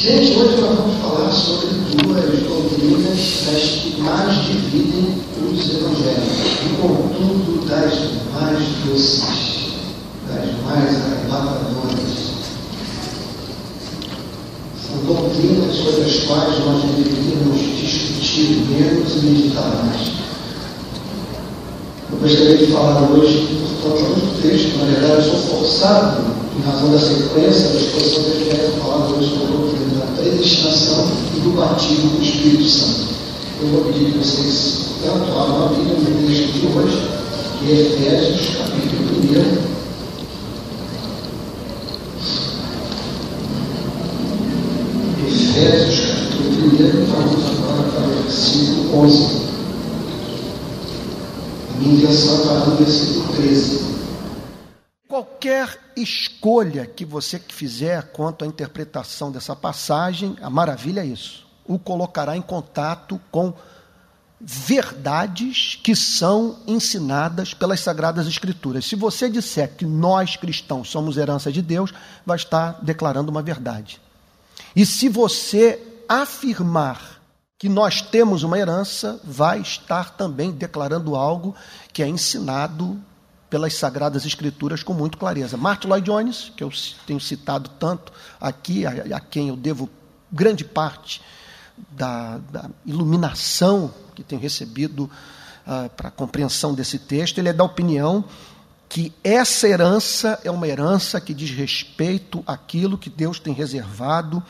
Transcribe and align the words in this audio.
Gente, 0.00 0.32
hoje 0.32 0.56
nós 0.62 0.78
vamos 0.78 0.96
falar 1.02 1.30
sobre 1.30 1.66
duas 1.76 2.24
doutrinas 2.24 3.44
das 3.44 3.62
que 3.62 4.00
mais 4.00 4.46
dividem 4.46 5.14
os 5.44 5.74
evangelhos, 5.74 6.38
e 6.64 6.80
contudo 6.80 7.68
das 7.68 7.92
mais 8.32 8.58
doces, 8.86 9.22
das 10.26 10.64
mais 10.64 10.96
arrebatadoras. 11.04 12.30
São 14.80 15.04
doutrinas 15.04 15.76
sobre 15.76 16.00
as 16.00 16.16
quais 16.20 16.58
nós 16.64 16.82
deveríamos 16.96 17.60
discutir 17.60 18.64
menos 18.70 19.16
e 19.16 19.26
meditar 19.26 19.84
mais. 19.84 20.12
Eu 22.10 22.18
gostaria 22.18 22.56
de 22.56 22.72
falar 22.72 23.02
hoje, 23.10 23.46
portanto, 23.82 24.16
muito 24.16 24.40
texto, 24.40 24.78
na 24.78 24.84
verdade, 24.86 25.26
eu 25.26 25.30
sou 25.30 25.58
forçado, 25.58 26.40
em 26.58 26.62
razão 26.62 26.90
da 26.90 26.98
sequência 26.98 27.68
da 27.68 27.80
exposição 27.80 28.24
que 28.24 28.30
eu 28.30 28.46
quero 28.50 28.72
falar 28.80 29.06
hoje 29.06 29.28
sobre 29.28 29.69
predestinação 30.40 31.06
e 31.36 31.40
do 31.40 31.50
batismo 31.50 32.16
do 32.16 32.22
Espírito 32.22 32.64
Santo. 32.64 33.10
Eu 33.60 33.68
vou 33.68 33.84
pedir 33.84 34.12
que 34.12 34.18
vocês 34.18 34.86
tanto 35.04 35.30
abram 35.38 35.66
a 35.66 35.68
Bíblia 35.68 35.96
no 35.96 36.26
texto 36.26 36.52
de 36.52 36.66
hoje, 36.66 36.96
que 37.58 37.70
é 37.70 37.74
Efésios, 37.80 38.56
capítulo 38.56 39.02
1. 39.20 39.70
Efésios, 45.28 46.00
capítulo 46.06 46.68
1, 46.68 47.04
vamos 47.04 47.44
agora 47.44 47.82
para 47.90 48.06
o 48.06 48.22
versículo 48.22 48.98
11. 49.04 49.50
A 51.68 51.78
minha 51.80 51.94
intenção 51.94 52.34
é 52.34 52.38
falar 52.38 52.66
no 52.66 52.76
versículo 52.76 53.24
13. 53.36 53.80
Qualquer 55.06 55.89
escolha 56.02 56.86
que 56.86 57.04
você 57.04 57.38
fizer 57.38 58.10
quanto 58.12 58.44
à 58.44 58.46
interpretação 58.46 59.30
dessa 59.30 59.54
passagem, 59.54 60.36
a 60.40 60.50
maravilha 60.50 61.00
é 61.00 61.06
isso. 61.06 61.46
O 61.64 61.78
colocará 61.78 62.36
em 62.36 62.42
contato 62.42 63.20
com 63.30 63.54
verdades 64.40 65.78
que 65.82 65.94
são 65.94 66.58
ensinadas 66.66 67.52
pelas 67.52 67.80
Sagradas 67.80 68.26
Escrituras. 68.26 68.86
Se 68.86 68.96
você 68.96 69.28
disser 69.28 69.76
que 69.76 69.84
nós 69.84 70.36
cristãos 70.36 70.88
somos 70.90 71.18
herança 71.18 71.52
de 71.52 71.60
Deus, 71.60 71.92
vai 72.24 72.36
estar 72.36 72.78
declarando 72.82 73.30
uma 73.30 73.42
verdade. 73.42 74.00
E 74.74 74.86
se 74.86 75.08
você 75.08 75.80
afirmar 76.08 77.20
que 77.58 77.68
nós 77.68 78.00
temos 78.00 78.42
uma 78.42 78.58
herança, 78.58 79.20
vai 79.22 79.60
estar 79.60 80.16
também 80.16 80.50
declarando 80.50 81.14
algo 81.14 81.54
que 81.92 82.02
é 82.02 82.08
ensinado 82.08 82.98
pelas 83.50 83.74
Sagradas 83.74 84.24
Escrituras 84.24 84.82
com 84.82 84.94
muito 84.94 85.18
clareza. 85.18 85.56
Martin 85.56 85.88
Lloyd 85.88 86.06
Jones, 86.06 86.52
que 86.56 86.62
eu 86.62 86.70
tenho 87.06 87.20
citado 87.20 87.68
tanto 87.78 88.12
aqui, 88.40 88.86
a, 88.86 89.16
a 89.16 89.20
quem 89.20 89.48
eu 89.48 89.56
devo 89.56 89.90
grande 90.30 90.64
parte 90.64 91.20
da, 91.90 92.38
da 92.38 92.70
iluminação 92.86 93.92
que 94.14 94.22
tenho 94.22 94.40
recebido 94.40 95.10
uh, 95.66 95.90
para 95.90 96.08
a 96.08 96.12
compreensão 96.12 96.72
desse 96.72 96.98
texto, 96.98 97.38
ele 97.38 97.48
é 97.48 97.52
da 97.52 97.64
opinião 97.64 98.24
que 98.88 99.12
essa 99.22 99.68
herança 99.68 100.40
é 100.44 100.50
uma 100.50 100.66
herança 100.66 101.20
que 101.20 101.34
diz 101.34 101.50
respeito 101.50 102.42
àquilo 102.46 102.98
que 102.98 103.10
Deus 103.10 103.38
tem 103.38 103.52
reservado 103.52 104.42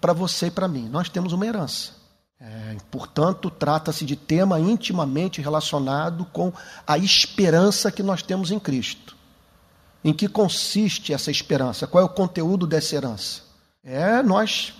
para 0.00 0.12
você 0.12 0.46
e 0.46 0.50
para 0.50 0.68
mim. 0.68 0.88
Nós 0.88 1.08
temos 1.08 1.32
uma 1.32 1.46
herança. 1.46 1.99
É, 2.40 2.76
portanto, 2.90 3.50
trata-se 3.50 4.06
de 4.06 4.16
tema 4.16 4.58
intimamente 4.58 5.42
relacionado 5.42 6.24
com 6.32 6.50
a 6.86 6.96
esperança 6.96 7.92
que 7.92 8.02
nós 8.02 8.22
temos 8.22 8.50
em 8.50 8.58
Cristo. 8.58 9.14
Em 10.02 10.14
que 10.14 10.26
consiste 10.26 11.12
essa 11.12 11.30
esperança? 11.30 11.86
Qual 11.86 12.02
é 12.02 12.04
o 12.06 12.08
conteúdo 12.08 12.66
dessa 12.66 12.96
herança? 12.96 13.42
É 13.84 14.22
nós, 14.22 14.72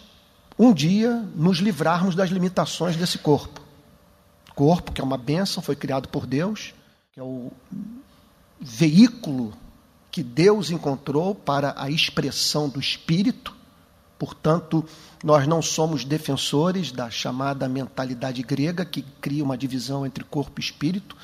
um 0.58 0.72
dia, 0.72 1.14
nos 1.34 1.58
livrarmos 1.58 2.14
das 2.14 2.30
limitações 2.30 2.96
desse 2.96 3.18
corpo. 3.18 3.60
Corpo, 4.54 4.92
que 4.92 5.00
é 5.02 5.04
uma 5.04 5.18
bênção, 5.18 5.62
foi 5.62 5.76
criado 5.76 6.08
por 6.08 6.26
Deus, 6.26 6.72
que 7.12 7.20
é 7.20 7.22
o 7.22 7.52
veículo 8.58 9.52
que 10.10 10.22
Deus 10.22 10.70
encontrou 10.70 11.34
para 11.34 11.74
a 11.76 11.90
expressão 11.90 12.70
do 12.70 12.80
Espírito. 12.80 13.54
Portanto, 14.18 14.84
nós 15.22 15.46
não 15.46 15.60
somos 15.60 16.04
defensores 16.04 16.90
da 16.90 17.10
chamada 17.10 17.68
mentalidade 17.68 18.42
grega, 18.42 18.84
que 18.84 19.02
cria 19.20 19.44
uma 19.44 19.56
divisão 19.56 20.06
entre 20.06 20.24
corpo 20.24 20.60
e 20.60 20.64
espírito, 20.64 21.16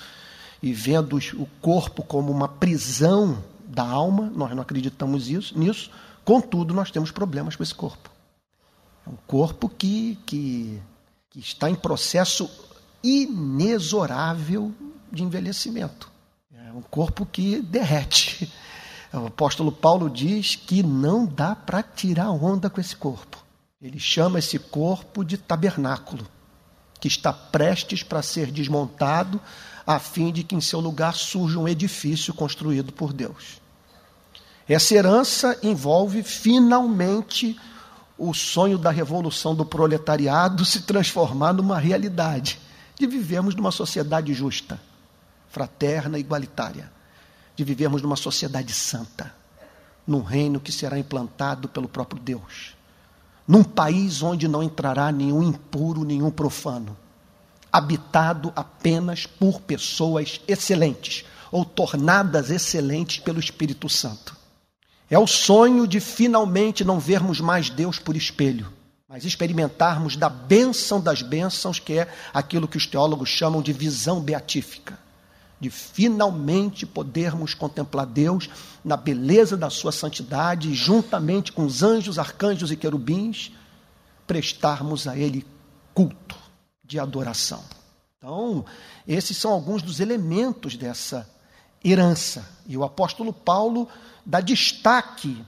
e 0.62 0.72
vendo 0.72 1.16
o 1.34 1.46
corpo 1.60 2.02
como 2.02 2.30
uma 2.30 2.48
prisão 2.48 3.42
da 3.66 3.86
alma, 3.86 4.30
nós 4.34 4.54
não 4.54 4.62
acreditamos 4.62 5.28
isso, 5.28 5.58
nisso, 5.58 5.90
contudo, 6.24 6.74
nós 6.74 6.90
temos 6.90 7.10
problemas 7.10 7.56
com 7.56 7.62
esse 7.62 7.74
corpo. 7.74 8.10
É 9.06 9.10
um 9.10 9.16
corpo 9.26 9.68
que, 9.68 10.18
que, 10.26 10.80
que 11.30 11.40
está 11.40 11.70
em 11.70 11.74
processo 11.74 12.50
inexorável 13.02 14.74
de 15.10 15.22
envelhecimento. 15.22 16.10
É 16.52 16.72
um 16.72 16.82
corpo 16.82 17.24
que 17.24 17.60
derrete. 17.60 18.52
O 19.12 19.26
apóstolo 19.28 19.72
Paulo 19.72 20.10
diz 20.10 20.56
que 20.56 20.82
não 20.82 21.24
dá 21.24 21.54
para 21.54 21.82
tirar 21.82 22.30
onda 22.30 22.68
com 22.68 22.80
esse 22.80 22.94
corpo. 22.94 23.45
Ele 23.81 24.00
chama 24.00 24.38
esse 24.38 24.59
corpo 24.59 25.22
de 25.22 25.37
tabernáculo, 25.37 26.26
que 26.98 27.09
está 27.09 27.31
prestes 27.31 28.03
para 28.03 28.22
ser 28.22 28.50
desmontado, 28.50 29.38
a 29.87 29.98
fim 29.98 30.32
de 30.32 30.42
que 30.42 30.54
em 30.54 30.62
seu 30.62 30.81
lugar 30.81 31.14
surja 31.14 31.59
um 31.59 31.69
edifício 31.69 32.32
construído 32.32 32.91
por 32.91 33.12
Deus. 33.12 33.60
Essa 34.66 34.94
herança 34.94 35.59
envolve 35.62 36.22
finalmente 36.22 37.60
o 38.16 38.32
sonho 38.32 38.78
da 38.78 38.91
revolução 38.91 39.54
do 39.54 39.66
proletariado 39.66 40.64
se 40.64 40.81
transformar 40.82 41.53
numa 41.53 41.78
realidade, 41.78 42.58
de 42.98 43.06
vivermos 43.06 43.54
numa 43.54 43.70
sociedade 43.70 44.32
justa, 44.32 44.81
fraterna 45.50 46.16
e 46.16 46.22
igualitária, 46.22 46.91
de 47.54 47.62
vivermos 47.62 48.00
numa 48.00 48.16
sociedade 48.16 48.72
santa, 48.72 49.34
num 50.06 50.22
reino 50.22 50.58
que 50.58 50.72
será 50.72 50.98
implantado 50.98 51.69
pelo 51.69 51.87
próprio 51.87 52.19
Deus 52.19 52.75
num 53.46 53.62
país 53.62 54.22
onde 54.22 54.48
não 54.48 54.62
entrará 54.62 55.12
nenhum 55.12 55.42
impuro, 55.42 56.04
nenhum 56.04 56.30
profano, 56.30 56.96
habitado 57.72 58.52
apenas 58.56 59.26
por 59.26 59.60
pessoas 59.60 60.40
excelentes 60.48 61.24
ou 61.52 61.64
tornadas 61.64 62.50
excelentes 62.50 63.18
pelo 63.18 63.38
Espírito 63.38 63.88
Santo. 63.88 64.36
É 65.08 65.18
o 65.18 65.26
sonho 65.26 65.86
de 65.86 66.00
finalmente 66.00 66.84
não 66.84 66.98
vermos 66.98 67.40
mais 67.40 67.70
Deus 67.70 67.98
por 67.98 68.16
espelho, 68.16 68.72
mas 69.08 69.24
experimentarmos 69.24 70.16
da 70.16 70.28
bênção 70.28 71.00
das 71.00 71.22
bênçãos, 71.22 71.78
que 71.78 71.92
é 71.92 72.08
aquilo 72.34 72.66
que 72.66 72.76
os 72.76 72.86
teólogos 72.86 73.28
chamam 73.28 73.62
de 73.62 73.72
visão 73.72 74.20
beatífica 74.20 75.06
de 75.61 75.71
finalmente 75.71 76.84
podermos 76.84 77.55
contemplar 77.55 78.06
Deus 78.06 78.49
na 78.84 78.97
beleza 78.97 79.56
da 79.56 79.71
sua 79.71 79.91
santidade 79.91 80.75
juntamente 80.75 81.53
com 81.53 81.65
os 81.65 81.83
anjos, 81.83 82.19
arcanjos 82.19 82.71
e 82.71 82.77
querubins, 82.77 83.53
prestarmos 84.27 85.09
a 85.09 85.17
Ele 85.17 85.47
culto 85.94 86.37
de 86.84 86.99
adoração. 86.99 87.65
Então, 88.19 88.65
esses 89.06 89.37
são 89.37 89.50
alguns 89.53 89.83
dos 89.83 89.99
elementos 89.99 90.77
dessa 90.77 91.28
herança. 91.83 92.47
E 92.67 92.77
o 92.77 92.84
apóstolo 92.84 93.33
Paulo 93.33 93.88
dá 94.25 94.41
destaque 94.41 95.43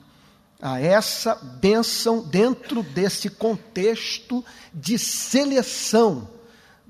a 0.60 0.80
essa 0.80 1.34
bênção 1.34 2.22
dentro 2.22 2.82
desse 2.82 3.30
contexto 3.30 4.44
de 4.72 4.98
seleção 4.98 6.37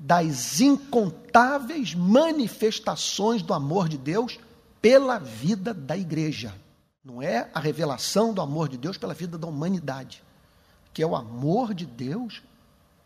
das 0.00 0.60
incontáveis 0.60 1.92
manifestações 1.92 3.42
do 3.42 3.52
amor 3.52 3.88
de 3.88 3.98
Deus 3.98 4.38
pela 4.80 5.18
vida 5.18 5.74
da 5.74 5.96
igreja. 5.96 6.54
Não 7.04 7.20
é 7.20 7.50
a 7.52 7.58
revelação 7.58 8.32
do 8.32 8.40
amor 8.40 8.68
de 8.68 8.78
Deus 8.78 8.96
pela 8.96 9.12
vida 9.12 9.36
da 9.36 9.48
humanidade, 9.48 10.22
que 10.94 11.02
é 11.02 11.06
o 11.06 11.16
amor 11.16 11.74
de 11.74 11.84
Deus 11.84 12.40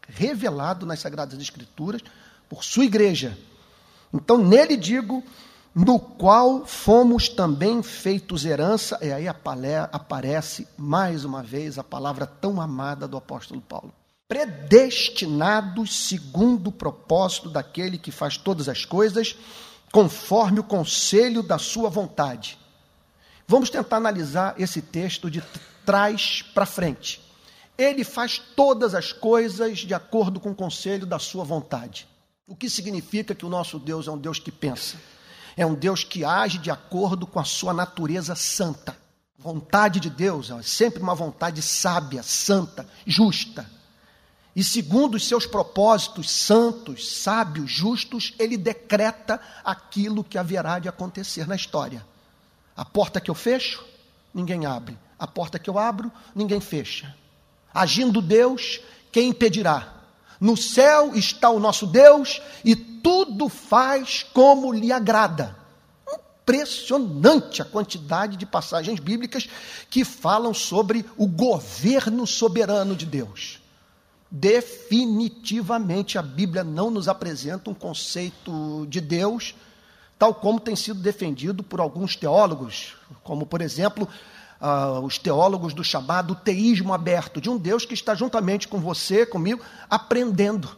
revelado 0.06 0.84
nas 0.84 1.00
Sagradas 1.00 1.40
Escrituras 1.40 2.02
por 2.46 2.62
sua 2.62 2.84
igreja. 2.84 3.38
Então, 4.12 4.36
nele 4.36 4.76
digo, 4.76 5.24
no 5.74 5.98
qual 5.98 6.66
fomos 6.66 7.26
também 7.26 7.82
feitos 7.82 8.44
herança, 8.44 8.98
e 9.00 9.10
aí 9.10 9.26
aparece 9.26 10.68
mais 10.76 11.24
uma 11.24 11.42
vez 11.42 11.78
a 11.78 11.84
palavra 11.84 12.26
tão 12.26 12.60
amada 12.60 13.08
do 13.08 13.16
apóstolo 13.16 13.62
Paulo 13.62 13.94
predestinados 14.32 16.08
segundo 16.08 16.68
o 16.68 16.72
propósito 16.72 17.50
daquele 17.50 17.98
que 17.98 18.10
faz 18.10 18.38
todas 18.38 18.66
as 18.66 18.82
coisas, 18.82 19.36
conforme 19.92 20.58
o 20.58 20.64
conselho 20.64 21.42
da 21.42 21.58
sua 21.58 21.90
vontade. 21.90 22.58
Vamos 23.46 23.68
tentar 23.68 23.98
analisar 23.98 24.54
esse 24.58 24.80
texto 24.80 25.30
de 25.30 25.42
trás 25.84 26.40
para 26.54 26.64
frente. 26.64 27.20
Ele 27.76 28.04
faz 28.04 28.38
todas 28.56 28.94
as 28.94 29.12
coisas 29.12 29.80
de 29.80 29.92
acordo 29.92 30.40
com 30.40 30.52
o 30.52 30.54
conselho 30.54 31.04
da 31.04 31.18
sua 31.18 31.44
vontade. 31.44 32.08
O 32.48 32.56
que 32.56 32.70
significa 32.70 33.34
que 33.34 33.44
o 33.44 33.50
nosso 33.50 33.78
Deus 33.78 34.08
é 34.08 34.10
um 34.10 34.18
Deus 34.18 34.38
que 34.38 34.50
pensa, 34.50 34.96
é 35.54 35.66
um 35.66 35.74
Deus 35.74 36.04
que 36.04 36.24
age 36.24 36.56
de 36.56 36.70
acordo 36.70 37.26
com 37.26 37.38
a 37.38 37.44
sua 37.44 37.74
natureza 37.74 38.34
santa. 38.34 38.96
Vontade 39.36 40.00
de 40.00 40.08
Deus 40.08 40.50
é 40.50 40.62
sempre 40.62 41.02
uma 41.02 41.14
vontade 41.14 41.60
sábia, 41.60 42.22
santa, 42.22 42.88
justa. 43.06 43.81
E 44.54 44.62
segundo 44.62 45.14
os 45.14 45.26
seus 45.26 45.46
propósitos 45.46 46.30
santos, 46.30 47.08
sábios, 47.10 47.70
justos, 47.70 48.34
ele 48.38 48.56
decreta 48.56 49.40
aquilo 49.64 50.22
que 50.22 50.36
haverá 50.36 50.78
de 50.78 50.88
acontecer 50.88 51.46
na 51.46 51.56
história. 51.56 52.04
A 52.76 52.84
porta 52.84 53.20
que 53.20 53.30
eu 53.30 53.34
fecho, 53.34 53.82
ninguém 54.32 54.66
abre. 54.66 54.98
A 55.18 55.26
porta 55.26 55.58
que 55.58 55.70
eu 55.70 55.78
abro, 55.78 56.12
ninguém 56.34 56.60
fecha. 56.60 57.14
Agindo 57.72 58.20
Deus, 58.20 58.80
quem 59.10 59.28
impedirá? 59.28 59.94
No 60.38 60.56
céu 60.56 61.14
está 61.14 61.48
o 61.48 61.60
nosso 61.60 61.86
Deus 61.86 62.42
e 62.62 62.76
tudo 62.76 63.48
faz 63.48 64.22
como 64.34 64.72
lhe 64.72 64.92
agrada. 64.92 65.56
Impressionante 66.42 67.62
a 67.62 67.64
quantidade 67.64 68.36
de 68.36 68.44
passagens 68.44 69.00
bíblicas 69.00 69.48
que 69.88 70.04
falam 70.04 70.52
sobre 70.52 71.06
o 71.16 71.26
governo 71.26 72.26
soberano 72.26 72.94
de 72.94 73.06
Deus. 73.06 73.61
Definitivamente 74.34 76.16
a 76.16 76.22
Bíblia 76.22 76.64
não 76.64 76.90
nos 76.90 77.06
apresenta 77.06 77.68
um 77.68 77.74
conceito 77.74 78.86
de 78.88 78.98
Deus 78.98 79.54
tal 80.18 80.32
como 80.32 80.58
tem 80.58 80.74
sido 80.76 81.00
defendido 81.00 81.62
por 81.62 81.80
alguns 81.80 82.14
teólogos, 82.14 82.94
como 83.24 83.44
por 83.44 83.60
exemplo 83.60 84.08
uh, 84.60 85.00
os 85.04 85.18
teólogos 85.18 85.74
do 85.74 85.82
chamado 85.82 86.34
teísmo 86.36 86.94
aberto, 86.94 87.40
de 87.40 87.50
um 87.50 87.58
Deus 87.58 87.84
que 87.84 87.92
está 87.92 88.14
juntamente 88.14 88.68
com 88.68 88.78
você, 88.78 89.26
comigo, 89.26 89.62
aprendendo. 89.90 90.76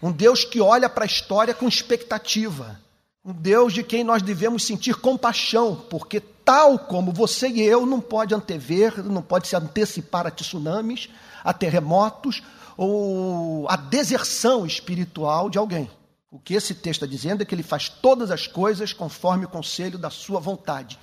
Um 0.00 0.12
Deus 0.12 0.44
que 0.44 0.60
olha 0.60 0.88
para 0.88 1.04
a 1.04 1.06
história 1.06 1.52
com 1.52 1.66
expectativa. 1.66 2.80
Um 3.26 3.32
Deus 3.32 3.72
de 3.72 3.82
quem 3.82 4.04
nós 4.04 4.20
devemos 4.20 4.66
sentir 4.66 4.96
compaixão, 4.96 5.74
porque 5.88 6.20
tal 6.20 6.78
como 6.78 7.10
você 7.10 7.48
e 7.48 7.62
eu 7.62 7.86
não 7.86 7.98
pode 7.98 8.34
antever, 8.34 9.02
não 9.02 9.22
pode 9.22 9.48
se 9.48 9.56
antecipar 9.56 10.26
a 10.26 10.30
tsunamis, 10.30 11.08
a 11.42 11.50
terremotos 11.50 12.42
ou 12.76 13.66
a 13.70 13.76
deserção 13.76 14.66
espiritual 14.66 15.48
de 15.48 15.56
alguém. 15.56 15.90
O 16.30 16.38
que 16.38 16.52
esse 16.52 16.74
texto 16.74 17.02
está 17.02 17.06
dizendo 17.06 17.40
é 17.42 17.46
que 17.46 17.54
ele 17.54 17.62
faz 17.62 17.88
todas 17.88 18.30
as 18.30 18.46
coisas 18.46 18.92
conforme 18.92 19.46
o 19.46 19.48
conselho 19.48 19.96
da 19.96 20.10
sua 20.10 20.38
vontade. 20.38 20.98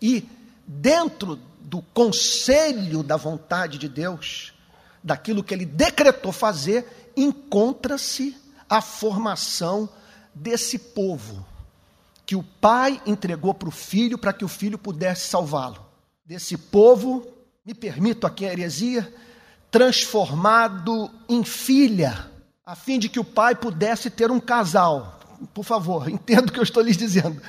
E 0.00 0.28
dentro 0.66 1.36
do 1.58 1.80
conselho 1.80 3.02
da 3.02 3.16
vontade 3.16 3.78
de 3.78 3.88
Deus, 3.88 4.52
daquilo 5.02 5.42
que 5.42 5.54
ele 5.54 5.64
decretou 5.64 6.32
fazer, 6.32 7.12
encontra-se 7.16 8.36
a 8.68 8.82
formação 8.82 9.88
desse 10.34 10.78
povo 10.78 11.50
que 12.32 12.36
o 12.36 12.42
pai 12.42 12.98
entregou 13.04 13.52
para 13.52 13.68
o 13.68 13.70
filho 13.70 14.16
para 14.16 14.32
que 14.32 14.42
o 14.42 14.48
filho 14.48 14.78
pudesse 14.78 15.28
salvá-lo. 15.28 15.84
Desse 16.24 16.56
povo, 16.56 17.26
me 17.62 17.74
permito 17.74 18.26
aqui 18.26 18.46
a 18.46 18.52
heresia, 18.52 19.12
transformado 19.70 21.10
em 21.28 21.44
filha, 21.44 22.30
a 22.64 22.74
fim 22.74 22.98
de 22.98 23.10
que 23.10 23.20
o 23.20 23.24
pai 23.24 23.54
pudesse 23.54 24.08
ter 24.08 24.30
um 24.30 24.40
casal. 24.40 25.20
Por 25.52 25.62
favor, 25.62 26.08
entenda 26.08 26.46
o 26.46 26.50
que 26.50 26.58
eu 26.58 26.62
estou 26.62 26.82
lhes 26.82 26.96
dizendo 26.96 27.42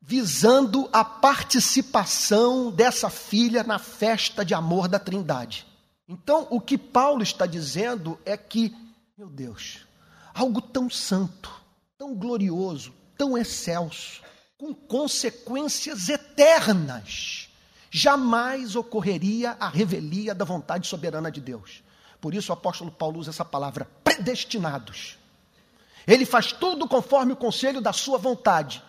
visando 0.00 0.88
a 0.90 1.04
participação 1.04 2.70
dessa 2.70 3.10
filha 3.10 3.62
na 3.64 3.78
festa 3.78 4.44
de 4.46 4.54
amor 4.54 4.88
da 4.88 4.98
Trindade. 4.98 5.66
Então, 6.08 6.46
o 6.50 6.58
que 6.58 6.78
Paulo 6.78 7.22
está 7.22 7.44
dizendo 7.44 8.18
é 8.24 8.34
que, 8.34 8.74
meu 9.16 9.28
Deus, 9.28 9.86
algo 10.34 10.62
tão 10.62 10.88
santo, 10.88 11.50
tão 11.98 12.14
glorioso, 12.14 12.92
tão 13.16 13.36
excelso, 13.36 14.22
com 14.56 14.74
consequências 14.74 16.08
eternas, 16.08 17.48
jamais 17.90 18.76
ocorreria 18.76 19.56
a 19.60 19.68
revelia 19.68 20.34
da 20.34 20.44
vontade 20.44 20.86
soberana 20.86 21.30
de 21.30 21.40
Deus. 21.40 21.82
Por 22.20 22.34
isso 22.34 22.50
o 22.50 22.54
apóstolo 22.54 22.90
Paulo 22.90 23.20
usa 23.20 23.30
essa 23.30 23.44
palavra, 23.44 23.88
predestinados. 24.02 25.18
Ele 26.06 26.24
faz 26.24 26.52
tudo 26.52 26.88
conforme 26.88 27.32
o 27.32 27.36
conselho 27.36 27.80
da 27.80 27.92
sua 27.92 28.18
vontade 28.18 28.82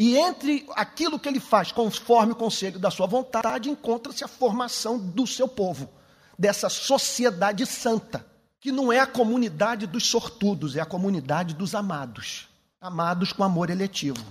e 0.00 0.16
entre 0.16 0.64
aquilo 0.76 1.18
que 1.18 1.28
ele 1.28 1.40
faz, 1.40 1.72
conforme 1.72 2.32
o 2.32 2.36
conselho 2.36 2.78
da 2.78 2.88
sua 2.88 3.08
vontade, 3.08 3.68
encontra-se 3.68 4.22
a 4.22 4.28
formação 4.28 4.96
do 4.96 5.26
seu 5.26 5.48
povo, 5.48 5.90
dessa 6.38 6.68
sociedade 6.68 7.66
santa, 7.66 8.24
que 8.60 8.70
não 8.70 8.92
é 8.92 9.00
a 9.00 9.06
comunidade 9.08 9.88
dos 9.88 10.06
sortudos, 10.06 10.76
é 10.76 10.80
a 10.80 10.86
comunidade 10.86 11.52
dos 11.52 11.74
amados, 11.74 12.47
amados 12.80 13.32
com 13.32 13.42
amor 13.42 13.70
eletivo. 13.70 14.24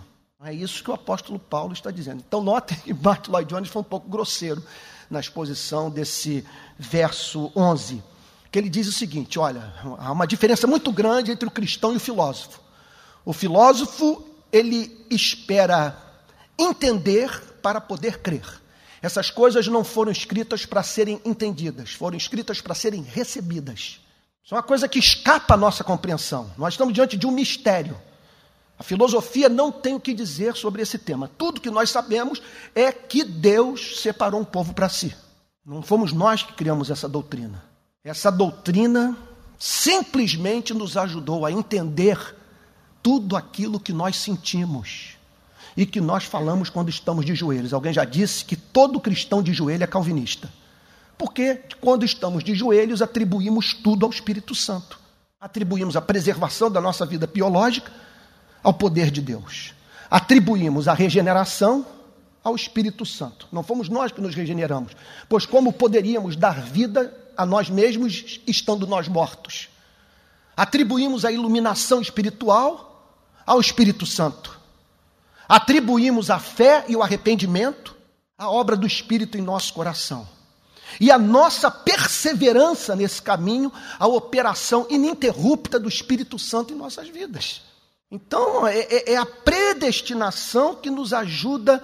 É 0.44 0.54
isso 0.54 0.84
que 0.84 0.92
o 0.92 0.94
apóstolo 0.94 1.40
Paulo 1.40 1.74
está 1.74 1.92
dizendo. 1.92 2.24
Então, 2.26 2.42
notem 2.42 2.78
que 2.78 2.94
Martin 2.94 3.32
Lloyd 3.32 3.50
Jones 3.50 3.70
foi 3.70 3.82
um 3.82 3.86
pouco 3.86 4.08
grosseiro 4.08 4.64
na 5.10 5.20
exposição 5.20 5.90
desse 5.90 6.46
verso 6.78 7.52
11, 7.56 8.04
que 8.52 8.60
ele 8.60 8.70
diz 8.70 8.88
o 8.88 8.92
seguinte: 8.92 9.40
olha, 9.40 9.74
há 9.98 10.12
uma 10.12 10.28
diferença 10.28 10.68
muito 10.68 10.92
grande 10.92 11.32
entre 11.32 11.48
o 11.48 11.52
cristão 11.52 11.94
e 11.94 11.98
o 11.98 12.00
filósofo. 12.00 12.62
O 13.26 13.34
filósofo 13.34 14.24
ele 14.52 15.06
espera 15.10 15.98
entender 16.58 17.30
para 17.62 17.82
poder 17.82 18.20
crer. 18.20 18.46
Essas 19.02 19.30
coisas 19.30 19.68
não 19.68 19.84
foram 19.84 20.12
escritas 20.12 20.66
para 20.66 20.84
serem 20.84 21.22
entendidas, 21.26 21.94
foram 21.94 22.18
escritas 22.18 22.62
para 22.62 22.74
serem 22.74 23.02
recebidas. 23.02 24.00
Isso 24.44 24.54
é 24.54 24.58
uma 24.58 24.64
coisa 24.64 24.88
que 24.88 25.00
escapa 25.00 25.56
à 25.56 25.58
nossa 25.58 25.84
compreensão. 25.84 26.50
Nós 26.58 26.74
estamos 26.74 26.94
diante 26.94 27.18
de 27.18 27.28
um 27.28 27.32
mistério. 27.32 28.00
A 28.80 28.84
filosofia 28.84 29.50
não 29.50 29.72
tem 29.72 29.96
o 29.96 30.00
que 30.00 30.14
dizer 30.14 30.56
sobre 30.56 30.82
esse 30.82 31.00
tema. 31.00 31.30
Tudo 31.38 31.62
que 31.62 31.72
nós 31.72 31.90
sabemos 31.90 32.42
é 32.76 32.92
que 32.92 33.24
Deus 33.24 34.02
separou 34.02 34.40
um 34.40 34.46
povo 34.46 34.74
para 34.74 34.88
si. 34.88 35.16
Não 35.66 35.82
fomos 35.82 36.14
nós 36.14 36.44
que 36.44 36.54
criamos 36.54 36.92
essa 36.92 37.10
doutrina. 37.10 37.64
Essa 38.04 38.32
doutrina 38.32 39.18
simplesmente 39.58 40.74
nos 40.74 40.96
ajudou 40.96 41.46
a 41.46 41.52
entender 41.52 42.36
tudo 43.02 43.36
aquilo 43.36 43.80
que 43.80 43.92
nós 43.92 44.18
sentimos 44.18 45.18
e 45.76 45.86
que 45.86 46.00
nós 46.00 46.24
falamos 46.24 46.70
quando 46.70 46.90
estamos 46.90 47.26
de 47.26 47.34
joelhos. 47.34 47.74
Alguém 47.74 47.94
já 47.94 48.06
disse 48.06 48.46
que 48.46 48.56
todo 48.56 49.00
cristão 49.00 49.42
de 49.42 49.54
joelho 49.54 49.84
é 49.84 49.88
calvinista. 49.88 50.50
Porque 51.18 51.64
quando 51.82 52.06
estamos 52.06 52.44
de 52.44 52.54
joelhos, 52.54 53.02
atribuímos 53.02 53.74
tudo 53.74 54.06
ao 54.06 54.12
Espírito 54.12 54.54
Santo. 54.54 55.00
Atribuímos 55.40 55.96
a 55.96 56.02
preservação 56.02 56.70
da 56.70 56.80
nossa 56.80 57.06
vida 57.06 57.26
biológica 57.26 57.92
ao 58.68 58.74
poder 58.74 59.10
de 59.10 59.22
Deus. 59.22 59.74
Atribuímos 60.12 60.90
a 60.90 60.94
regeneração 60.94 61.86
ao 62.44 62.54
Espírito 62.54 63.06
Santo. 63.06 63.48
Não 63.50 63.64
fomos 63.64 63.88
nós 63.88 64.12
que 64.12 64.20
nos 64.20 64.36
regeneramos, 64.36 64.92
pois 65.30 65.46
como 65.46 65.72
poderíamos 65.72 66.36
dar 66.36 66.60
vida 66.60 67.18
a 67.38 67.46
nós 67.46 67.70
mesmos 67.70 68.42
estando 68.46 68.86
nós 68.86 69.08
mortos? 69.08 69.70
Atribuímos 70.54 71.24
a 71.24 71.32
iluminação 71.32 72.02
espiritual 72.02 73.10
ao 73.46 73.62
Espírito 73.62 74.06
Santo. 74.06 74.60
Atribuímos 75.48 76.30
a 76.30 76.38
fé 76.38 76.84
e 76.90 76.96
o 76.98 77.02
arrependimento 77.02 77.96
à 78.38 78.52
obra 78.52 78.76
do 78.76 78.86
Espírito 78.86 79.38
em 79.38 79.42
nosso 79.42 79.74
coração. 79.74 80.28
E 81.00 81.10
a 81.10 81.18
nossa 81.18 81.72
perseverança 81.72 82.98
nesse 82.98 83.22
caminho, 83.22 83.72
a 83.98 84.08
operação 84.08 84.86
ininterrupta 84.90 85.80
do 85.80 85.88
Espírito 85.88 86.38
Santo 86.38 86.74
em 86.74 86.78
nossas 86.78 87.08
vidas. 87.08 87.66
Então, 88.10 88.66
é, 88.66 88.80
é, 88.80 89.14
é 89.14 89.18
a 89.18 89.26
predestinação 89.26 90.76
que 90.76 90.90
nos 90.90 91.14
ajuda 91.14 91.84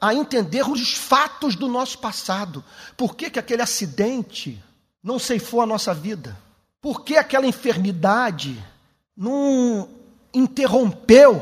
a 0.00 0.14
entender 0.14 0.68
os 0.68 0.94
fatos 0.94 1.54
do 1.54 1.68
nosso 1.68 1.98
passado. 1.98 2.62
Por 2.96 3.16
que, 3.16 3.30
que 3.30 3.38
aquele 3.38 3.62
acidente 3.62 4.62
não 5.02 5.18
ceifou 5.18 5.60
a 5.60 5.66
nossa 5.66 5.94
vida? 5.94 6.36
Por 6.80 7.04
que 7.04 7.16
aquela 7.16 7.46
enfermidade 7.46 8.62
não 9.16 9.88
interrompeu 10.34 11.40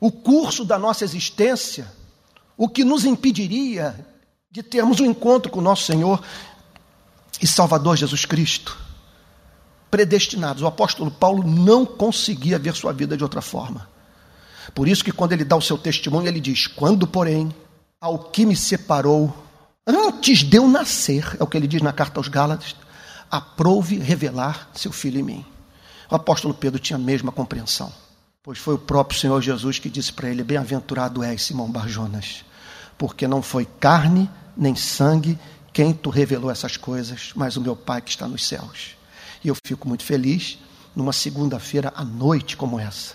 o 0.00 0.12
curso 0.12 0.64
da 0.64 0.78
nossa 0.78 1.04
existência, 1.04 1.90
o 2.56 2.68
que 2.68 2.84
nos 2.84 3.04
impediria 3.04 4.06
de 4.50 4.62
termos 4.62 5.00
um 5.00 5.06
encontro 5.06 5.50
com 5.50 5.58
o 5.60 5.62
nosso 5.62 5.84
Senhor 5.84 6.22
e 7.40 7.46
Salvador 7.46 7.96
Jesus 7.96 8.24
Cristo. 8.24 8.83
Predestinados. 9.94 10.60
O 10.60 10.66
apóstolo 10.66 11.08
Paulo 11.08 11.44
não 11.46 11.86
conseguia 11.86 12.58
ver 12.58 12.74
sua 12.74 12.92
vida 12.92 13.16
de 13.16 13.22
outra 13.22 13.40
forma. 13.40 13.88
Por 14.74 14.88
isso 14.88 15.04
que 15.04 15.12
quando 15.12 15.34
ele 15.34 15.44
dá 15.44 15.54
o 15.54 15.62
seu 15.62 15.78
testemunho, 15.78 16.26
ele 16.26 16.40
diz: 16.40 16.66
"Quando, 16.66 17.06
porém, 17.06 17.54
ao 18.00 18.18
que 18.18 18.44
me 18.44 18.56
separou 18.56 19.32
antes 19.86 20.42
de 20.42 20.56
eu 20.56 20.66
nascer", 20.66 21.36
é 21.38 21.44
o 21.44 21.46
que 21.46 21.56
ele 21.56 21.68
diz 21.68 21.80
na 21.80 21.92
carta 21.92 22.18
aos 22.18 22.26
Gálatas, 22.26 22.74
"aprouve 23.30 23.96
revelar 24.00 24.68
seu 24.74 24.90
filho 24.90 25.20
em 25.20 25.22
mim". 25.22 25.46
O 26.10 26.16
apóstolo 26.16 26.54
Pedro 26.54 26.80
tinha 26.80 26.96
a 26.96 27.00
mesma 27.00 27.30
compreensão, 27.30 27.92
pois 28.42 28.58
foi 28.58 28.74
o 28.74 28.78
próprio 28.78 29.20
Senhor 29.20 29.40
Jesus 29.40 29.78
que 29.78 29.88
disse 29.88 30.12
para 30.12 30.28
ele: 30.28 30.42
Bem-aventurado 30.42 31.22
és, 31.22 31.40
Simão 31.40 31.70
Barjonas, 31.70 32.44
porque 32.98 33.28
não 33.28 33.40
foi 33.40 33.64
carne 33.64 34.28
nem 34.56 34.74
sangue 34.74 35.38
quem 35.72 35.94
tu 35.94 36.10
revelou 36.10 36.50
essas 36.50 36.76
coisas, 36.76 37.30
mas 37.36 37.56
o 37.56 37.60
meu 37.60 37.76
Pai 37.76 38.00
que 38.00 38.10
está 38.10 38.26
nos 38.26 38.44
céus. 38.44 38.96
E 39.44 39.48
eu 39.48 39.56
fico 39.62 39.86
muito 39.86 40.02
feliz, 40.02 40.58
numa 40.96 41.12
segunda-feira 41.12 41.92
à 41.94 42.02
noite 42.02 42.56
como 42.56 42.80
essa, 42.80 43.14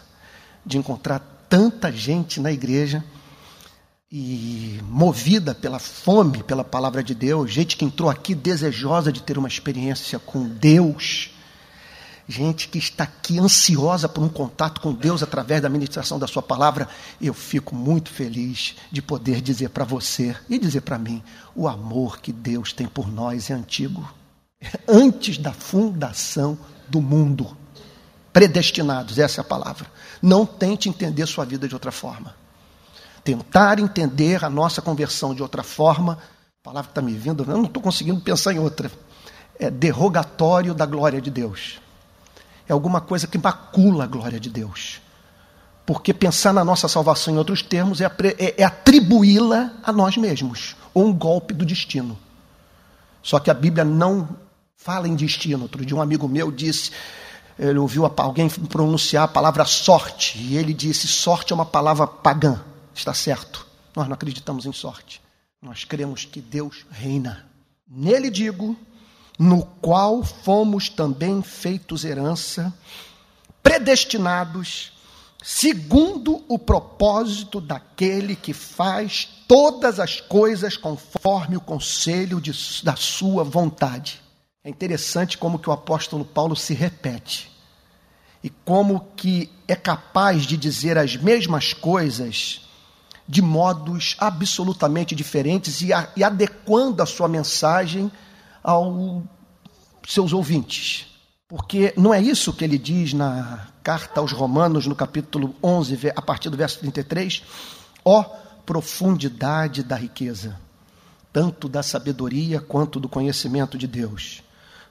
de 0.63 0.77
encontrar 0.77 1.19
tanta 1.49 1.91
gente 1.91 2.39
na 2.39 2.51
igreja 2.51 3.03
e 4.11 4.79
movida 4.83 5.55
pela 5.55 5.79
fome 5.79 6.43
pela 6.43 6.63
palavra 6.63 7.03
de 7.03 7.15
Deus, 7.15 7.51
gente 7.51 7.75
que 7.75 7.85
entrou 7.85 8.09
aqui 8.09 8.35
desejosa 8.35 9.11
de 9.11 9.23
ter 9.23 9.37
uma 9.37 9.47
experiência 9.47 10.19
com 10.19 10.47
Deus, 10.47 11.31
gente 12.27 12.67
que 12.67 12.77
está 12.77 13.05
aqui 13.05 13.39
ansiosa 13.39 14.07
por 14.07 14.23
um 14.23 14.29
contato 14.29 14.81
com 14.81 14.93
Deus 14.93 15.23
através 15.23 15.61
da 15.61 15.69
ministração 15.69 16.19
da 16.19 16.27
Sua 16.27 16.43
palavra, 16.43 16.87
eu 17.19 17.33
fico 17.33 17.75
muito 17.75 18.11
feliz 18.11 18.75
de 18.91 19.01
poder 19.01 19.41
dizer 19.41 19.69
para 19.69 19.83
você 19.83 20.35
e 20.47 20.59
dizer 20.59 20.81
para 20.81 20.99
mim: 20.99 21.23
o 21.55 21.67
amor 21.67 22.19
que 22.19 22.31
Deus 22.31 22.71
tem 22.71 22.87
por 22.87 23.11
nós 23.11 23.49
é 23.49 23.53
antigo, 23.53 24.07
antes 24.87 25.37
da 25.37 25.53
fundação 25.53 26.57
do 26.87 27.01
mundo. 27.01 27.57
Predestinados, 28.31 29.17
essa 29.17 29.41
é 29.41 29.43
a 29.43 29.45
palavra. 29.45 29.87
Não 30.21 30.45
tente 30.45 30.89
entender 30.89 31.25
sua 31.25 31.45
vida 31.45 31.67
de 31.67 31.73
outra 31.73 31.91
forma 31.91 32.35
tentar 33.23 33.79
entender 33.79 34.43
a 34.43 34.49
nossa 34.49 34.81
conversão 34.81 35.35
de 35.35 35.41
outra 35.41 35.61
forma, 35.61 36.13
a 36.13 36.63
palavra 36.63 36.89
está 36.89 37.01
me 37.01 37.13
vindo, 37.13 37.43
eu 37.43 37.57
não 37.57 37.65
estou 37.65 37.81
conseguindo 37.81 38.19
pensar 38.21 38.53
em 38.53 38.59
outra. 38.59 38.91
É 39.59 39.69
derrogatório 39.69 40.73
da 40.73 40.85
glória 40.85 41.21
de 41.21 41.29
Deus. 41.29 41.79
É 42.67 42.73
alguma 42.73 43.01
coisa 43.01 43.27
que 43.27 43.37
macula 43.37 44.05
a 44.05 44.07
glória 44.07 44.39
de 44.39 44.49
Deus. 44.49 45.01
Porque 45.85 46.13
pensar 46.13 46.53
na 46.53 46.63
nossa 46.63 46.87
salvação, 46.87 47.33
em 47.33 47.37
outros 47.37 47.61
termos, 47.61 47.99
é, 47.99 48.05
é, 48.05 48.61
é 48.61 48.63
atribuí-la 48.63 49.73
a 49.83 49.91
nós 49.91 50.17
mesmos, 50.17 50.75
ou 50.93 51.05
um 51.05 51.13
golpe 51.13 51.53
do 51.53 51.65
destino. 51.65 52.17
Só 53.21 53.39
que 53.39 53.51
a 53.51 53.53
Bíblia 53.53 53.83
não 53.83 54.29
fala 54.79 55.07
em 55.07 55.15
destino. 55.15 55.63
Outro 55.63 55.85
dia, 55.85 55.95
um 55.95 56.01
amigo 56.01 56.27
meu 56.27 56.51
disse: 56.51 56.91
ele 57.59 57.77
ouviu 57.77 58.05
alguém 58.17 58.49
pronunciar 58.49 59.25
a 59.25 59.27
palavra 59.27 59.65
sorte, 59.65 60.39
e 60.39 60.57
ele 60.57 60.73
disse: 60.73 61.07
sorte 61.07 61.51
é 61.51 61.55
uma 61.55 61.65
palavra 61.65 62.07
pagã. 62.07 62.63
Está 62.95 63.13
certo. 63.13 63.67
Nós 63.95 64.07
não 64.07 64.13
acreditamos 64.13 64.65
em 64.65 64.71
sorte. 64.71 65.21
Nós 65.61 65.83
cremos 65.83 66.25
que 66.25 66.39
Deus 66.39 66.85
reina. 66.89 67.45
Nele 67.87 68.29
digo, 68.29 68.77
no 69.37 69.65
qual 69.81 70.23
fomos 70.23 70.89
também 70.89 71.41
feitos 71.41 72.05
herança, 72.05 72.73
predestinados, 73.61 74.93
segundo 75.43 76.43
o 76.47 76.57
propósito 76.57 77.59
daquele 77.59 78.35
que 78.35 78.53
faz 78.53 79.27
todas 79.47 79.99
as 79.99 80.21
coisas 80.21 80.77
conforme 80.77 81.57
o 81.57 81.61
conselho 81.61 82.39
de, 82.39 82.53
da 82.83 82.95
sua 82.95 83.43
vontade. 83.43 84.21
É 84.69 84.71
interessante 84.71 85.35
como 85.35 85.57
que 85.57 85.67
o 85.67 85.73
apóstolo 85.73 86.23
Paulo 86.23 86.55
se 86.55 86.75
repete 86.75 87.49
e 88.43 88.51
como 88.51 89.07
que 89.15 89.49
é 89.67 89.75
capaz 89.75 90.43
de 90.43 90.55
dizer 90.55 90.95
as 90.95 91.15
mesmas 91.15 91.73
coisas 91.73 92.69
de 93.27 93.41
modos 93.41 94.15
absolutamente 94.19 95.15
diferentes 95.15 95.81
e, 95.81 95.91
a, 95.91 96.07
e 96.15 96.23
adequando 96.23 97.01
a 97.01 97.07
sua 97.07 97.27
mensagem 97.27 98.11
aos 98.61 99.23
seus 100.07 100.33
ouvintes. 100.33 101.07
Porque 101.47 101.91
não 101.97 102.13
é 102.13 102.21
isso 102.21 102.53
que 102.53 102.63
ele 102.63 102.77
diz 102.77 103.11
na 103.11 103.69
carta 103.81 104.19
aos 104.19 104.31
Romanos, 104.31 104.85
no 104.85 104.95
capítulo 104.95 105.55
11, 105.63 106.11
a 106.15 106.21
partir 106.21 106.51
do 106.51 106.57
verso 106.57 106.77
33? 106.77 107.41
Ó 108.05 108.19
oh, 108.21 108.23
profundidade 108.67 109.81
da 109.81 109.95
riqueza, 109.95 110.59
tanto 111.33 111.67
da 111.67 111.81
sabedoria 111.81 112.61
quanto 112.61 112.99
do 112.99 113.09
conhecimento 113.09 113.75
de 113.75 113.87
Deus. 113.87 114.43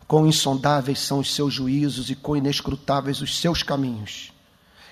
Quão 0.08 0.26
insondáveis 0.26 1.00
são 1.00 1.18
os 1.18 1.34
seus 1.34 1.52
juízos 1.52 2.08
e 2.08 2.14
quão 2.14 2.38
inescrutáveis 2.38 3.20
os 3.20 3.38
seus 3.38 3.62
caminhos. 3.62 4.32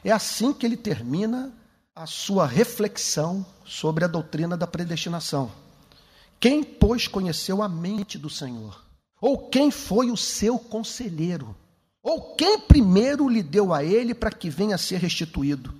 É 0.05 0.13
assim 0.13 0.53
que 0.53 0.67
ele 0.67 0.77
termina 0.77 1.51
a 1.95 2.05
sua 2.05 2.47
reflexão 2.47 3.45
sobre 3.65 4.05
a 4.05 4.09
doutrina 4.09 4.59
da 4.59 4.67
predestinação. 4.67 5.51
Quem, 6.39 6.63
pois, 6.63 7.09
conheceu 7.09 7.63
a 7.63 7.69
mente 7.69 8.19
do 8.19 8.29
Senhor? 8.29 8.85
Ou 9.19 9.49
quem 9.49 9.71
foi 9.71 10.11
o 10.11 10.19
seu 10.19 10.59
conselheiro? 10.59 11.57
Ou 12.03 12.35
quem 12.35 12.61
primeiro 12.61 13.27
lhe 13.27 13.43
deu 13.43 13.73
a 13.73 13.83
ele 13.83 14.15
para 14.15 14.31
que 14.31 14.51
venha 14.51 14.75
a 14.75 14.79
ser 14.79 15.01
restituído? 15.01 15.75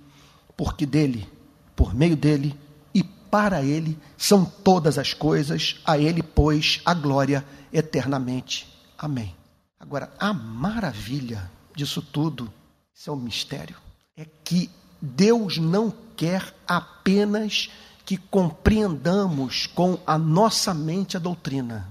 Porque 0.57 0.83
dele, 0.83 1.29
por 1.75 1.93
meio 1.93 2.17
dele 2.17 2.57
e 2.91 3.03
para 3.03 3.61
ele 3.63 3.99
são 4.17 4.43
todas 4.43 4.97
as 4.97 5.13
coisas, 5.13 5.79
a 5.85 5.95
ele, 5.99 6.23
pois, 6.23 6.81
a 6.83 6.95
glória 6.95 7.45
eternamente. 7.71 8.76
Amém. 8.97 9.35
Agora, 9.79 10.11
a 10.19 10.33
maravilha 10.33 11.49
disso 11.75 12.01
tudo, 12.01 12.51
isso 12.93 13.09
é 13.09 13.13
um 13.13 13.17
mistério, 13.17 13.75
é 14.15 14.25
que 14.43 14.69
Deus 14.99 15.57
não 15.57 15.93
quer 16.15 16.53
apenas 16.67 17.69
que 18.03 18.17
compreendamos 18.17 19.67
com 19.67 19.99
a 20.07 20.17
nossa 20.17 20.73
mente 20.73 21.15
a 21.15 21.19
doutrina. 21.19 21.87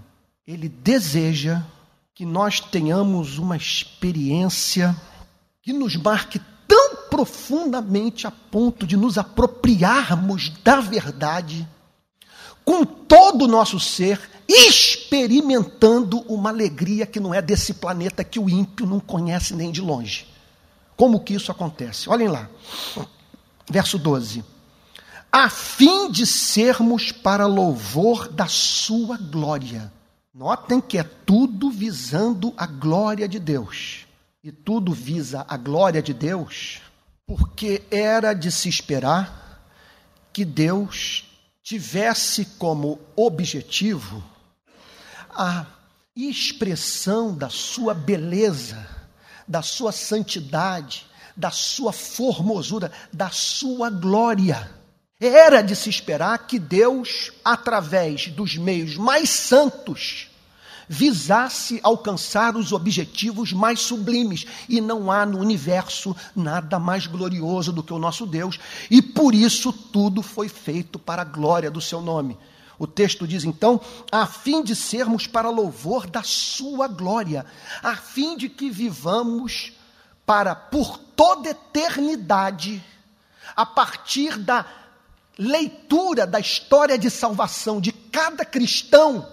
Ele 0.46 0.68
deseja 0.68 1.62
que 2.14 2.24
nós 2.24 2.58
tenhamos 2.58 3.38
uma 3.38 3.56
experiência 3.56 4.96
que 5.62 5.72
nos 5.72 5.94
marque 5.96 6.40
tão 6.66 6.96
profundamente 7.10 8.26
a 8.26 8.30
ponto 8.30 8.86
de 8.86 8.96
nos 8.96 9.18
apropriarmos 9.18 10.48
da 10.64 10.80
verdade 10.80 11.68
com 12.64 12.84
todo 12.84 13.44
o 13.44 13.48
nosso 13.48 13.78
ser, 13.78 14.18
experimentando 14.48 16.20
uma 16.20 16.50
alegria 16.50 17.06
que 17.06 17.20
não 17.20 17.34
é 17.34 17.42
desse 17.42 17.74
planeta 17.74 18.24
que 18.24 18.38
o 18.38 18.48
ímpio 18.48 18.86
não 18.86 19.00
conhece 19.00 19.54
nem 19.54 19.70
de 19.70 19.80
longe. 19.80 20.26
Como 20.96 21.20
que 21.20 21.34
isso 21.34 21.50
acontece? 21.50 22.08
Olhem 22.08 22.28
lá. 22.28 22.48
Verso 23.68 23.98
12. 23.98 24.44
A 25.30 25.50
fim 25.50 26.10
de 26.10 26.24
sermos 26.24 27.12
para 27.12 27.46
louvor 27.46 28.28
da 28.28 28.46
sua 28.46 29.16
glória. 29.16 29.92
Notem 30.32 30.80
que 30.80 30.98
é 30.98 31.02
tudo 31.02 31.70
visando 31.70 32.54
a 32.56 32.66
glória 32.66 33.28
de 33.28 33.38
Deus. 33.38 34.06
E 34.42 34.52
tudo 34.52 34.92
visa 34.92 35.44
a 35.48 35.56
glória 35.56 36.00
de 36.00 36.14
Deus, 36.14 36.80
porque 37.26 37.82
era 37.90 38.32
de 38.32 38.52
se 38.52 38.68
esperar 38.68 39.60
que 40.32 40.44
Deus 40.44 41.24
tivesse 41.64 42.44
como 42.58 43.00
objetivo 43.16 44.22
a 45.36 45.66
expressão 46.16 47.34
da 47.34 47.50
sua 47.50 47.92
beleza 47.92 48.96
da 49.46 49.62
sua 49.62 49.92
santidade, 49.92 51.06
da 51.36 51.50
sua 51.50 51.92
formosura, 51.92 52.90
da 53.12 53.30
sua 53.30 53.90
glória. 53.90 54.70
Era 55.20 55.62
de 55.62 55.76
se 55.76 55.88
esperar 55.88 56.46
que 56.46 56.58
Deus, 56.58 57.32
através 57.44 58.28
dos 58.28 58.56
meios 58.56 58.96
mais 58.96 59.30
santos, 59.30 60.28
visasse 60.88 61.80
alcançar 61.82 62.56
os 62.56 62.72
objetivos 62.72 63.52
mais 63.52 63.80
sublimes. 63.80 64.44
E 64.68 64.80
não 64.80 65.10
há 65.10 65.24
no 65.24 65.38
universo 65.38 66.14
nada 66.34 66.78
mais 66.78 67.06
glorioso 67.06 67.72
do 67.72 67.82
que 67.82 67.92
o 67.92 67.98
nosso 67.98 68.26
Deus, 68.26 68.58
e 68.90 69.00
por 69.00 69.34
isso 69.34 69.72
tudo 69.72 70.22
foi 70.22 70.48
feito 70.48 70.98
para 70.98 71.22
a 71.22 71.26
glória 71.26 71.70
do 71.70 71.80
seu 71.80 72.00
nome. 72.00 72.36
O 72.78 72.86
texto 72.86 73.26
diz 73.26 73.44
então, 73.44 73.80
a 74.12 74.26
fim 74.26 74.62
de 74.62 74.76
sermos 74.76 75.26
para 75.26 75.48
louvor 75.48 76.06
da 76.06 76.22
sua 76.22 76.86
glória, 76.86 77.46
a 77.82 77.96
fim 77.96 78.36
de 78.36 78.48
que 78.48 78.70
vivamos 78.70 79.72
para 80.26 80.54
por 80.54 80.98
toda 80.98 81.50
eternidade, 81.50 82.84
a 83.54 83.64
partir 83.64 84.36
da 84.36 84.66
leitura 85.38 86.26
da 86.26 86.40
história 86.40 86.98
de 86.98 87.10
salvação 87.10 87.80
de 87.80 87.92
cada 87.92 88.44
cristão, 88.44 89.26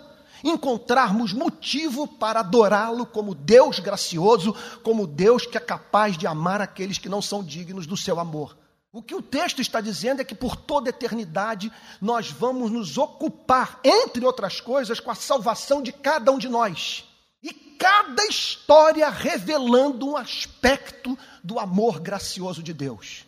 encontrarmos 0.43 1.33
motivo 1.33 2.05
para 2.07 2.41
adorá-lo 2.41 3.05
como 3.05 3.33
Deus 3.33 3.79
gracioso, 3.79 4.55
como 4.83 5.07
Deus 5.07 5.45
que 5.45 5.57
é 5.57 5.61
capaz 5.61 6.17
de 6.17 6.27
amar 6.27 6.61
aqueles 6.61 6.97
que 6.97 7.09
não 7.09 7.21
são 7.21 7.43
dignos 7.43 7.87
do 7.87 7.95
seu 7.95 8.19
amor. 8.19 8.55
O 8.93 9.01
que 9.01 9.15
o 9.15 9.23
texto 9.23 9.59
está 9.59 9.81
dizendo 9.81 10.21
é 10.21 10.23
que 10.23 10.35
por 10.35 10.55
toda 10.55 10.91
eternidade 10.91 11.71
nós 11.99 12.29
vamos 12.29 12.69
nos 12.69 12.95
ocupar, 12.95 13.79
entre 13.83 14.23
outras 14.23 14.61
coisas, 14.61 14.99
com 14.99 15.09
a 15.09 15.15
salvação 15.15 15.81
de 15.81 15.91
cada 15.91 16.31
um 16.31 16.37
de 16.37 16.47
nós. 16.47 17.03
E 17.41 17.51
cada 17.51 18.23
história 18.27 19.09
revelando 19.09 20.07
um 20.07 20.15
aspecto 20.15 21.17
do 21.43 21.57
amor 21.57 21.99
gracioso 21.99 22.61
de 22.61 22.71
Deus. 22.71 23.25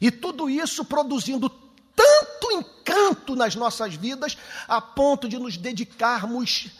E 0.00 0.10
tudo 0.10 0.48
isso 0.48 0.82
produzindo 0.82 1.50
tanto 1.94 2.50
encanto 2.50 3.36
nas 3.36 3.54
nossas 3.54 3.94
vidas, 3.94 4.38
a 4.66 4.80
ponto 4.80 5.28
de 5.28 5.38
nos 5.38 5.58
dedicarmos 5.58 6.70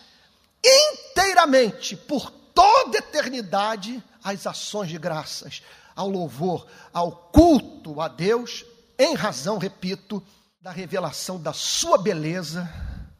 inteiramente, 0.65 1.97
por 1.97 2.31
toda 2.31 2.97
eternidade, 2.97 4.03
às 4.25 4.47
ações 4.47 4.89
de 4.89 4.97
graças, 4.97 5.63
ao 5.95 6.09
louvor, 6.09 6.67
ao 6.93 7.13
culto 7.13 8.01
a 8.01 8.09
Deus, 8.09 8.65
em 8.99 9.15
razão, 9.15 9.59
repito, 9.59 10.23
da 10.61 10.71
revelação 10.71 11.41
da 11.41 11.53
sua 11.53 11.99
beleza 11.99 12.69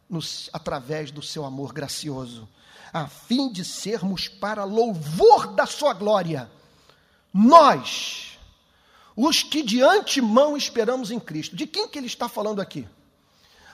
nos, 0.09 0.49
através 0.53 1.11
do 1.11 1.23
seu 1.23 1.45
amor 1.45 1.73
gracioso, 1.73 2.49
a 2.93 3.07
fim 3.09 3.51
de 3.51 3.65
sermos 3.65 4.29
para 4.29 4.65
louvor 4.65 5.55
da 5.55 5.67
sua 5.67 5.93
glória, 5.93 6.51
nós, 7.33 8.39
os 9.17 9.43
que 9.43 9.63
de 9.63 9.83
antemão 9.83 10.57
esperamos 10.57 11.11
em 11.11 11.19
Cristo. 11.19 11.57
De 11.57 11.67
quem 11.67 11.89
que 11.89 11.99
ele 11.99 12.07
está 12.07 12.29
falando 12.29 12.61
aqui? 12.61 12.87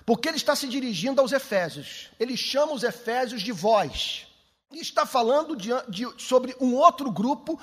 porque 0.09 0.26
ele 0.26 0.38
está 0.38 0.57
se 0.57 0.67
dirigindo 0.67 1.21
aos 1.21 1.33
Efésios. 1.33 2.09
Ele 2.19 2.35
chama 2.35 2.73
os 2.73 2.83
Efésios 2.83 3.43
de 3.43 3.52
vós. 3.52 4.26
E 4.73 4.81
está 4.81 5.05
falando 5.05 5.55
de, 5.55 5.69
de, 5.87 6.07
sobre 6.17 6.57
um 6.59 6.75
outro 6.76 7.11
grupo 7.11 7.61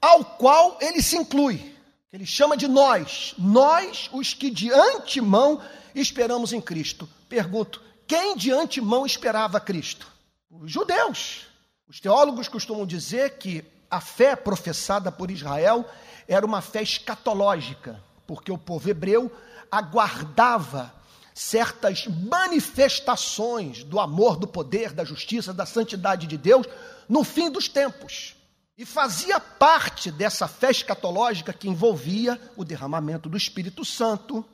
ao 0.00 0.24
qual 0.24 0.78
ele 0.80 1.02
se 1.02 1.16
inclui. 1.16 1.74
Ele 2.12 2.24
chama 2.24 2.56
de 2.56 2.66
nós. 2.66 3.34
Nós, 3.36 4.08
os 4.12 4.32
que 4.32 4.50
de 4.50 4.72
antemão 4.72 5.60
esperamos 5.94 6.52
em 6.52 6.60
Cristo. 6.60 7.08
Pergunto: 7.28 7.82
quem 8.06 8.36
de 8.36 8.50
antemão 8.50 9.04
esperava 9.04 9.60
Cristo? 9.60 10.06
Os 10.50 10.70
judeus. 10.70 11.46
Os 11.86 12.00
teólogos 12.00 12.48
costumam 12.48 12.86
dizer 12.86 13.38
que 13.38 13.64
a 13.90 14.00
fé 14.00 14.36
professada 14.36 15.10
por 15.10 15.30
Israel 15.30 15.84
era 16.26 16.44
uma 16.44 16.60
fé 16.60 16.82
escatológica, 16.82 18.02
porque 18.26 18.52
o 18.52 18.58
povo 18.58 18.88
hebreu 18.90 19.32
aguardava 19.70 20.94
certas 21.34 22.06
manifestações 22.06 23.84
do 23.84 24.00
amor, 24.00 24.36
do 24.36 24.46
poder, 24.46 24.92
da 24.92 25.04
justiça, 25.04 25.54
da 25.54 25.64
santidade 25.64 26.26
de 26.26 26.36
Deus 26.36 26.66
no 27.08 27.22
fim 27.22 27.50
dos 27.50 27.68
tempos. 27.68 28.34
E 28.78 28.86
fazia 28.86 29.40
parte 29.40 30.08
dessa 30.08 30.46
fé 30.46 30.70
escatológica 30.70 31.52
que 31.52 31.68
envolvia 31.68 32.40
o 32.56 32.64
derramamento 32.64 33.28
do 33.28 33.36
Espírito 33.36 33.84
Santo, 33.84 34.44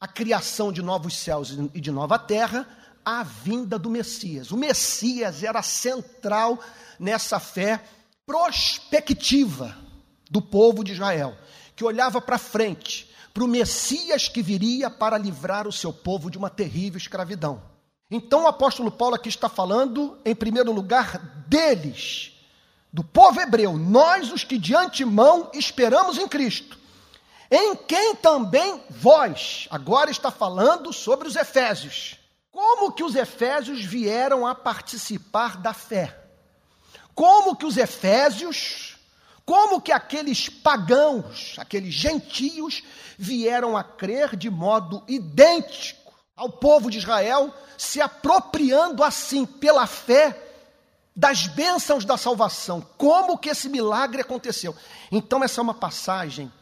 a 0.00 0.08
criação 0.08 0.72
de 0.72 0.80
novos 0.80 1.14
céus 1.14 1.50
e 1.74 1.80
de 1.82 1.90
nova 1.90 2.18
terra, 2.18 2.66
a 3.04 3.22
vinda 3.22 3.78
do 3.78 3.90
Messias. 3.90 4.50
O 4.50 4.56
Messias 4.56 5.42
era 5.42 5.62
central 5.62 6.58
nessa 6.98 7.38
fé 7.38 7.84
prospectiva 8.24 9.76
do 10.30 10.40
povo 10.40 10.82
de 10.82 10.92
Israel, 10.92 11.36
que 11.76 11.84
olhava 11.84 12.22
para 12.22 12.38
frente, 12.38 13.10
para 13.34 13.44
o 13.44 13.48
Messias 13.48 14.30
que 14.30 14.40
viria 14.40 14.88
para 14.88 15.18
livrar 15.18 15.68
o 15.68 15.72
seu 15.72 15.92
povo 15.92 16.30
de 16.30 16.38
uma 16.38 16.48
terrível 16.48 16.96
escravidão. 16.96 17.62
Então 18.10 18.44
o 18.44 18.48
apóstolo 18.48 18.90
Paulo 18.90 19.14
aqui 19.14 19.28
está 19.28 19.50
falando, 19.50 20.18
em 20.24 20.34
primeiro 20.34 20.72
lugar, 20.72 21.18
deles, 21.46 22.33
do 22.94 23.02
povo 23.02 23.40
hebreu, 23.40 23.76
nós 23.76 24.30
os 24.30 24.44
que 24.44 24.56
de 24.56 24.72
antemão 24.72 25.50
esperamos 25.52 26.16
em 26.16 26.28
Cristo, 26.28 26.78
em 27.50 27.74
quem 27.74 28.14
também 28.14 28.80
vós, 28.88 29.66
agora 29.68 30.12
está 30.12 30.30
falando 30.30 30.92
sobre 30.92 31.26
os 31.26 31.34
efésios. 31.34 32.16
Como 32.52 32.92
que 32.92 33.02
os 33.02 33.16
efésios 33.16 33.84
vieram 33.84 34.46
a 34.46 34.54
participar 34.54 35.56
da 35.56 35.74
fé? 35.74 36.16
Como 37.16 37.56
que 37.56 37.66
os 37.66 37.76
efésios, 37.76 38.96
como 39.44 39.80
que 39.80 39.90
aqueles 39.90 40.48
pagãos, 40.48 41.56
aqueles 41.58 41.92
gentios, 41.92 42.80
vieram 43.18 43.76
a 43.76 43.82
crer 43.82 44.36
de 44.36 44.48
modo 44.48 45.02
idêntico 45.08 46.14
ao 46.36 46.48
povo 46.48 46.88
de 46.92 46.98
Israel, 46.98 47.52
se 47.76 48.00
apropriando 48.00 49.02
assim 49.02 49.44
pela 49.44 49.84
fé 49.84 50.43
das 51.14 51.46
bênçãos 51.46 52.04
da 52.04 52.16
salvação. 52.16 52.80
Como 52.96 53.38
que 53.38 53.50
esse 53.50 53.68
milagre 53.68 54.20
aconteceu? 54.20 54.74
Então, 55.12 55.42
essa 55.44 55.60
é 55.60 55.62
uma 55.62 55.74
passagem 55.74 56.52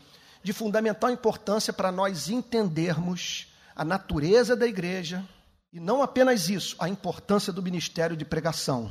de 0.42 0.52
fundamental 0.52 1.10
importância 1.10 1.72
para 1.72 1.92
nós 1.92 2.28
entendermos 2.28 3.46
a 3.74 3.84
natureza 3.84 4.54
da 4.54 4.66
igreja 4.66 5.24
e 5.72 5.80
não 5.80 6.02
apenas 6.02 6.50
isso, 6.50 6.76
a 6.78 6.88
importância 6.88 7.52
do 7.52 7.62
ministério 7.62 8.16
de 8.16 8.24
pregação. 8.24 8.90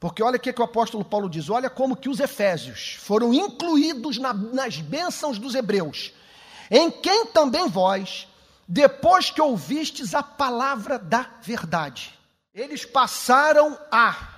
Porque 0.00 0.22
olha 0.22 0.36
o 0.36 0.40
que, 0.40 0.52
que 0.52 0.60
o 0.60 0.64
apóstolo 0.64 1.04
Paulo 1.04 1.30
diz: 1.30 1.48
olha 1.48 1.70
como 1.70 1.96
que 1.96 2.08
os 2.08 2.18
efésios 2.18 2.96
foram 3.00 3.32
incluídos 3.32 4.18
na, 4.18 4.32
nas 4.34 4.78
bênçãos 4.78 5.38
dos 5.38 5.54
hebreus, 5.54 6.12
em 6.68 6.90
quem 6.90 7.26
também 7.26 7.68
vós, 7.68 8.26
depois 8.66 9.30
que 9.30 9.40
ouvistes 9.40 10.14
a 10.14 10.22
palavra 10.22 10.98
da 10.98 11.30
verdade, 11.40 12.18
eles 12.52 12.84
passaram 12.84 13.78
a 13.90 14.33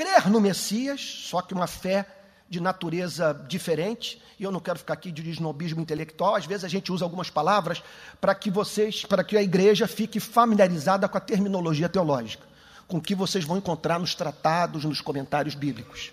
crer 0.00 0.30
no 0.30 0.40
Messias, 0.40 1.00
só 1.00 1.42
que 1.42 1.52
uma 1.52 1.66
fé 1.66 2.06
de 2.48 2.58
natureza 2.58 3.44
diferente, 3.46 4.20
e 4.38 4.44
eu 4.44 4.50
não 4.50 4.58
quero 4.58 4.78
ficar 4.78 4.94
aqui 4.94 5.12
de 5.12 5.28
esnobismo 5.28 5.80
intelectual, 5.82 6.36
às 6.36 6.46
vezes 6.46 6.64
a 6.64 6.68
gente 6.68 6.90
usa 6.90 7.04
algumas 7.04 7.28
palavras 7.28 7.82
para 8.18 8.34
que 8.34 8.50
vocês, 8.50 9.04
para 9.04 9.22
que 9.22 9.36
a 9.36 9.42
igreja 9.42 9.86
fique 9.86 10.18
familiarizada 10.18 11.06
com 11.06 11.18
a 11.18 11.20
terminologia 11.20 11.88
teológica 11.88 12.48
com 12.90 13.00
que 13.00 13.14
vocês 13.14 13.44
vão 13.44 13.56
encontrar 13.56 14.00
nos 14.00 14.16
tratados, 14.16 14.84
nos 14.84 15.00
comentários 15.00 15.54
bíblicos. 15.54 16.12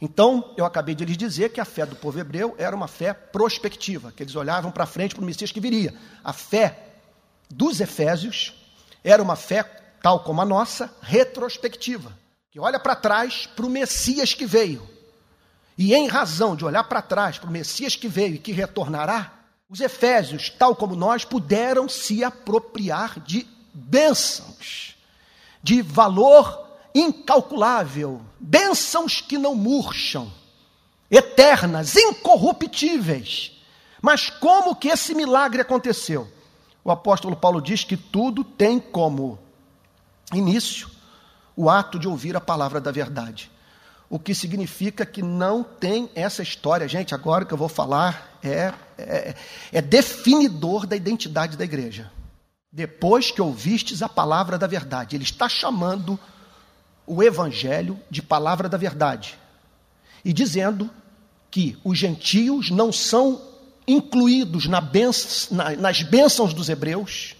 Então, 0.00 0.52
eu 0.56 0.64
acabei 0.64 0.94
de 0.94 1.04
lhes 1.04 1.16
dizer 1.16 1.50
que 1.50 1.60
a 1.60 1.64
fé 1.64 1.86
do 1.86 1.94
povo 1.94 2.18
hebreu 2.18 2.54
era 2.58 2.74
uma 2.74 2.88
fé 2.88 3.12
prospectiva, 3.12 4.10
que 4.10 4.24
eles 4.24 4.34
olhavam 4.34 4.72
para 4.72 4.86
frente 4.86 5.14
para 5.14 5.22
o 5.22 5.24
Messias 5.24 5.52
que 5.52 5.60
viria. 5.60 5.94
A 6.24 6.32
fé 6.32 6.94
dos 7.48 7.80
Efésios 7.80 8.54
era 9.04 9.22
uma 9.22 9.36
fé, 9.36 9.62
tal 10.02 10.24
como 10.24 10.40
a 10.40 10.44
nossa, 10.44 10.92
retrospectiva, 11.00 12.12
que 12.50 12.58
olha 12.58 12.80
para 12.80 12.96
trás 12.96 13.46
para 13.46 13.64
o 13.64 13.70
Messias 13.70 14.34
que 14.34 14.44
veio. 14.44 14.88
E 15.78 15.94
em 15.94 16.08
razão 16.08 16.56
de 16.56 16.64
olhar 16.64 16.84
para 16.84 17.00
trás 17.00 17.38
para 17.38 17.48
o 17.48 17.52
Messias 17.52 17.94
que 17.94 18.08
veio 18.08 18.34
e 18.34 18.38
que 18.38 18.52
retornará, 18.52 19.32
os 19.68 19.80
Efésios, 19.80 20.50
tal 20.50 20.74
como 20.74 20.96
nós, 20.96 21.24
puderam 21.24 21.88
se 21.88 22.24
apropriar 22.24 23.20
de 23.20 23.46
bênçãos 23.72 24.96
de 25.62 25.82
valor 25.82 26.68
incalculável, 26.94 28.20
bênçãos 28.38 29.20
que 29.20 29.38
não 29.38 29.54
murcham, 29.54 30.32
eternas, 31.10 31.94
incorruptíveis. 31.94 33.52
Mas 34.02 34.30
como 34.30 34.74
que 34.74 34.88
esse 34.88 35.14
milagre 35.14 35.60
aconteceu? 35.60 36.26
O 36.82 36.90
apóstolo 36.90 37.36
Paulo 37.36 37.60
diz 37.60 37.84
que 37.84 37.96
tudo 37.96 38.42
tem 38.42 38.80
como 38.80 39.38
início 40.32 40.90
o 41.60 41.68
ato 41.68 41.98
de 41.98 42.08
ouvir 42.08 42.34
a 42.34 42.40
palavra 42.40 42.80
da 42.80 42.90
verdade. 42.90 43.50
O 44.08 44.18
que 44.18 44.34
significa 44.34 45.04
que 45.04 45.20
não 45.20 45.62
tem 45.62 46.10
essa 46.14 46.42
história. 46.42 46.88
Gente, 46.88 47.14
agora 47.14 47.44
que 47.44 47.52
eu 47.52 47.58
vou 47.58 47.68
falar 47.68 48.38
é, 48.42 48.72
é, 48.96 49.34
é 49.70 49.82
definidor 49.82 50.86
da 50.86 50.96
identidade 50.96 51.58
da 51.58 51.64
igreja 51.64 52.10
depois 52.72 53.30
que 53.30 53.42
ouvistes 53.42 54.00
a 54.00 54.08
palavra 54.08 54.56
da 54.56 54.66
verdade. 54.66 55.16
Ele 55.16 55.24
está 55.24 55.48
chamando 55.48 56.18
o 57.06 57.22
evangelho 57.22 58.00
de 58.08 58.22
palavra 58.22 58.68
da 58.68 58.78
verdade 58.78 59.36
e 60.24 60.32
dizendo 60.32 60.88
que 61.50 61.76
os 61.84 61.98
gentios 61.98 62.70
não 62.70 62.92
são 62.92 63.42
incluídos 63.86 64.66
na 64.66 64.80
na, 65.50 65.70
nas 65.76 66.02
bênçãos 66.02 66.54
dos 66.54 66.68
hebreus, 66.68 67.34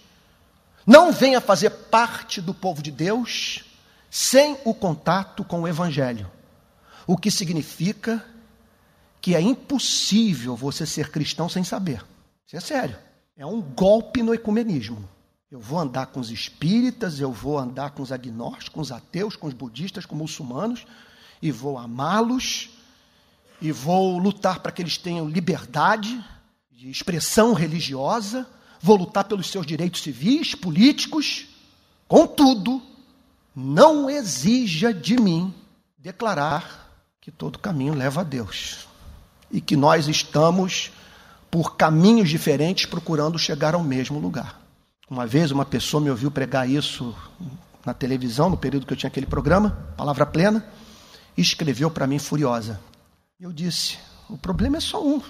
não 0.85 1.11
vêm 1.11 1.35
a 1.35 1.41
fazer 1.41 1.69
parte 1.69 2.39
do 2.41 2.53
povo 2.53 2.83
de 2.83 2.91
Deus 2.91 3.63
sem 4.11 4.57
o 4.65 4.73
contato 4.73 5.41
com 5.45 5.61
o 5.61 5.67
evangelho. 5.67 6.29
O 7.07 7.15
que 7.15 7.31
significa 7.31 8.23
que 9.21 9.33
é 9.33 9.39
impossível 9.39 10.53
você 10.53 10.85
ser 10.85 11.09
cristão 11.09 11.47
sem 11.47 11.63
saber. 11.63 12.03
Isso 12.45 12.57
é 12.57 12.59
sério. 12.59 12.97
É 13.37 13.45
um 13.45 13.61
golpe 13.61 14.21
no 14.21 14.33
ecumenismo. 14.33 15.07
Eu 15.49 15.61
vou 15.61 15.79
andar 15.79 16.07
com 16.07 16.19
os 16.19 16.29
espíritas, 16.29 17.19
eu 17.19 17.31
vou 17.31 17.57
andar 17.57 17.91
com 17.91 18.03
os 18.03 18.11
agnósticos, 18.11 18.69
com 18.69 18.81
os 18.81 18.91
ateus, 18.91 19.35
com 19.35 19.47
os 19.47 19.53
budistas, 19.53 20.05
com 20.05 20.15
os 20.15 20.21
muçulmanos, 20.21 20.85
e 21.41 21.51
vou 21.51 21.77
amá-los, 21.77 22.69
e 23.61 23.71
vou 23.71 24.17
lutar 24.17 24.59
para 24.59 24.71
que 24.71 24.81
eles 24.81 24.97
tenham 24.97 25.29
liberdade 25.29 26.23
de 26.71 26.89
expressão 26.89 27.53
religiosa, 27.53 28.47
vou 28.81 28.97
lutar 28.97 29.23
pelos 29.25 29.49
seus 29.49 29.65
direitos 29.65 30.01
civis, 30.01 30.55
políticos. 30.55 31.47
Contudo, 32.07 32.81
não 33.55 34.09
exija 34.09 34.93
de 34.93 35.17
mim 35.17 35.53
declarar 35.97 36.89
que 37.19 37.29
todo 37.31 37.59
caminho 37.59 37.93
leva 37.93 38.21
a 38.21 38.23
Deus 38.23 38.87
e 39.51 39.59
que 39.59 39.75
nós 39.75 40.07
estamos 40.07 40.91
por 41.49 41.75
caminhos 41.75 42.29
diferentes 42.29 42.85
procurando 42.85 43.37
chegar 43.37 43.75
ao 43.75 43.83
mesmo 43.83 44.19
lugar. 44.19 44.61
Uma 45.09 45.27
vez 45.27 45.51
uma 45.51 45.65
pessoa 45.65 46.01
me 46.01 46.09
ouviu 46.09 46.31
pregar 46.31 46.69
isso 46.69 47.13
na 47.85 47.93
televisão, 47.93 48.49
no 48.49 48.57
período 48.57 48.85
que 48.85 48.93
eu 48.93 48.97
tinha 48.97 49.09
aquele 49.09 49.25
programa, 49.25 49.93
Palavra 49.97 50.25
Plena, 50.25 50.65
e 51.35 51.41
escreveu 51.41 51.91
para 51.91 52.07
mim 52.07 52.17
furiosa. 52.17 52.79
Eu 53.37 53.51
disse: 53.51 53.99
o 54.29 54.37
problema 54.37 54.77
é 54.77 54.79
só 54.79 55.05
um. 55.05 55.21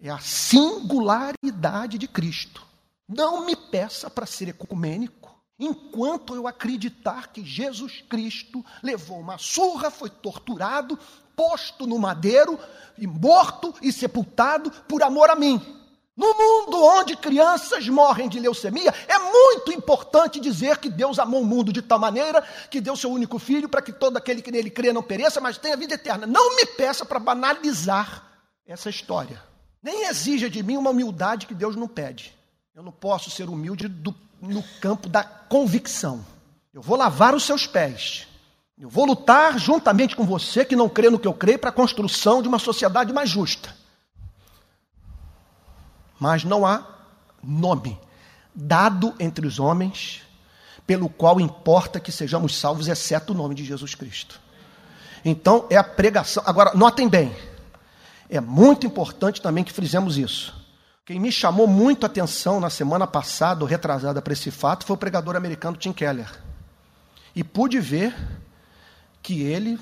É 0.00 0.10
a 0.10 0.18
singularidade 0.20 1.98
de 1.98 2.06
Cristo. 2.06 2.62
Não 3.08 3.44
me 3.44 3.56
peça 3.56 4.08
para 4.08 4.26
ser 4.26 4.48
ecumênico 4.48 5.25
enquanto 5.58 6.34
eu 6.34 6.46
acreditar 6.46 7.28
que 7.28 7.44
Jesus 7.44 8.02
Cristo 8.08 8.64
levou 8.82 9.18
uma 9.18 9.38
surra, 9.38 9.90
foi 9.90 10.10
torturado, 10.10 10.98
posto 11.34 11.86
no 11.86 11.98
madeiro, 11.98 12.58
e 12.98 13.06
morto 13.06 13.74
e 13.82 13.92
sepultado 13.92 14.70
por 14.88 15.02
amor 15.02 15.30
a 15.30 15.34
mim. 15.34 15.60
No 16.16 16.32
mundo 16.32 16.82
onde 16.82 17.14
crianças 17.14 17.86
morrem 17.88 18.26
de 18.26 18.40
leucemia, 18.40 18.92
é 19.06 19.18
muito 19.18 19.70
importante 19.70 20.40
dizer 20.40 20.78
que 20.78 20.88
Deus 20.88 21.18
amou 21.18 21.42
o 21.42 21.46
mundo 21.46 21.70
de 21.70 21.82
tal 21.82 21.98
maneira 21.98 22.42
que 22.70 22.80
deu 22.80 22.96
seu 22.96 23.10
único 23.10 23.38
filho 23.38 23.68
para 23.68 23.82
que 23.82 23.92
todo 23.92 24.16
aquele 24.16 24.40
que 24.40 24.50
nele 24.50 24.70
crê 24.70 24.94
não 24.94 25.02
pereça, 25.02 25.42
mas 25.42 25.58
tenha 25.58 25.76
vida 25.76 25.92
eterna. 25.92 26.26
Não 26.26 26.56
me 26.56 26.64
peça 26.64 27.04
para 27.04 27.18
banalizar 27.18 28.24
essa 28.66 28.88
história. 28.88 29.42
Nem 29.82 30.06
exija 30.06 30.48
de 30.48 30.62
mim 30.62 30.78
uma 30.78 30.90
humildade 30.90 31.46
que 31.46 31.54
Deus 31.54 31.76
não 31.76 31.86
pede. 31.86 32.34
Eu 32.74 32.82
não 32.82 32.92
posso 32.92 33.30
ser 33.30 33.50
humilde 33.50 33.86
do, 33.86 34.14
no 34.40 34.62
campo 34.80 35.08
da 35.08 35.24
convicção. 35.24 36.24
Eu 36.72 36.82
vou 36.82 36.96
lavar 36.96 37.34
os 37.34 37.44
seus 37.44 37.66
pés. 37.66 38.26
Eu 38.78 38.90
vou 38.90 39.06
lutar 39.06 39.58
juntamente 39.58 40.14
com 40.14 40.24
você 40.24 40.64
que 40.64 40.76
não 40.76 40.88
crê 40.88 41.08
no 41.08 41.18
que 41.18 41.26
eu 41.26 41.32
creio 41.32 41.58
para 41.58 41.70
a 41.70 41.72
construção 41.72 42.42
de 42.42 42.48
uma 42.48 42.58
sociedade 42.58 43.12
mais 43.12 43.30
justa. 43.30 43.74
Mas 46.20 46.44
não 46.44 46.66
há 46.66 46.86
nome 47.42 47.98
dado 48.54 49.14
entre 49.18 49.46
os 49.46 49.58
homens 49.58 50.22
pelo 50.86 51.08
qual 51.08 51.40
importa 51.40 51.98
que 51.98 52.12
sejamos 52.12 52.54
salvos, 52.56 52.88
exceto 52.88 53.32
o 53.32 53.36
nome 53.36 53.54
de 53.54 53.64
Jesus 53.64 53.94
Cristo. 53.94 54.40
Então 55.24 55.66
é 55.68 55.76
a 55.76 55.84
pregação. 55.84 56.42
Agora, 56.46 56.72
notem 56.74 57.08
bem, 57.08 57.34
é 58.30 58.40
muito 58.40 58.86
importante 58.86 59.42
também 59.42 59.64
que 59.64 59.72
frisemos 59.72 60.16
isso. 60.16 60.54
Quem 61.06 61.20
me 61.20 61.30
chamou 61.30 61.68
muito 61.68 62.02
a 62.02 62.08
atenção 62.08 62.58
na 62.58 62.68
semana 62.68 63.06
passada, 63.06 63.62
ou 63.62 63.70
retrasada 63.70 64.20
para 64.20 64.32
esse 64.32 64.50
fato, 64.50 64.84
foi 64.84 64.94
o 64.94 64.98
pregador 64.98 65.36
americano 65.36 65.76
Tim 65.76 65.92
Keller. 65.92 66.28
E 67.32 67.44
pude 67.44 67.78
ver 67.78 68.12
que 69.22 69.40
ele 69.40 69.78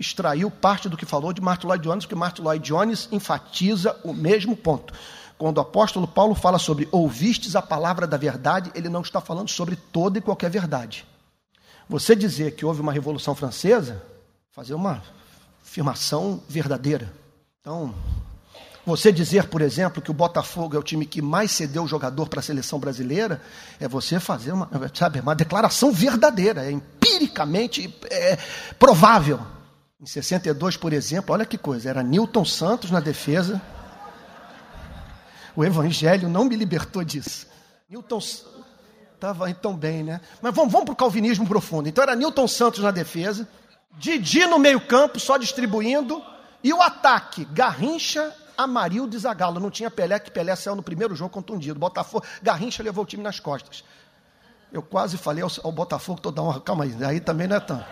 extraiu 0.00 0.50
parte 0.50 0.88
do 0.88 0.96
que 0.96 1.06
falou 1.06 1.32
de 1.32 1.40
Martin 1.40 1.68
Lloyd 1.68 1.84
Jones, 1.84 2.04
porque 2.04 2.16
Martin 2.16 2.42
Lloyd 2.42 2.64
Jones 2.64 3.08
enfatiza 3.12 3.96
o 4.02 4.12
mesmo 4.12 4.56
ponto. 4.56 4.92
Quando 5.38 5.58
o 5.58 5.60
apóstolo 5.60 6.08
Paulo 6.08 6.34
fala 6.34 6.58
sobre 6.58 6.88
ouvistes 6.90 7.54
a 7.54 7.62
palavra 7.62 8.04
da 8.04 8.16
verdade, 8.16 8.72
ele 8.74 8.88
não 8.88 9.02
está 9.02 9.20
falando 9.20 9.48
sobre 9.48 9.76
toda 9.76 10.18
e 10.18 10.22
qualquer 10.22 10.50
verdade. 10.50 11.06
Você 11.88 12.16
dizer 12.16 12.56
que 12.56 12.64
houve 12.64 12.80
uma 12.80 12.92
revolução 12.92 13.36
francesa, 13.36 14.02
fazer 14.50 14.74
uma 14.74 15.04
afirmação 15.62 16.42
verdadeira. 16.48 17.12
Então, 17.60 17.94
você 18.84 19.12
dizer, 19.12 19.48
por 19.48 19.62
exemplo, 19.62 20.02
que 20.02 20.10
o 20.10 20.14
Botafogo 20.14 20.74
é 20.74 20.78
o 20.78 20.82
time 20.82 21.06
que 21.06 21.22
mais 21.22 21.52
cedeu 21.52 21.86
jogador 21.86 22.28
para 22.28 22.40
a 22.40 22.42
seleção 22.42 22.80
brasileira, 22.80 23.40
é 23.78 23.86
você 23.86 24.18
fazer 24.18 24.52
uma, 24.52 24.68
sabe, 24.92 25.20
uma 25.20 25.34
declaração 25.34 25.92
verdadeira, 25.92 26.64
é 26.64 26.70
empiricamente 26.72 27.94
é, 28.10 28.36
provável. 28.78 29.40
Em 30.00 30.06
62, 30.06 30.76
por 30.76 30.92
exemplo, 30.92 31.32
olha 31.32 31.46
que 31.46 31.56
coisa, 31.56 31.88
era 31.88 32.02
Newton 32.02 32.44
Santos 32.44 32.90
na 32.90 32.98
defesa. 32.98 33.62
O 35.54 35.64
Evangelho 35.64 36.28
não 36.28 36.44
me 36.44 36.56
libertou 36.56 37.04
disso. 37.04 37.46
Newton 37.88 38.18
estava 39.14 39.48
então 39.48 39.76
bem, 39.76 40.02
né? 40.02 40.20
Mas 40.40 40.52
vamos, 40.52 40.72
vamos 40.72 40.86
para 40.86 40.94
o 40.94 40.96
calvinismo 40.96 41.46
profundo. 41.46 41.88
Então 41.88 42.02
era 42.02 42.16
Newton 42.16 42.48
Santos 42.48 42.80
na 42.80 42.90
defesa, 42.90 43.48
Didi 43.96 44.44
no 44.46 44.58
meio-campo, 44.58 45.20
só 45.20 45.36
distribuindo, 45.36 46.20
e 46.64 46.72
o 46.72 46.82
ataque, 46.82 47.44
Garrincha 47.44 48.34
Amarildo 48.62 49.16
e 49.16 49.18
Zagallo. 49.18 49.60
Não 49.60 49.70
tinha 49.70 49.90
Pelé, 49.90 50.18
que 50.18 50.30
Pelé 50.30 50.54
saiu 50.56 50.76
no 50.76 50.82
primeiro 50.82 51.14
jogo 51.14 51.30
contundido. 51.30 51.78
Botafogo, 51.78 52.24
Garrincha 52.42 52.82
levou 52.82 53.04
o 53.04 53.06
time 53.06 53.22
nas 53.22 53.40
costas. 53.40 53.84
Eu 54.72 54.82
quase 54.82 55.18
falei 55.18 55.42
ao, 55.42 55.50
ao 55.62 55.70
Botafogo 55.70 56.20
toda 56.20 56.40
hora, 56.40 56.60
calma 56.60 56.84
aí, 56.84 57.04
aí 57.04 57.20
também 57.20 57.46
não 57.46 57.56
é 57.56 57.60
tão. 57.60 57.84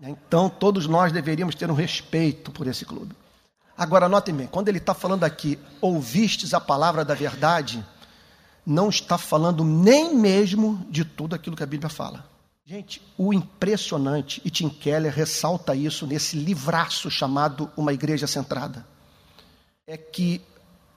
Então, 0.00 0.48
todos 0.48 0.86
nós 0.86 1.10
deveríamos 1.10 1.54
ter 1.54 1.70
um 1.70 1.74
respeito 1.74 2.52
por 2.52 2.66
esse 2.66 2.84
clube. 2.84 3.16
Agora, 3.76 4.08
notem 4.08 4.34
bem, 4.34 4.46
quando 4.46 4.68
ele 4.68 4.78
está 4.78 4.92
falando 4.92 5.24
aqui, 5.24 5.58
ouvistes 5.80 6.52
a 6.52 6.60
palavra 6.60 7.04
da 7.04 7.14
verdade, 7.14 7.84
não 8.66 8.90
está 8.90 9.16
falando 9.16 9.64
nem 9.64 10.14
mesmo 10.14 10.86
de 10.90 11.04
tudo 11.04 11.34
aquilo 11.34 11.56
que 11.56 11.62
a 11.62 11.66
Bíblia 11.66 11.88
fala. 11.88 12.24
Gente, 12.66 13.00
o 13.16 13.32
impressionante, 13.32 14.42
e 14.44 14.50
Tim 14.50 14.68
Keller 14.68 15.12
ressalta 15.12 15.74
isso 15.74 16.06
nesse 16.06 16.36
livraço 16.36 17.10
chamado 17.10 17.70
Uma 17.76 17.94
Igreja 17.94 18.26
Centrada 18.26 18.84
é 19.90 19.96
que 19.96 20.42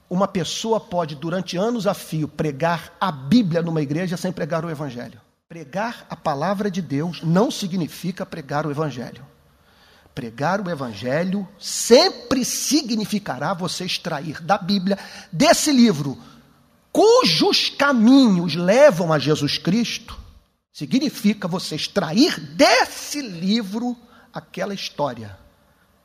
uma 0.09 0.27
pessoa 0.27 0.77
pode, 0.77 1.15
durante 1.15 1.55
anos 1.55 1.87
a 1.87 1.93
fio, 1.93 2.27
pregar 2.27 2.93
a 2.99 3.09
Bíblia 3.09 3.61
numa 3.61 3.81
igreja 3.81 4.17
sem 4.17 4.33
pregar 4.33 4.65
o 4.65 4.69
Evangelho. 4.69 5.21
Pregar 5.47 6.05
a 6.09 6.15
palavra 6.17 6.69
de 6.69 6.81
Deus 6.81 7.23
não 7.23 7.49
significa 7.49 8.25
pregar 8.25 8.67
o 8.67 8.69
Evangelho. 8.69 9.25
Pregar 10.13 10.59
o 10.59 10.69
Evangelho 10.69 11.47
sempre 11.57 12.43
significará 12.43 13.53
você 13.53 13.85
extrair 13.85 14.41
da 14.41 14.57
Bíblia, 14.57 14.99
desse 15.31 15.71
livro, 15.71 16.17
cujos 16.91 17.69
caminhos 17.69 18.55
levam 18.55 19.13
a 19.13 19.17
Jesus 19.17 19.57
Cristo, 19.57 20.19
significa 20.73 21.47
você 21.47 21.77
extrair 21.77 22.37
desse 22.37 23.21
livro 23.21 23.95
aquela 24.33 24.73
história 24.73 25.39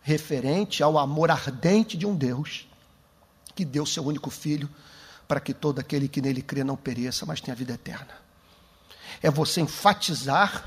referente 0.01 0.85
ao 0.85 0.96
amor 0.96 1.33
ardente 1.33 1.96
de 1.96 2.07
um 2.07 2.14
Deus 2.14 2.68
que 3.57 3.64
deu 3.64 3.87
seu 3.87 4.05
único 4.05 4.31
filho 4.31 4.69
para 5.27 5.40
que 5.40 5.55
todo 5.55 5.81
aquele 5.81 6.07
que 6.07 6.21
nele 6.21 6.42
crê 6.42 6.62
não 6.62 6.77
pereça, 6.77 7.25
mas 7.27 7.40
tenha 7.40 7.57
vida 7.57 7.73
eterna. 7.73 8.14
É 9.23 9.31
você 9.31 9.62
enfatizar 9.62 10.64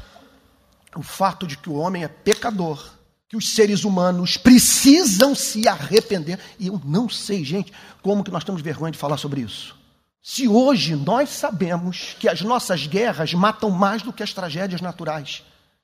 o 0.96 1.04
fato 1.04 1.46
de 1.46 1.56
que 1.56 1.70
o 1.70 1.76
homem 1.76 2.04
é 2.04 2.08
pecador, 2.08 2.92
que 3.30 3.38
os 3.38 3.54
seres 3.54 3.86
humanos 3.86 4.38
precisam 4.38 5.36
se 5.36 5.68
arrepender. 5.68 6.40
E 6.58 6.68
eu 6.68 6.82
não 6.84 7.08
sei, 7.08 7.46
gente, 7.46 7.72
como 8.02 8.24
que 8.24 8.32
nós 8.32 8.44
temos 8.44 8.62
vergonha 8.62 8.92
de 8.92 8.98
falar 8.98 9.18
sobre 9.18 9.42
isso. 9.42 9.78
Se 10.22 10.48
hoje 10.48 10.96
nós 10.96 11.30
sabemos 11.30 12.16
que 12.20 12.28
as 12.28 12.42
nossas 12.42 12.88
guerras 12.88 13.34
matam 13.34 13.70
mais 13.70 14.02
do 14.02 14.12
que 14.12 14.24
as 14.24 14.34
tragédias 14.34 14.82
naturais, 14.82 15.44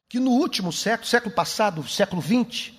que 0.09 0.19
no 0.19 0.31
último 0.31 0.73
século, 0.73 1.07
século 1.07 1.33
passado, 1.33 1.87
século 1.87 2.21
XX, 2.21 2.73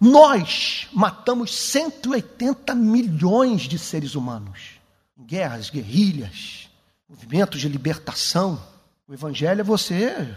nós 0.00 0.86
matamos 0.92 1.54
180 1.54 2.74
milhões 2.74 3.62
de 3.62 3.78
seres 3.78 4.14
humanos. 4.14 4.78
Guerras, 5.20 5.70
guerrilhas, 5.70 6.68
movimentos 7.08 7.60
de 7.60 7.68
libertação. 7.68 8.62
O 9.08 9.12
Evangelho 9.12 9.60
é 9.60 9.64
você. 9.64 10.34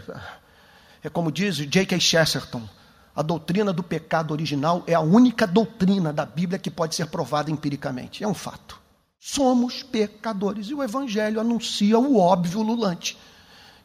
É 1.02 1.08
como 1.08 1.30
diz 1.30 1.56
J.K. 1.56 2.00
Chesterton: 2.00 2.68
a 3.14 3.22
doutrina 3.22 3.72
do 3.72 3.82
pecado 3.82 4.32
original 4.32 4.82
é 4.86 4.94
a 4.94 5.00
única 5.00 5.46
doutrina 5.46 6.12
da 6.12 6.26
Bíblia 6.26 6.58
que 6.58 6.70
pode 6.70 6.94
ser 6.94 7.06
provada 7.06 7.50
empiricamente. 7.50 8.24
É 8.24 8.28
um 8.28 8.34
fato. 8.34 8.80
Somos 9.18 9.84
pecadores 9.84 10.66
e 10.66 10.74
o 10.74 10.82
Evangelho 10.82 11.40
anuncia 11.40 11.98
o 11.98 12.18
óbvio 12.18 12.62
lulante 12.62 13.16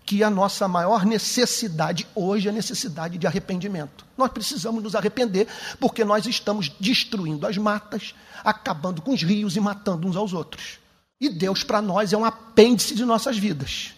que 0.07 0.23
a 0.23 0.29
nossa 0.29 0.69
maior 0.69 1.05
necessidade 1.05 2.07
hoje 2.15 2.47
é 2.47 2.49
a 2.49 2.53
necessidade 2.53 3.17
de 3.17 3.27
arrependimento. 3.27 4.05
Nós 4.17 4.31
precisamos 4.31 4.81
nos 4.81 4.95
arrepender 4.95 5.49
porque 5.81 6.05
nós 6.05 6.25
estamos 6.25 6.71
destruindo 6.79 7.45
as 7.45 7.57
matas, 7.57 8.15
acabando 8.41 9.01
com 9.01 9.11
os 9.11 9.21
rios 9.21 9.57
e 9.57 9.59
matando 9.59 10.07
uns 10.07 10.15
aos 10.15 10.31
outros. 10.31 10.79
E 11.19 11.27
Deus 11.27 11.61
para 11.61 11.81
nós 11.81 12.13
é 12.13 12.17
um 12.17 12.23
apêndice 12.23 12.95
de 12.95 13.03
nossas 13.03 13.37
vidas, 13.37 13.95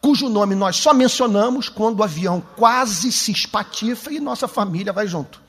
cujo 0.00 0.28
nome 0.28 0.54
nós 0.54 0.76
só 0.76 0.94
mencionamos 0.94 1.68
quando 1.68 1.98
o 1.98 2.04
avião 2.04 2.40
quase 2.54 3.10
se 3.10 3.32
espatifa 3.32 4.12
e 4.12 4.20
nossa 4.20 4.46
família 4.46 4.92
vai 4.92 5.08
junto. 5.08 5.42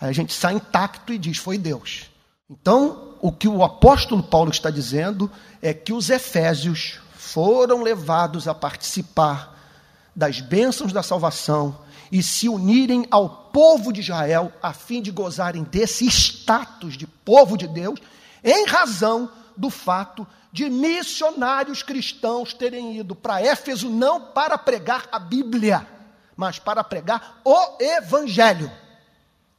Aí 0.00 0.08
a 0.08 0.12
gente 0.12 0.32
sai 0.32 0.54
intacto 0.54 1.12
e 1.12 1.18
diz: 1.18 1.38
Foi 1.38 1.58
Deus. 1.58 2.04
Então, 2.48 3.16
o 3.20 3.32
que 3.32 3.48
o 3.48 3.64
apóstolo 3.64 4.22
Paulo 4.22 4.52
está 4.52 4.70
dizendo 4.70 5.28
é 5.60 5.74
que 5.74 5.92
os 5.92 6.10
efésios 6.10 7.00
foram 7.36 7.82
levados 7.82 8.48
a 8.48 8.54
participar 8.54 9.54
das 10.14 10.40
bênçãos 10.40 10.90
da 10.90 11.02
salvação 11.02 11.78
e 12.10 12.22
se 12.22 12.48
unirem 12.48 13.06
ao 13.10 13.28
povo 13.28 13.92
de 13.92 14.00
Israel 14.00 14.50
a 14.62 14.72
fim 14.72 15.02
de 15.02 15.10
gozarem 15.10 15.62
desse 15.62 16.06
status 16.06 16.96
de 16.96 17.06
povo 17.06 17.58
de 17.58 17.68
Deus, 17.68 18.00
em 18.42 18.64
razão 18.64 19.30
do 19.54 19.68
fato 19.68 20.26
de 20.50 20.70
missionários 20.70 21.82
cristãos 21.82 22.54
terem 22.54 22.96
ido 22.96 23.14
para 23.14 23.42
Éfeso 23.42 23.90
não 23.90 24.18
para 24.18 24.56
pregar 24.56 25.06
a 25.12 25.18
Bíblia, 25.18 25.86
mas 26.34 26.58
para 26.58 26.82
pregar 26.82 27.42
o 27.44 27.76
Evangelho. 27.78 28.72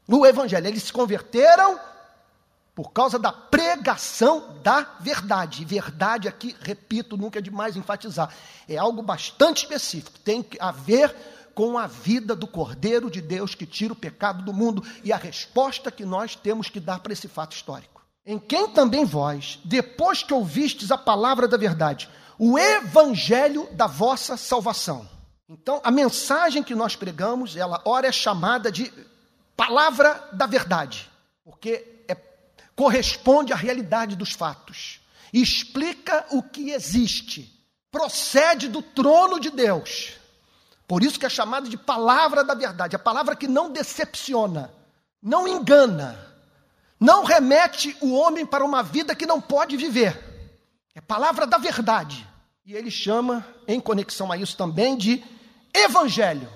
No 0.07 0.25
Evangelho, 0.25 0.65
eles 0.65 0.81
se 0.81 0.91
converteram 0.91 1.79
por 2.77 2.91
causa 2.91 3.17
da 3.17 3.31
pregação 3.31 4.59
da 4.61 4.81
verdade. 4.99 5.65
Verdade 5.65 6.27
aqui, 6.27 6.55
repito, 6.61 7.17
nunca 7.17 7.39
é 7.39 7.41
demais 7.41 7.75
enfatizar, 7.75 8.31
é 8.69 8.77
algo 8.77 9.01
bastante 9.01 9.63
específico, 9.63 10.19
tem 10.19 10.45
a 10.59 10.71
ver 10.71 11.11
com 11.55 11.75
a 11.75 11.87
vida 11.87 12.35
do 12.35 12.45
Cordeiro 12.45 13.09
de 13.09 13.19
Deus 13.19 13.55
que 13.55 13.65
tira 13.65 13.93
o 13.93 13.95
pecado 13.95 14.43
do 14.43 14.53
mundo 14.53 14.83
e 15.03 15.11
a 15.11 15.17
resposta 15.17 15.89
que 15.89 16.05
nós 16.05 16.35
temos 16.35 16.69
que 16.69 16.79
dar 16.79 16.99
para 16.99 17.13
esse 17.13 17.27
fato 17.27 17.55
histórico. 17.55 18.05
Em 18.23 18.37
quem 18.37 18.67
também 18.67 19.05
vós, 19.05 19.59
depois 19.65 20.21
que 20.21 20.31
ouvistes 20.31 20.91
a 20.91 20.99
palavra 20.99 21.47
da 21.47 21.57
verdade, 21.57 22.07
o 22.37 22.59
evangelho 22.59 23.67
da 23.71 23.87
vossa 23.87 24.37
salvação. 24.37 25.09
Então, 25.49 25.81
a 25.83 25.89
mensagem 25.89 26.61
que 26.61 26.75
nós 26.75 26.95
pregamos, 26.95 27.55
ela 27.57 27.81
ora 27.85 28.05
é 28.05 28.11
chamada 28.11 28.71
de 28.71 28.93
palavra 29.55 30.29
da 30.31 30.45
verdade, 30.45 31.09
porque 31.43 31.96
corresponde 32.77 33.51
à 33.51 33.55
realidade 33.55 34.15
dos 34.15 34.33
fatos, 34.33 35.01
explica 35.33 36.27
o 36.29 36.43
que 36.43 36.69
existe, 36.69 37.51
procede 37.91 38.67
do 38.67 38.83
trono 38.83 39.39
de 39.39 39.49
Deus. 39.49 40.13
Por 40.87 41.03
isso 41.03 41.19
que 41.19 41.25
é 41.25 41.29
chamado 41.29 41.67
de 41.67 41.75
palavra 41.75 42.43
da 42.43 42.53
verdade, 42.53 42.95
a 42.95 42.99
palavra 42.99 43.35
que 43.35 43.47
não 43.47 43.71
decepciona, 43.71 44.71
não 45.19 45.47
engana, 45.47 46.23
não 46.99 47.23
remete 47.23 47.97
o 47.99 48.13
homem 48.13 48.45
para 48.45 48.63
uma 48.63 48.83
vida 48.83 49.15
que 49.15 49.25
não 49.25 49.41
pode 49.41 49.75
viver. 49.75 50.15
É 50.93 51.01
palavra 51.01 51.47
da 51.47 51.57
verdade. 51.57 52.27
E 52.63 52.75
ele 52.75 52.91
chama, 52.91 53.43
em 53.67 53.79
conexão 53.79 54.31
a 54.31 54.37
isso 54.37 54.55
também, 54.55 54.95
de 54.95 55.23
evangelho, 55.73 56.47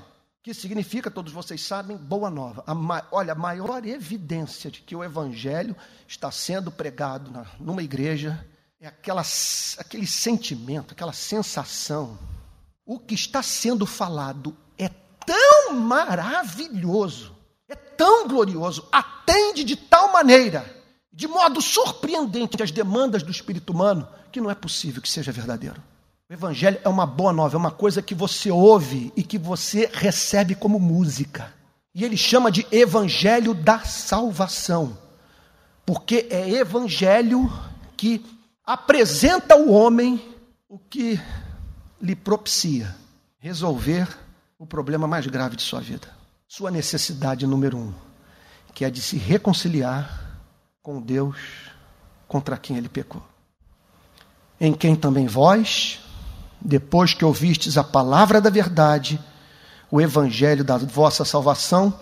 que 0.43 0.53
significa, 0.53 1.11
todos 1.11 1.31
vocês 1.31 1.61
sabem, 1.61 1.95
boa 1.95 2.29
nova. 2.29 2.63
A 2.65 2.73
ma 2.73 3.05
olha, 3.11 3.33
a 3.33 3.35
maior 3.35 3.85
evidência 3.85 4.71
de 4.71 4.81
que 4.81 4.95
o 4.95 5.03
evangelho 5.03 5.75
está 6.07 6.31
sendo 6.31 6.71
pregado 6.71 7.29
na, 7.29 7.45
numa 7.59 7.83
igreja 7.83 8.45
é 8.79 8.87
aquela, 8.87 9.21
aquele 9.77 10.07
sentimento, 10.07 10.93
aquela 10.93 11.13
sensação. 11.13 12.17
O 12.83 12.97
que 12.97 13.13
está 13.13 13.43
sendo 13.43 13.85
falado 13.85 14.57
é 14.79 14.89
tão 14.89 15.75
maravilhoso, 15.75 17.35
é 17.69 17.75
tão 17.75 18.27
glorioso, 18.27 18.87
atende 18.91 19.63
de 19.63 19.75
tal 19.75 20.11
maneira, 20.11 20.65
de 21.13 21.27
modo 21.27 21.61
surpreendente 21.61 22.61
as 22.63 22.71
demandas 22.71 23.21
do 23.21 23.29
espírito 23.29 23.71
humano, 23.71 24.07
que 24.31 24.41
não 24.41 24.49
é 24.49 24.55
possível 24.55 25.03
que 25.03 25.09
seja 25.09 25.31
verdadeiro. 25.31 25.81
O 26.31 26.33
Evangelho 26.33 26.79
é 26.81 26.87
uma 26.87 27.05
boa 27.05 27.33
nova, 27.33 27.57
é 27.57 27.59
uma 27.59 27.71
coisa 27.71 28.01
que 28.01 28.15
você 28.15 28.49
ouve 28.49 29.11
e 29.17 29.21
que 29.21 29.37
você 29.37 29.91
recebe 29.91 30.55
como 30.55 30.79
música. 30.79 31.53
E 31.93 32.05
ele 32.05 32.15
chama 32.15 32.49
de 32.49 32.65
Evangelho 32.71 33.53
da 33.53 33.79
salvação, 33.79 34.97
porque 35.85 36.29
é 36.29 36.49
Evangelho 36.51 37.51
que 37.97 38.25
apresenta 38.65 39.55
ao 39.55 39.67
homem 39.67 40.23
o 40.69 40.79
que 40.79 41.19
lhe 42.01 42.15
propicia 42.15 42.95
resolver 43.37 44.07
o 44.57 44.65
problema 44.65 45.05
mais 45.05 45.27
grave 45.27 45.57
de 45.57 45.63
sua 45.63 45.81
vida. 45.81 46.07
Sua 46.47 46.71
necessidade 46.71 47.45
número 47.45 47.77
um, 47.77 47.93
que 48.73 48.85
é 48.85 48.89
de 48.89 49.01
se 49.01 49.17
reconciliar 49.17 50.39
com 50.81 51.01
Deus 51.01 51.35
contra 52.25 52.57
quem 52.57 52.77
ele 52.77 52.87
pecou. 52.87 53.21
Em 54.61 54.73
quem 54.73 54.95
também 54.95 55.27
vós, 55.27 55.99
depois 56.61 57.13
que 57.13 57.25
ouvistes 57.25 57.77
a 57.77 57.83
palavra 57.83 58.39
da 58.39 58.49
verdade, 58.49 59.19
o 59.89 59.99
evangelho 59.99 60.63
da 60.63 60.77
vossa 60.77 61.25
salvação, 61.25 61.93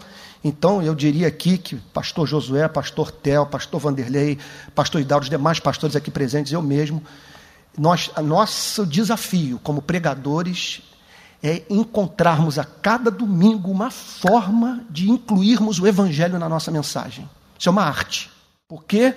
então 0.44 0.82
eu 0.82 0.94
diria 0.96 1.28
aqui 1.28 1.58
que 1.58 1.76
pastor 1.76 2.28
Josué, 2.28 2.68
pastor 2.68 3.12
Tel, 3.12 3.46
pastor 3.46 3.80
Vanderlei, 3.80 4.38
pastor 4.76 5.02
Hidalgo, 5.02 5.24
os 5.24 5.30
demais 5.30 5.60
pastores 5.60 5.96
aqui 5.96 6.12
presentes, 6.12 6.52
eu 6.52 6.62
mesmo, 6.62 7.04
nós, 7.78 8.12
nosso 8.24 8.86
desafio 8.86 9.60
como 9.64 9.82
pregadores 9.82 10.82
é 11.42 11.64
encontrarmos 11.70 12.60
a 12.60 12.66
cada 12.66 13.10
domingo 13.10 13.72
uma 13.72 13.90
forma 13.90 14.84
de 14.90 15.10
incluirmos 15.10 15.80
o 15.80 15.88
evangelho 15.88 16.38
na 16.38 16.50
nossa 16.50 16.70
mensagem. 16.70 17.30
Isso 17.58 17.70
é 17.70 17.72
uma 17.72 17.84
arte, 17.84 18.30
porque 18.68 19.14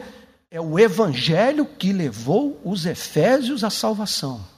é 0.51 0.61
o 0.61 0.79
evangelho 0.79 1.67
que 1.67 1.93
levou 1.93 2.61
os 2.65 2.87
efésios 2.87 3.65
à 3.65 3.71
salvação 3.71 4.52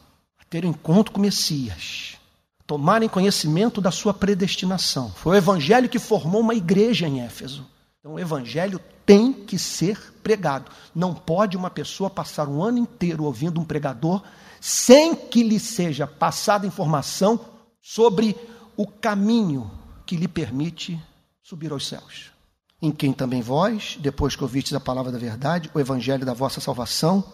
ter 0.55 0.65
um 0.65 0.71
encontro 0.71 1.13
com 1.13 1.19
o 1.19 1.23
Messias, 1.23 2.17
tomarem 2.65 3.09
conhecimento 3.09 3.81
da 3.81 3.91
sua 3.91 4.15
predestinação. 4.15 5.11
Foi 5.11 5.35
o 5.35 5.37
evangelho 5.37 5.89
que 5.89 5.99
formou 5.99 6.41
uma 6.43 6.55
igreja 6.55 7.09
em 7.09 7.23
Éfeso. 7.23 7.67
Então 7.99 8.15
o 8.15 8.21
evangelho 8.21 8.81
tem 9.05 9.33
que 9.33 9.59
ser 9.59 10.15
pregado. 10.23 10.71
Não 10.95 11.13
pode 11.13 11.57
uma 11.57 11.71
pessoa 11.71 12.09
passar 12.09 12.49
um 12.49 12.63
ano 12.63 12.79
inteiro 12.79 13.25
ouvindo 13.25 13.61
um 13.61 13.65
pregador 13.65 14.23
sem 14.61 15.17
que 15.17 15.43
lhe 15.43 15.59
seja 15.59 16.07
passada 16.07 16.69
informação 16.69 17.41
sobre 17.83 18.37
o 18.77 18.87
caminho 18.87 19.69
que 20.07 20.15
lhe 20.15 20.29
permite 20.29 21.03
subir 21.43 21.73
aos 21.73 21.85
céus. 21.85 22.31
Em 22.81 22.93
quem 22.93 23.13
também 23.13 23.43
vós, 23.43 23.99
depois 23.99 24.37
que 24.37 24.45
ouvistes 24.45 24.73
a 24.73 24.79
palavra 24.79 25.11
da 25.11 25.19
verdade, 25.19 25.69
o 25.75 25.81
evangelho 25.81 26.25
da 26.25 26.33
vossa 26.33 26.61
salvação, 26.61 27.25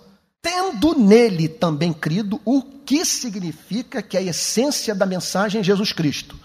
tendo 0.43 0.99
nele 0.99 1.49
também 1.49 1.93
crido, 1.93 2.41
o 2.45 2.63
que 2.63 3.05
significa 3.05 4.03
que 4.03 4.17
a 4.17 4.23
essência 4.23 4.95
da 4.95 5.07
mensagem 5.07 5.61
é 5.61 5.65
Jesus 5.65 5.93
Cristo. 5.93 6.39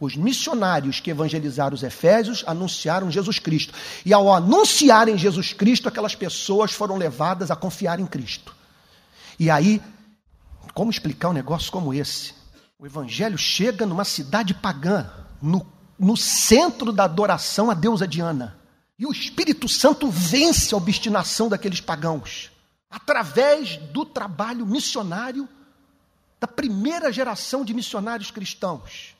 Os 0.00 0.14
missionários 0.14 1.00
que 1.00 1.10
evangelizaram 1.10 1.74
os 1.74 1.82
Efésios 1.82 2.44
anunciaram 2.46 3.10
Jesus 3.10 3.38
Cristo. 3.38 3.74
E 4.04 4.12
ao 4.12 4.32
anunciarem 4.32 5.18
Jesus 5.18 5.52
Cristo, 5.52 5.88
aquelas 5.88 6.14
pessoas 6.14 6.72
foram 6.72 6.96
levadas 6.96 7.50
a 7.50 7.56
confiar 7.56 7.98
em 7.98 8.06
Cristo. 8.06 8.54
E 9.40 9.50
aí, 9.50 9.82
como 10.72 10.90
explicar 10.90 11.30
um 11.30 11.32
negócio 11.32 11.72
como 11.72 11.92
esse? 11.92 12.34
O 12.78 12.86
Evangelho 12.86 13.36
chega 13.36 13.84
numa 13.84 14.04
cidade 14.04 14.54
pagã, 14.54 15.10
no, 15.42 15.66
no 15.98 16.16
centro 16.16 16.92
da 16.92 17.04
adoração 17.04 17.68
à 17.68 17.74
deusa 17.74 18.06
Diana. 18.06 18.56
E 18.96 19.04
o 19.04 19.10
Espírito 19.10 19.68
Santo 19.68 20.08
vence 20.08 20.74
a 20.74 20.76
obstinação 20.76 21.48
daqueles 21.48 21.80
pagãos 21.80 22.52
através 22.90 23.76
do 23.76 24.04
trabalho 24.04 24.66
missionário 24.66 25.48
da 26.40 26.46
primeira 26.46 27.12
geração 27.12 27.64
de 27.64 27.74
missionários 27.74 28.30
cristãos 28.30 29.16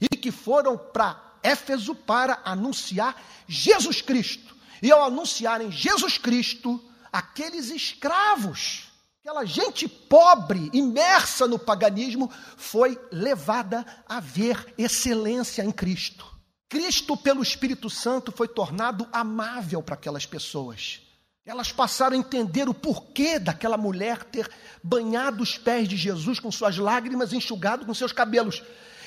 e 0.00 0.08
que 0.16 0.30
foram 0.30 0.76
para 0.76 1.32
Éfeso 1.42 1.94
para 1.94 2.40
anunciar 2.44 3.20
Jesus 3.48 4.00
Cristo. 4.00 4.54
E 4.80 4.90
ao 4.90 5.04
anunciarem 5.04 5.70
Jesus 5.70 6.16
Cristo, 6.16 6.82
aqueles 7.12 7.68
escravos, 7.70 8.92
aquela 9.20 9.44
gente 9.44 9.88
pobre, 9.88 10.70
imersa 10.72 11.46
no 11.46 11.58
paganismo, 11.58 12.30
foi 12.56 12.98
levada 13.10 13.84
a 14.08 14.20
ver 14.20 14.72
excelência 14.78 15.62
em 15.62 15.72
Cristo. 15.72 16.26
Cristo, 16.68 17.16
pelo 17.16 17.42
Espírito 17.42 17.90
Santo, 17.90 18.32
foi 18.32 18.48
tornado 18.48 19.06
amável 19.12 19.82
para 19.82 19.94
aquelas 19.94 20.24
pessoas. 20.24 21.01
Elas 21.44 21.72
passaram 21.72 22.16
a 22.16 22.18
entender 22.18 22.68
o 22.68 22.74
porquê 22.74 23.38
daquela 23.38 23.76
mulher 23.76 24.22
ter 24.24 24.48
banhado 24.82 25.42
os 25.42 25.58
pés 25.58 25.88
de 25.88 25.96
Jesus 25.96 26.38
com 26.38 26.52
suas 26.52 26.78
lágrimas, 26.78 27.32
enxugado 27.32 27.84
com 27.84 27.92
seus 27.92 28.12
cabelos. 28.12 28.62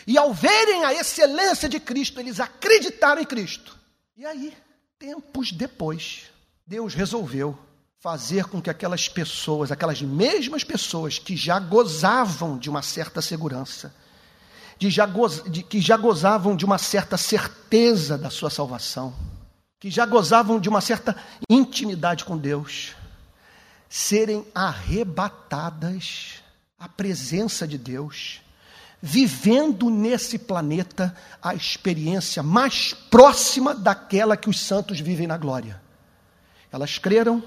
E 0.05 0.17
ao 0.17 0.33
verem 0.33 0.83
a 0.83 0.93
excelência 0.93 1.69
de 1.69 1.79
Cristo, 1.79 2.19
eles 2.19 2.39
acreditaram 2.39 3.21
em 3.21 3.25
Cristo. 3.25 3.77
E 4.17 4.25
aí, 4.25 4.53
tempos 4.99 5.51
depois, 5.51 6.23
Deus 6.67 6.93
resolveu 6.93 7.57
fazer 7.99 8.45
com 8.45 8.61
que 8.61 8.69
aquelas 8.69 9.09
pessoas, 9.09 9.71
aquelas 9.71 10.01
mesmas 10.01 10.63
pessoas 10.63 11.17
que 11.17 11.35
já 11.35 11.57
gozavam 11.57 12.57
de 12.57 12.69
uma 12.69 12.81
certa 12.81 13.21
segurança, 13.21 13.95
de 14.77 14.89
já 14.89 15.07
de, 15.49 15.63
que 15.63 15.81
já 15.81 15.97
gozavam 15.97 16.55
de 16.55 16.65
uma 16.65 16.77
certa 16.77 17.17
certeza 17.17 18.17
da 18.17 18.29
sua 18.29 18.49
salvação, 18.49 19.11
que 19.85 19.91
já 19.91 20.03
gozavam 20.03 20.59
de 20.59 20.67
uma 20.67 20.81
certa 20.81 21.15
intimidade 21.47 22.25
com 22.25 22.35
Deus, 22.35 22.95
serem 23.87 24.43
arrebatadas 24.55 26.41
à 26.79 26.89
presença 26.89 27.67
de 27.67 27.77
Deus, 27.77 28.41
vivendo 28.99 29.91
nesse 29.91 30.39
planeta 30.39 31.15
a 31.39 31.53
experiência 31.53 32.41
mais 32.41 32.95
próxima 33.11 33.75
daquela 33.75 34.35
que 34.35 34.49
os 34.49 34.59
santos 34.59 34.99
vivem 34.99 35.27
na 35.27 35.37
glória. 35.37 35.79
Elas 36.71 36.97
creram 36.97 37.43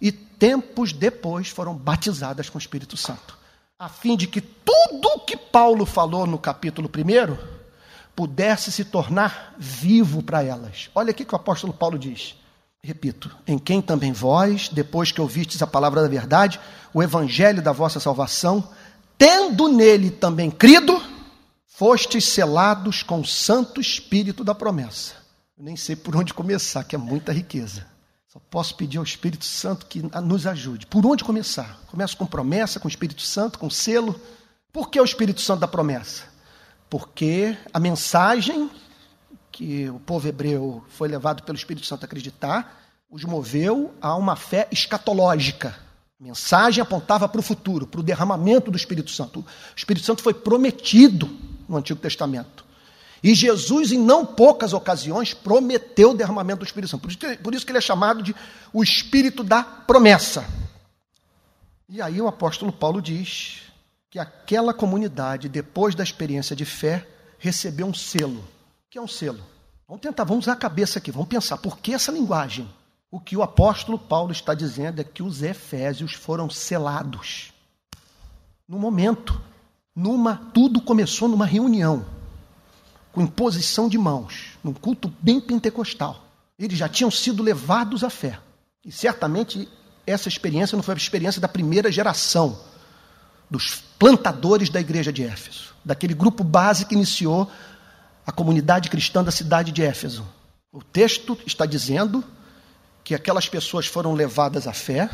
e 0.00 0.10
tempos 0.10 0.92
depois 0.92 1.50
foram 1.50 1.72
batizadas 1.72 2.50
com 2.50 2.58
o 2.58 2.60
Espírito 2.60 2.96
Santo, 2.96 3.38
a 3.78 3.88
fim 3.88 4.16
de 4.16 4.26
que 4.26 4.40
tudo 4.40 5.06
o 5.06 5.20
que 5.20 5.36
Paulo 5.36 5.86
falou 5.86 6.26
no 6.26 6.36
capítulo 6.36 6.90
1 6.92 7.55
pudesse 8.16 8.72
se 8.72 8.86
tornar 8.86 9.54
vivo 9.58 10.22
para 10.22 10.42
elas. 10.42 10.88
Olha 10.94 11.10
aqui 11.10 11.24
que 11.24 11.34
o 11.34 11.36
apóstolo 11.36 11.74
Paulo 11.74 11.98
diz. 11.98 12.34
Repito, 12.82 13.30
em 13.46 13.58
quem 13.58 13.82
também 13.82 14.12
vós, 14.12 14.68
depois 14.68 15.12
que 15.12 15.20
ouvistes 15.20 15.60
a 15.60 15.66
palavra 15.66 16.00
da 16.00 16.08
verdade, 16.08 16.58
o 16.94 17.02
evangelho 17.02 17.60
da 17.60 17.72
vossa 17.72 18.00
salvação, 18.00 18.66
tendo 19.18 19.68
nele 19.68 20.10
também 20.10 20.50
crido, 20.50 21.02
fostes 21.66 22.24
selados 22.24 23.02
com 23.02 23.20
o 23.20 23.26
Santo 23.26 23.80
Espírito 23.80 24.42
da 24.42 24.54
promessa. 24.54 25.14
Eu 25.58 25.64
nem 25.64 25.76
sei 25.76 25.94
por 25.94 26.16
onde 26.16 26.32
começar, 26.32 26.84
que 26.84 26.94
é 26.94 26.98
muita 26.98 27.32
riqueza. 27.32 27.86
Só 28.28 28.40
posso 28.50 28.74
pedir 28.76 28.98
ao 28.98 29.04
Espírito 29.04 29.44
Santo 29.44 29.86
que 29.86 30.02
nos 30.22 30.46
ajude. 30.46 30.86
Por 30.86 31.04
onde 31.04 31.24
começar? 31.24 31.80
Começo 31.88 32.16
com 32.16 32.24
promessa, 32.24 32.78
com 32.78 32.86
o 32.86 32.90
Espírito 32.90 33.22
Santo, 33.22 33.58
com 33.58 33.68
selo. 33.68 34.18
Por 34.72 34.90
que 34.90 35.00
o 35.00 35.04
Espírito 35.04 35.40
Santo 35.40 35.60
da 35.60 35.68
promessa? 35.68 36.35
Porque 36.88 37.56
a 37.72 37.80
mensagem 37.80 38.70
que 39.50 39.88
o 39.88 39.98
povo 39.98 40.28
hebreu 40.28 40.84
foi 40.88 41.08
levado 41.08 41.42
pelo 41.42 41.56
Espírito 41.56 41.86
Santo 41.86 42.04
a 42.04 42.06
acreditar 42.06 42.84
os 43.10 43.24
moveu 43.24 43.94
a 44.00 44.14
uma 44.16 44.36
fé 44.36 44.68
escatológica. 44.70 45.78
A 46.20 46.24
mensagem 46.24 46.82
apontava 46.82 47.28
para 47.28 47.38
o 47.38 47.42
futuro, 47.42 47.86
para 47.86 48.00
o 48.00 48.02
derramamento 48.02 48.70
do 48.70 48.76
Espírito 48.76 49.10
Santo. 49.10 49.40
O 49.40 49.46
Espírito 49.76 50.04
Santo 50.04 50.22
foi 50.22 50.34
prometido 50.34 51.28
no 51.68 51.76
Antigo 51.76 52.00
Testamento. 52.00 52.64
E 53.22 53.34
Jesus, 53.34 53.92
em 53.92 53.98
não 53.98 54.24
poucas 54.24 54.72
ocasiões, 54.72 55.32
prometeu 55.32 56.10
o 56.10 56.14
derramamento 56.14 56.60
do 56.60 56.66
Espírito 56.66 56.90
Santo. 56.90 57.02
Por 57.02 57.10
isso, 57.10 57.18
que, 57.18 57.36
por 57.36 57.54
isso 57.54 57.64
que 57.64 57.72
ele 57.72 57.78
é 57.78 57.82
chamado 57.82 58.22
de 58.22 58.34
o 58.72 58.82
Espírito 58.82 59.42
da 59.42 59.62
promessa. 59.62 60.46
E 61.88 62.02
aí 62.02 62.20
o 62.20 62.28
apóstolo 62.28 62.72
Paulo 62.72 63.00
diz 63.00 63.62
que 64.16 64.20
aquela 64.20 64.72
comunidade, 64.72 65.46
depois 65.46 65.94
da 65.94 66.02
experiência 66.02 66.56
de 66.56 66.64
fé, 66.64 67.06
recebeu 67.38 67.86
um 67.86 67.92
selo. 67.92 68.38
O 68.38 68.88
que 68.88 68.96
é 68.96 69.02
um 69.02 69.06
selo? 69.06 69.44
Vamos 69.86 70.00
tentar, 70.00 70.24
vamos 70.24 70.46
usar 70.46 70.54
a 70.54 70.56
cabeça 70.56 70.98
aqui, 70.98 71.10
vamos 71.10 71.28
pensar, 71.28 71.58
por 71.58 71.76
que 71.76 71.92
essa 71.92 72.10
linguagem? 72.10 72.66
O 73.10 73.20
que 73.20 73.36
o 73.36 73.42
apóstolo 73.42 73.98
Paulo 73.98 74.32
está 74.32 74.54
dizendo 74.54 75.02
é 75.02 75.04
que 75.04 75.22
os 75.22 75.42
efésios 75.42 76.14
foram 76.14 76.48
selados. 76.48 77.52
no 78.66 78.78
momento, 78.78 79.38
numa 79.94 80.34
tudo 80.54 80.80
começou 80.80 81.28
numa 81.28 81.44
reunião, 81.44 82.06
com 83.12 83.20
imposição 83.20 83.86
de 83.86 83.98
mãos, 83.98 84.56
num 84.64 84.72
culto 84.72 85.12
bem 85.20 85.42
pentecostal. 85.42 86.24
Eles 86.58 86.78
já 86.78 86.88
tinham 86.88 87.10
sido 87.10 87.42
levados 87.42 88.02
à 88.02 88.08
fé. 88.08 88.38
E 88.82 88.90
certamente 88.90 89.68
essa 90.06 90.26
experiência 90.26 90.74
não 90.74 90.82
foi 90.82 90.94
a 90.94 90.96
experiência 90.96 91.38
da 91.38 91.48
primeira 91.48 91.92
geração 91.92 92.58
dos 93.50 93.82
plantadores 93.98 94.68
da 94.68 94.80
igreja 94.80 95.12
de 95.12 95.24
Éfeso, 95.24 95.74
daquele 95.84 96.14
grupo 96.14 96.42
base 96.42 96.84
que 96.84 96.94
iniciou 96.94 97.50
a 98.26 98.32
comunidade 98.32 98.90
cristã 98.90 99.22
da 99.22 99.30
cidade 99.30 99.70
de 99.72 99.82
Éfeso. 99.82 100.26
O 100.72 100.82
texto 100.82 101.38
está 101.46 101.64
dizendo 101.64 102.24
que 103.04 103.14
aquelas 103.14 103.48
pessoas 103.48 103.86
foram 103.86 104.14
levadas 104.14 104.66
à 104.66 104.72
fé, 104.72 105.08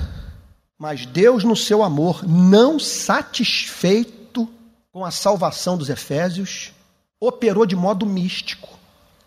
mas 0.79 1.05
Deus, 1.05 1.45
no 1.45 1.55
seu 1.55 1.83
amor, 1.83 2.27
não 2.27 2.79
satisfeito 2.79 4.49
com 4.91 5.05
a 5.05 5.11
salvação 5.11 5.77
dos 5.77 5.91
Efésios, 5.91 6.73
operou 7.21 7.67
de 7.67 7.77
modo 7.77 8.07
místico 8.07 8.69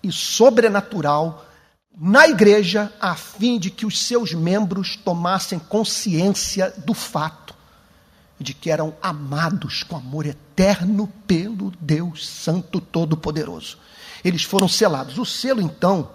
e 0.04 0.12
sobrenatural 0.12 1.46
na 1.98 2.28
igreja, 2.28 2.92
a 3.00 3.16
fim 3.16 3.58
de 3.58 3.70
que 3.70 3.86
os 3.86 4.02
seus 4.02 4.34
membros 4.34 4.98
tomassem 4.98 5.58
consciência 5.58 6.74
do 6.86 6.94
fato 6.94 7.45
de 8.40 8.54
que 8.54 8.70
eram 8.70 8.94
amados 9.02 9.84
com 9.84 9.96
amor 9.96 10.26
eterno 10.26 11.08
pelo 11.26 11.72
Deus 11.80 12.28
Santo 12.28 12.82
Todo-Poderoso. 12.82 13.78
Eles 14.24 14.44
foram 14.44 14.68
selados. 14.68 15.18
O 15.18 15.26
selo, 15.26 15.62
então, 15.62 16.10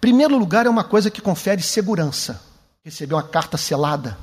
primeiro 0.00 0.36
lugar, 0.36 0.66
é 0.66 0.70
uma 0.70 0.84
coisa 0.84 1.10
que 1.10 1.20
confere 1.20 1.62
segurança. 1.62 2.42
Receber 2.84 3.14
uma 3.14 3.22
carta 3.22 3.56
selada. 3.56 4.18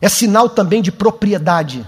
É 0.00 0.08
sinal 0.08 0.48
também 0.48 0.80
de 0.80 0.90
propriedade. 0.90 1.86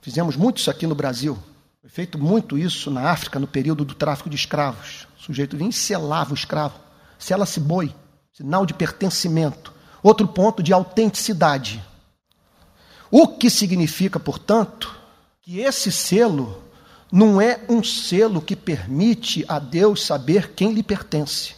Fizemos 0.00 0.36
muito 0.36 0.58
isso 0.58 0.70
aqui 0.70 0.86
no 0.86 0.94
Brasil. 0.94 1.38
Foi 1.80 1.90
feito 1.90 2.18
muito 2.18 2.56
isso 2.56 2.90
na 2.90 3.10
África, 3.10 3.38
no 3.38 3.46
período 3.46 3.84
do 3.84 3.94
tráfico 3.94 4.30
de 4.30 4.36
escravos. 4.36 5.08
O 5.18 5.22
sujeito 5.22 5.56
vinha 5.56 5.70
e 5.70 5.72
selava 5.72 6.30
o 6.30 6.34
escravo. 6.34 6.78
Sela-se 7.18 7.58
boi. 7.58 7.94
Sinal 8.32 8.64
de 8.64 8.72
pertencimento. 8.72 9.72
Outro 10.02 10.26
ponto 10.28 10.62
de 10.62 10.72
autenticidade. 10.72 11.82
O 13.14 13.28
que 13.28 13.50
significa, 13.50 14.18
portanto, 14.18 14.98
que 15.42 15.60
esse 15.60 15.92
selo 15.92 16.62
não 17.12 17.38
é 17.42 17.60
um 17.68 17.84
selo 17.84 18.40
que 18.40 18.56
permite 18.56 19.44
a 19.46 19.58
Deus 19.58 20.02
saber 20.02 20.54
quem 20.54 20.72
lhe 20.72 20.82
pertence. 20.82 21.54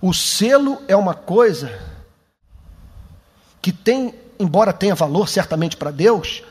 O 0.00 0.14
selo 0.14 0.80
é 0.88 0.96
uma 0.96 1.12
coisa 1.12 1.78
que 3.60 3.72
tem, 3.72 4.14
embora 4.38 4.72
tenha 4.72 4.94
valor 4.94 5.28
certamente 5.28 5.76
para 5.76 5.90
Deus, 5.90 6.42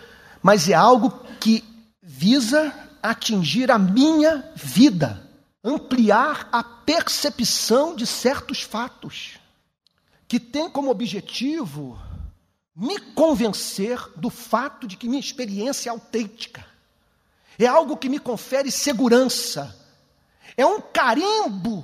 mas 0.43 0.69
é 0.69 0.75
algo 0.75 1.09
que 1.39 1.63
visa 1.99 2.71
atingir 3.01 3.71
a 3.71 3.79
minha 3.79 4.47
vida, 4.55 5.27
ampliar 5.63 6.47
a 6.51 6.63
percepção 6.63 7.95
de 7.95 8.05
certos 8.05 8.61
fatos, 8.61 9.39
que 10.27 10.39
tem 10.39 10.69
como 10.69 10.91
objetivo 10.91 11.99
me 12.79 12.97
convencer 12.97 13.99
do 14.15 14.29
fato 14.29 14.87
de 14.87 14.95
que 14.95 15.09
minha 15.09 15.19
experiência 15.19 15.89
é 15.89 15.91
autêntica. 15.91 16.65
É 17.59 17.65
algo 17.65 17.97
que 17.97 18.07
me 18.07 18.19
confere 18.19 18.71
segurança. 18.71 19.75
É 20.55 20.65
um 20.65 20.79
carimbo 20.79 21.83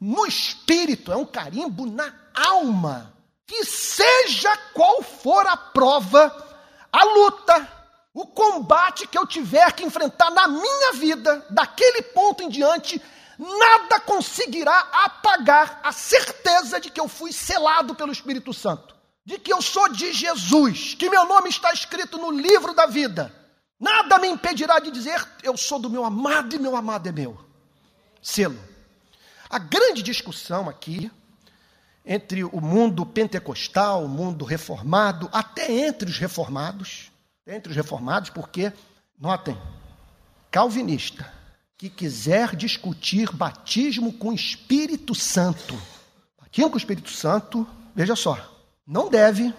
no 0.00 0.24
espírito, 0.24 1.10
é 1.10 1.16
um 1.16 1.26
carimbo 1.26 1.86
na 1.86 2.14
alma. 2.32 3.12
Que 3.44 3.64
seja 3.64 4.56
qual 4.72 5.02
for 5.02 5.44
a 5.44 5.56
prova, 5.56 6.56
a 6.92 7.04
luta, 7.04 7.68
o 8.14 8.24
combate 8.24 9.08
que 9.08 9.18
eu 9.18 9.26
tiver 9.26 9.72
que 9.72 9.82
enfrentar 9.84 10.30
na 10.30 10.46
minha 10.46 10.92
vida, 10.92 11.44
daquele 11.50 12.00
ponto 12.00 12.44
em 12.44 12.48
diante, 12.48 13.02
nada 13.36 13.98
conseguirá 13.98 14.88
apagar 14.92 15.80
a 15.82 15.90
certeza 15.90 16.78
de 16.78 16.90
que 16.90 17.00
eu 17.00 17.08
fui 17.08 17.32
selado 17.32 17.96
pelo 17.96 18.12
Espírito 18.12 18.54
Santo 18.54 19.01
de 19.24 19.38
que 19.38 19.52
eu 19.52 19.62
sou 19.62 19.88
de 19.88 20.12
Jesus, 20.12 20.94
que 20.94 21.08
meu 21.08 21.26
nome 21.26 21.48
está 21.48 21.72
escrito 21.72 22.18
no 22.18 22.30
livro 22.30 22.74
da 22.74 22.86
vida. 22.86 23.32
Nada 23.78 24.18
me 24.18 24.28
impedirá 24.28 24.78
de 24.78 24.90
dizer 24.90 25.26
eu 25.42 25.56
sou 25.56 25.78
do 25.78 25.90
meu 25.90 26.04
amado 26.04 26.54
e 26.54 26.58
meu 26.58 26.76
amado 26.76 27.08
é 27.08 27.12
meu. 27.12 27.38
Selo. 28.20 28.58
A 29.48 29.58
grande 29.58 30.02
discussão 30.02 30.68
aqui 30.68 31.10
entre 32.04 32.42
o 32.42 32.60
mundo 32.60 33.06
pentecostal, 33.06 34.04
o 34.04 34.08
mundo 34.08 34.44
reformado, 34.44 35.28
até 35.32 35.70
entre 35.70 36.08
os 36.08 36.18
reformados, 36.18 37.12
entre 37.46 37.70
os 37.70 37.76
reformados, 37.76 38.30
porque 38.30 38.72
notem, 39.18 39.56
calvinista 40.50 41.32
que 41.76 41.90
quiser 41.90 42.54
discutir 42.54 43.32
batismo 43.32 44.12
com 44.12 44.32
Espírito 44.32 45.14
Santo, 45.14 45.76
batismo 46.40 46.70
com 46.70 46.76
o 46.76 46.78
Espírito 46.78 47.10
Santo, 47.10 47.66
veja 47.94 48.14
só, 48.14 48.51
não 48.86 49.08
deve 49.08 49.54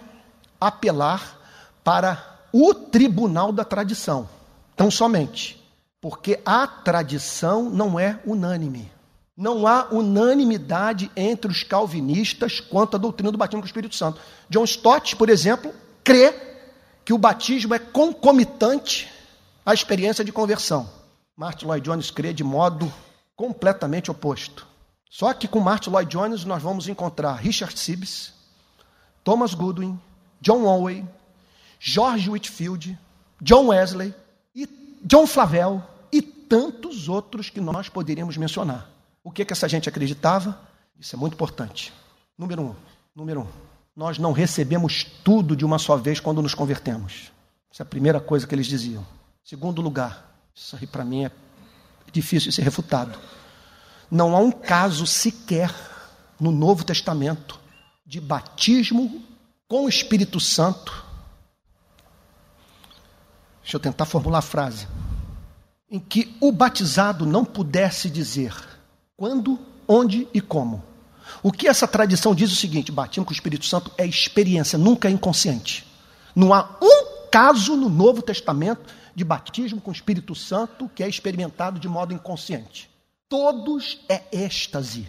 apelar 0.59 1.39
para 1.83 2.39
o 2.51 2.73
tribunal 2.73 3.51
da 3.51 3.65
tradição, 3.65 4.29
tão 4.75 4.91
somente, 4.91 5.61
porque 5.99 6.39
a 6.45 6.67
tradição 6.67 7.69
não 7.69 7.99
é 7.99 8.19
unânime. 8.25 8.91
Não 9.35 9.65
há 9.65 9.87
unanimidade 9.91 11.09
entre 11.15 11.51
os 11.51 11.63
calvinistas 11.63 12.59
quanto 12.59 12.95
à 12.95 12.99
doutrina 12.99 13.31
do 13.31 13.37
batismo 13.37 13.61
com 13.61 13.65
o 13.65 13.67
Espírito 13.67 13.95
Santo. 13.95 14.21
John 14.47 14.63
Stott, 14.63 15.15
por 15.15 15.27
exemplo, 15.27 15.73
crê 16.03 16.33
que 17.03 17.13
o 17.13 17.17
batismo 17.17 17.73
é 17.73 17.79
concomitante 17.79 19.11
à 19.65 19.73
experiência 19.73 20.23
de 20.23 20.31
conversão. 20.31 20.87
Martin 21.35 21.65
Lloyd 21.65 21.83
Jones 21.83 22.11
crê 22.11 22.31
de 22.31 22.43
modo 22.43 22.93
completamente 23.35 24.11
oposto. 24.11 24.67
Só 25.09 25.33
que 25.33 25.47
com 25.47 25.59
Martin 25.59 25.89
Lloyd 25.89 26.11
Jones 26.11 26.45
nós 26.45 26.61
vamos 26.61 26.87
encontrar 26.87 27.33
Richard 27.33 27.77
Sibbes, 27.77 28.32
Thomas 29.23 29.53
Goodwin, 29.53 29.99
John 30.41 30.65
Owen, 30.65 31.07
George 31.79 32.29
Whitfield, 32.29 32.97
John 33.41 33.67
Wesley, 33.67 34.13
e 34.55 34.67
John 35.03 35.25
Flavel 35.25 35.81
e 36.11 36.21
tantos 36.21 37.07
outros 37.07 37.49
que 37.49 37.61
nós 37.61 37.89
poderíamos 37.89 38.37
mencionar. 38.37 38.89
O 39.23 39.31
que, 39.31 39.45
que 39.45 39.53
essa 39.53 39.67
gente 39.69 39.87
acreditava? 39.87 40.59
Isso 40.99 41.15
é 41.15 41.19
muito 41.19 41.33
importante. 41.33 41.93
Número 42.37 42.61
um, 42.61 42.75
número 43.15 43.41
um, 43.41 43.47
nós 43.95 44.17
não 44.17 44.31
recebemos 44.31 45.03
tudo 45.23 45.55
de 45.55 45.63
uma 45.63 45.79
só 45.79 45.95
vez 45.95 46.19
quando 46.19 46.41
nos 46.41 46.53
convertemos. 46.53 47.31
Essa 47.71 47.83
é 47.83 47.85
a 47.85 47.87
primeira 47.87 48.19
coisa 48.19 48.45
que 48.45 48.53
eles 48.53 48.67
diziam. 48.67 49.05
Segundo 49.43 49.81
lugar, 49.81 50.31
isso 50.53 50.75
aí 50.75 50.85
para 50.85 51.03
mim 51.03 51.25
é 51.25 51.31
difícil 52.11 52.49
de 52.49 52.55
ser 52.55 52.63
refutado. 52.63 53.17
Não 54.09 54.35
há 54.35 54.39
um 54.39 54.51
caso 54.51 55.07
sequer 55.07 55.73
no 56.39 56.51
Novo 56.51 56.83
Testamento 56.83 57.59
de 58.05 58.19
batismo 58.19 59.23
com 59.67 59.85
o 59.85 59.89
Espírito 59.89 60.39
Santo. 60.39 61.03
Deixa 63.61 63.77
eu 63.77 63.79
tentar 63.79 64.05
formular 64.05 64.39
a 64.39 64.41
frase. 64.41 64.87
Em 65.89 65.99
que 65.99 66.35
o 66.41 66.51
batizado 66.51 67.25
não 67.25 67.45
pudesse 67.45 68.09
dizer 68.09 68.53
quando, 69.15 69.59
onde 69.87 70.27
e 70.33 70.41
como. 70.41 70.83
O 71.41 71.51
que 71.51 71.67
essa 71.67 71.87
tradição 71.87 72.35
diz 72.35 72.49
é 72.49 72.53
o 72.53 72.57
seguinte: 72.57 72.91
batismo 72.91 73.25
com 73.25 73.31
o 73.31 73.33
Espírito 73.35 73.65
Santo 73.65 73.91
é 73.97 74.05
experiência, 74.05 74.77
nunca 74.77 75.07
é 75.07 75.11
inconsciente. 75.11 75.87
Não 76.35 76.53
há 76.53 76.77
um 76.81 77.29
caso 77.31 77.77
no 77.77 77.89
Novo 77.89 78.21
Testamento 78.21 78.93
de 79.15 79.23
batismo 79.23 79.79
com 79.79 79.91
o 79.91 79.93
Espírito 79.93 80.35
Santo 80.35 80.89
que 80.93 81.03
é 81.03 81.07
experimentado 81.07 81.79
de 81.79 81.87
modo 81.87 82.13
inconsciente. 82.13 82.89
Todos 83.29 83.99
é 84.09 84.23
êxtase, 84.31 85.07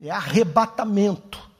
é 0.00 0.10
arrebatamento 0.10 1.53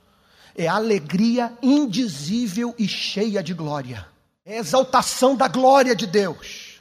é 0.57 0.69
alegria 0.69 1.53
indizível 1.63 2.75
e 2.79 2.87
cheia 2.87 3.43
de 3.43 3.53
glória. 3.53 4.07
É 4.47 4.59
exaltação 4.59 5.35
da 5.35 5.49
glória 5.49 5.97
de 5.97 6.07
Deus. 6.07 6.81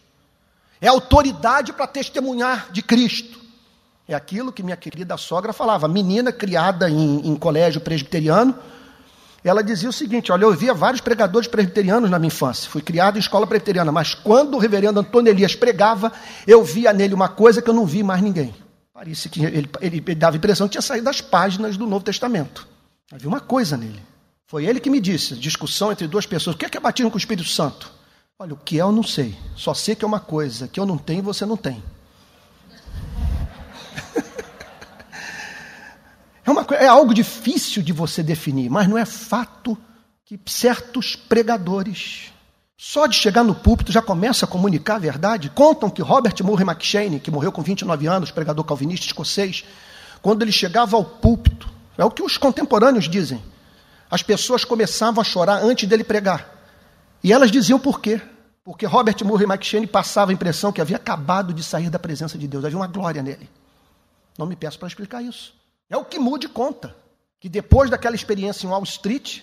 É 0.79 0.87
autoridade 0.87 1.71
para 1.73 1.87
testemunhar 1.87 2.69
de 2.71 2.81
Cristo. 2.81 3.39
É 4.07 4.13
aquilo 4.13 4.51
que 4.51 4.61
minha 4.61 4.75
querida 4.75 5.15
sogra 5.15 5.53
falava. 5.53 5.87
Menina 5.87 6.31
criada 6.31 6.89
em, 6.89 7.25
em 7.25 7.35
colégio 7.35 7.79
presbiteriano, 7.79 8.53
ela 9.43 9.63
dizia 9.63 9.87
o 9.87 9.93
seguinte: 9.93 10.29
Olha, 10.29 10.43
eu 10.43 10.53
via 10.53 10.73
vários 10.73 10.99
pregadores 10.99 11.47
presbiterianos 11.47 12.09
na 12.09 12.19
minha 12.19 12.27
infância. 12.27 12.69
Fui 12.69 12.81
criado 12.81 13.15
em 13.15 13.19
escola 13.19 13.47
presbiteriana, 13.47 13.93
mas 13.93 14.13
quando 14.13 14.55
o 14.55 14.59
reverendo 14.59 14.99
Antônio 14.99 15.31
Elias 15.31 15.55
pregava, 15.55 16.11
eu 16.45 16.63
via 16.63 16.91
nele 16.91 17.13
uma 17.13 17.29
coisa 17.29 17.61
que 17.61 17.69
eu 17.69 17.73
não 17.73 17.85
vi 17.85 18.03
mais 18.03 18.21
ninguém. 18.21 18.53
Parecia 18.93 19.31
que 19.31 19.43
ele, 19.43 19.69
ele, 19.81 20.03
ele 20.05 20.15
dava 20.15 20.35
a 20.35 20.37
impressão 20.37 20.67
que 20.67 20.73
tinha 20.73 20.81
saído 20.81 21.05
das 21.05 21.21
páginas 21.21 21.77
do 21.77 21.87
Novo 21.87 22.03
Testamento. 22.03 22.72
Havia 23.13 23.29
uma 23.29 23.39
coisa 23.39 23.77
nele. 23.77 24.01
Foi 24.47 24.65
ele 24.65 24.79
que 24.79 24.89
me 24.89 24.99
disse, 24.99 25.35
discussão 25.35 25.91
entre 25.91 26.07
duas 26.07 26.25
pessoas, 26.25 26.55
o 26.55 26.57
que 26.57 26.65
é, 26.65 26.69
que 26.69 26.77
é 26.77 26.79
batismo 26.79 27.11
com 27.11 27.15
o 27.15 27.19
Espírito 27.19 27.47
Santo? 27.47 27.91
Olha, 28.39 28.55
o 28.55 28.57
que 28.57 28.79
é 28.79 28.81
eu 28.81 28.91
não 28.91 29.03
sei. 29.03 29.37
Só 29.55 29.75
sei 29.75 29.93
que 29.93 30.03
é 30.03 30.07
uma 30.07 30.19
coisa 30.19 30.67
que 30.67 30.79
eu 30.79 30.85
não 30.85 30.97
tenho 30.97 31.19
e 31.19 31.21
você 31.21 31.45
não 31.45 31.55
tem. 31.55 31.83
é, 36.43 36.49
uma, 36.49 36.65
é 36.71 36.87
algo 36.87 37.13
difícil 37.13 37.83
de 37.83 37.93
você 37.93 38.23
definir, 38.23 38.71
mas 38.71 38.87
não 38.87 38.97
é 38.97 39.05
fato 39.05 39.77
que 40.25 40.39
certos 40.47 41.15
pregadores 41.15 42.31
Só 42.75 43.05
de 43.05 43.15
chegar 43.15 43.43
no 43.43 43.53
púlpito 43.53 43.91
já 43.91 44.01
começa 44.01 44.45
a 44.45 44.47
comunicar 44.47 44.95
a 44.95 44.99
verdade. 44.99 45.51
Contam 45.51 45.87
que 45.87 46.01
Robert 46.01 46.33
Murray 46.41 46.65
McShane, 46.67 47.19
que 47.19 47.29
morreu 47.29 47.51
com 47.51 47.61
29 47.61 48.07
anos, 48.07 48.31
pregador 48.31 48.65
calvinista 48.65 49.05
escocês, 49.05 49.63
quando 50.19 50.41
ele 50.41 50.51
chegava 50.51 50.97
ao 50.97 51.05
púlpito, 51.05 51.72
é 51.97 52.05
o 52.05 52.11
que 52.11 52.23
os 52.23 52.37
contemporâneos 52.37 53.09
dizem, 53.09 53.43
as 54.09 54.23
pessoas 54.23 54.63
começavam 54.63 55.21
a 55.21 55.23
chorar 55.23 55.63
antes 55.63 55.87
dele 55.87 56.03
pregar. 56.03 56.49
E 57.23 57.31
elas 57.31 57.51
diziam 57.51 57.79
por 57.79 57.99
quê? 57.99 58.21
Porque 58.63 58.85
Robert 58.85 59.15
Murray 59.23 59.45
McShane 59.45 59.87
passava 59.87 60.31
a 60.31 60.33
impressão 60.33 60.71
que 60.71 60.81
havia 60.81 60.97
acabado 60.97 61.53
de 61.53 61.63
sair 61.63 61.89
da 61.89 61.99
presença 61.99 62.37
de 62.37 62.47
Deus, 62.47 62.63
havia 62.63 62.77
uma 62.77 62.87
glória 62.87 63.21
nele. 63.21 63.49
Não 64.37 64.45
me 64.45 64.55
peço 64.55 64.79
para 64.79 64.87
explicar 64.87 65.21
isso. 65.21 65.53
É 65.89 65.97
o 65.97 66.05
que 66.05 66.17
Moody 66.17 66.47
conta, 66.47 66.95
que 67.39 67.49
depois 67.49 67.89
daquela 67.89 68.15
experiência 68.15 68.65
em 68.65 68.69
Wall 68.69 68.83
Street, 68.83 69.41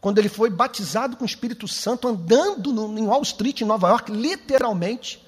quando 0.00 0.18
ele 0.18 0.28
foi 0.28 0.50
batizado 0.50 1.16
com 1.16 1.24
o 1.24 1.26
Espírito 1.26 1.66
Santo, 1.66 2.08
andando 2.08 2.72
no, 2.72 2.98
em 2.98 3.06
Wall 3.06 3.22
Street, 3.22 3.60
em 3.60 3.64
Nova 3.64 3.88
York, 3.88 4.12
literalmente, 4.12 5.24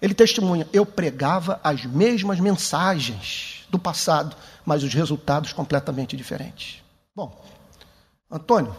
ele 0.00 0.14
testemunha: 0.14 0.68
eu 0.72 0.86
pregava 0.86 1.60
as 1.62 1.84
mesmas 1.84 2.40
mensagens 2.40 3.59
do 3.70 3.78
passado, 3.78 4.36
mas 4.64 4.82
os 4.82 4.92
resultados 4.92 5.52
completamente 5.52 6.16
diferentes. 6.16 6.82
Bom, 7.14 7.44
Antônio, 8.30 8.74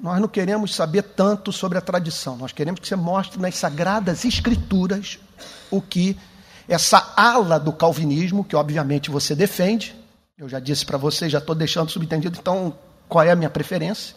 nós 0.00 0.20
não 0.20 0.28
queremos 0.28 0.74
saber 0.74 1.02
tanto 1.02 1.52
sobre 1.52 1.78
a 1.78 1.80
tradição, 1.80 2.36
nós 2.36 2.52
queremos 2.52 2.80
que 2.80 2.88
você 2.88 2.96
mostre 2.96 3.40
nas 3.40 3.54
sagradas 3.54 4.24
escrituras 4.24 5.18
o 5.70 5.80
que 5.80 6.18
essa 6.68 7.12
ala 7.16 7.58
do 7.58 7.72
calvinismo, 7.72 8.44
que 8.44 8.56
obviamente 8.56 9.10
você 9.10 9.34
defende, 9.34 9.94
eu 10.36 10.48
já 10.48 10.58
disse 10.58 10.84
para 10.84 10.98
você, 10.98 11.28
já 11.28 11.38
estou 11.38 11.54
deixando 11.54 11.90
subentendido, 11.90 12.38
então 12.38 12.76
qual 13.08 13.24
é 13.24 13.30
a 13.30 13.36
minha 13.36 13.50
preferência? 13.50 14.16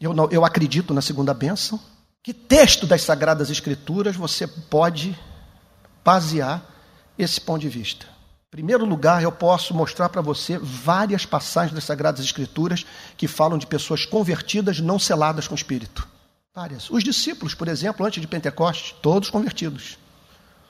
Eu, 0.00 0.14
não, 0.14 0.28
eu 0.30 0.44
acredito 0.44 0.94
na 0.94 1.02
segunda 1.02 1.34
bênção. 1.34 1.80
Que 2.22 2.34
texto 2.34 2.86
das 2.86 3.02
Sagradas 3.02 3.50
Escrituras 3.50 4.16
você 4.16 4.46
pode 4.46 5.18
basear 6.04 6.62
esse 7.18 7.40
ponto 7.40 7.60
de 7.60 7.68
vista? 7.68 8.06
Primeiro 8.56 8.86
lugar, 8.86 9.22
eu 9.22 9.30
posso 9.30 9.74
mostrar 9.74 10.08
para 10.08 10.22
você 10.22 10.56
várias 10.56 11.26
passagens 11.26 11.74
das 11.74 11.84
Sagradas 11.84 12.24
Escrituras 12.24 12.86
que 13.14 13.28
falam 13.28 13.58
de 13.58 13.66
pessoas 13.66 14.06
convertidas 14.06 14.80
não 14.80 14.98
seladas 14.98 15.46
com 15.46 15.52
o 15.52 15.58
Espírito. 15.58 16.08
Várias. 16.54 16.88
Os 16.88 17.04
discípulos, 17.04 17.52
por 17.52 17.68
exemplo, 17.68 18.06
antes 18.06 18.18
de 18.18 18.26
Pentecostes, 18.26 18.94
todos 19.02 19.28
convertidos. 19.28 19.98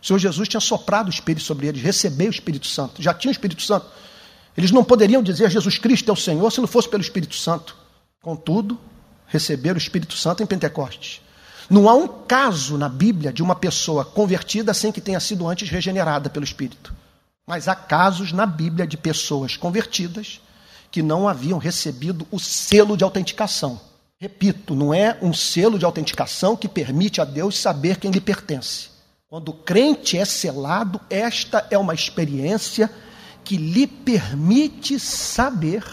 O 0.03 0.05
Senhor 0.05 0.19
Jesus 0.19 0.49
tinha 0.49 0.61
soprado 0.61 1.07
o 1.07 1.11
Espírito 1.11 1.45
sobre 1.45 1.69
eles, 1.69 1.81
recebeu 1.81 2.27
o 2.27 2.31
Espírito 2.31 2.67
Santo, 2.67 3.01
já 3.01 3.15
tinha 3.15 3.31
o 3.31 3.33
Espírito 3.33 3.63
Santo. 3.63 3.87
Eles 4.57 4.73
não 4.73 4.83
poderiam 4.83 5.23
dizer 5.23 5.49
Jesus 5.49 5.79
Cristo 5.79 6.11
é 6.11 6.13
o 6.13 6.17
Senhor 6.17 6.51
se 6.51 6.61
não 6.61 6.67
fosse 6.67 6.89
pelo 6.89 7.05
Espírito 7.05 7.37
Santo. 7.37 7.77
Contudo, 8.21 8.81
receber 9.29 9.77
o 9.77 9.79
Espírito 9.79 10.15
Santo 10.15 10.43
em 10.43 10.47
Pentecostes. 10.47 11.21
Não 11.71 11.89
há 11.89 11.95
um 11.95 12.09
caso 12.09 12.77
na 12.77 12.89
Bíblia 12.89 13.33
de 13.33 13.45
uma 13.45 13.55
pessoa 13.55 14.05
convertida 14.05 14.75
sem 14.75 14.91
que 14.91 15.01
tenha 15.01 15.21
sido 15.21 15.47
antes 15.47 15.71
regenerada 15.71 16.29
pelo 16.29 16.45
Espírito. 16.45 16.96
Mas 17.47 17.69
há 17.69 17.75
casos 17.75 18.33
na 18.33 18.45
Bíblia 18.45 18.87
de 18.87 18.97
pessoas 18.97 19.57
convertidas 19.57 20.41
que 20.91 21.03
não 21.03 21.29
haviam 21.29 21.59
recebido 21.59 22.27
o 22.31 22.39
selo 22.39 22.97
de 22.97 23.05
autenticação. 23.05 23.81
Repito, 24.19 24.75
não 24.75 24.93
é 24.93 25.19
um 25.21 25.33
selo 25.33 25.79
de 25.79 25.85
autenticação 25.85 26.57
que 26.57 26.69
permite 26.69 27.21
a 27.21 27.25
Deus 27.25 27.59
saber 27.59 27.99
quem 27.99 28.11
lhe 28.11 28.21
pertence. 28.21 28.89
Quando 29.29 29.51
o 29.51 29.55
crente 29.55 30.17
é 30.17 30.25
selado, 30.25 31.01
esta 31.11 31.67
é 31.71 31.77
uma 31.77 31.95
experiência 31.95 32.91
que 33.45 33.57
lhe 33.57 33.87
permite 33.87 34.99
saber 34.99 35.85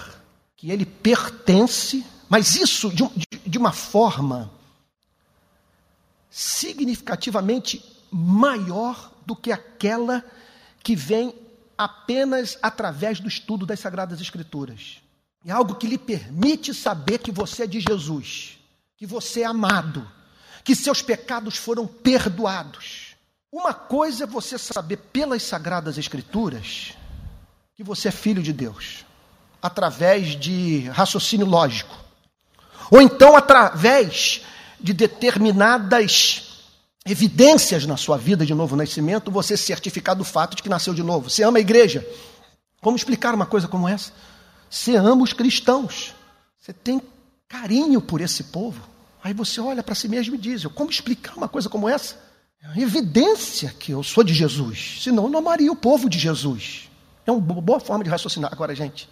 que 0.56 0.72
ele 0.72 0.86
pertence 0.86 2.04
mas 2.34 2.56
isso 2.56 2.90
de, 2.90 3.08
de 3.46 3.58
uma 3.60 3.72
forma 3.72 4.52
significativamente 6.32 7.86
maior 8.12 9.12
do 9.24 9.36
que 9.36 9.52
aquela 9.52 10.26
que 10.82 10.96
vem 10.96 11.32
apenas 11.78 12.58
através 12.62 13.20
do 13.20 13.28
estudo 13.28 13.66
das 13.66 13.80
Sagradas 13.80 14.22
Escrituras. 14.22 15.02
É 15.46 15.52
algo 15.52 15.76
que 15.76 15.88
lhe 15.88 15.98
permite 15.98 16.74
saber 16.74 17.18
que 17.20 17.32
você 17.32 17.64
é 17.64 17.68
de 17.68 17.80
Jesus, 17.80 18.58
que 18.98 19.06
você 19.06 19.42
é 19.42 19.46
amado, 19.46 20.10
que 20.64 20.76
seus 20.76 21.02
pecados 21.02 21.58
foram 21.58 21.86
perdoados. 21.86 23.16
Uma 23.52 23.74
coisa 23.74 24.24
é 24.24 24.28
você 24.28 24.58
saber 24.58 24.98
pelas 24.98 25.44
Sagradas 25.44 25.98
Escrituras 25.98 26.94
que 27.76 27.84
você 27.84 28.08
é 28.08 28.12
filho 28.12 28.42
de 28.42 28.54
Deus, 28.54 29.04
através 29.62 30.40
de 30.40 30.88
raciocínio 30.90 31.46
lógico. 31.46 31.98
Ou 32.92 33.02
então, 33.02 33.36
através 33.36 34.42
de 34.80 34.94
determinadas 34.94 36.53
evidências 37.06 37.86
na 37.86 37.98
sua 37.98 38.18
vida 38.18 38.46
de 38.46 38.54
novo 38.54 38.76
nascimento, 38.76 39.32
você 39.32 39.58
certificar 39.58 40.16
do 40.16 40.24
fato 40.24 40.56
de 40.56 40.64
que 40.64 40.70
nasceu 40.70 40.94
de 40.94 41.04
novo. 41.04 41.30
Você 41.30 41.44
ama 41.44 41.58
a 41.58 41.62
igreja. 41.62 42.08
Como 42.82 42.96
explicar 42.96 43.34
uma 43.34 43.46
coisa 43.46 43.68
como 43.68 43.88
essa? 43.88 44.12
Você 44.70 44.96
ama 44.96 45.24
os 45.24 45.34
cristãos. 45.34 46.14
Você 46.60 46.72
tem 46.72 47.02
carinho 47.48 48.02
por 48.02 48.22
esse 48.22 48.46
povo. 48.46 48.82
Aí 49.24 49.34
você 49.34 49.60
olha 49.62 49.84
para 49.84 49.96
si 49.96 50.08
mesmo 50.08 50.36
e 50.36 50.38
diz: 50.38 50.66
como 50.68 50.90
explicar 50.90 51.36
uma 51.36 51.48
coisa 51.48 51.70
como 51.70 51.88
essa? 51.88 52.18
É 52.62 52.68
uma 52.68 52.80
evidência 52.80 53.74
que 53.78 53.92
eu 53.92 54.02
sou 54.02 54.24
de 54.24 54.34
Jesus. 54.34 55.00
Senão 55.02 55.24
eu 55.24 55.30
não 55.30 55.40
amaria 55.40 55.72
o 55.72 55.76
povo 55.76 56.10
de 56.10 56.18
Jesus. 56.18 56.90
É 57.26 57.32
uma 57.32 57.40
boa 57.40 57.80
forma 57.80 58.04
de 58.04 58.10
raciocinar. 58.10 58.52
Agora, 58.52 58.74
gente, 58.74 59.10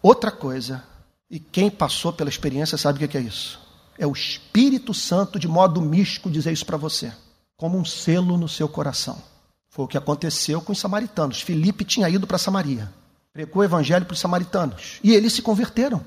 outra 0.00 0.30
coisa 0.30 0.82
e 1.28 1.38
quem 1.38 1.70
passou 1.70 2.12
pela 2.12 2.30
experiência 2.30 2.78
sabe 2.78 3.04
o 3.04 3.08
que 3.08 3.16
é 3.16 3.20
isso. 3.20 3.60
É 4.00 4.06
o 4.06 4.12
Espírito 4.12 4.94
Santo, 4.94 5.38
de 5.38 5.46
modo 5.46 5.78
místico, 5.78 6.30
dizer 6.30 6.50
isso 6.52 6.64
para 6.64 6.78
você, 6.78 7.12
como 7.54 7.76
um 7.76 7.84
selo 7.84 8.38
no 8.38 8.48
seu 8.48 8.66
coração. 8.66 9.22
Foi 9.68 9.84
o 9.84 9.88
que 9.88 9.98
aconteceu 9.98 10.62
com 10.62 10.72
os 10.72 10.78
samaritanos. 10.78 11.42
Filipe 11.42 11.84
tinha 11.84 12.08
ido 12.08 12.26
para 12.26 12.38
Samaria, 12.38 12.90
pregou 13.30 13.60
o 13.60 13.64
evangelho 13.64 14.06
para 14.06 14.14
os 14.14 14.18
samaritanos, 14.18 14.98
e 15.04 15.12
eles 15.12 15.34
se 15.34 15.42
converteram 15.42 16.02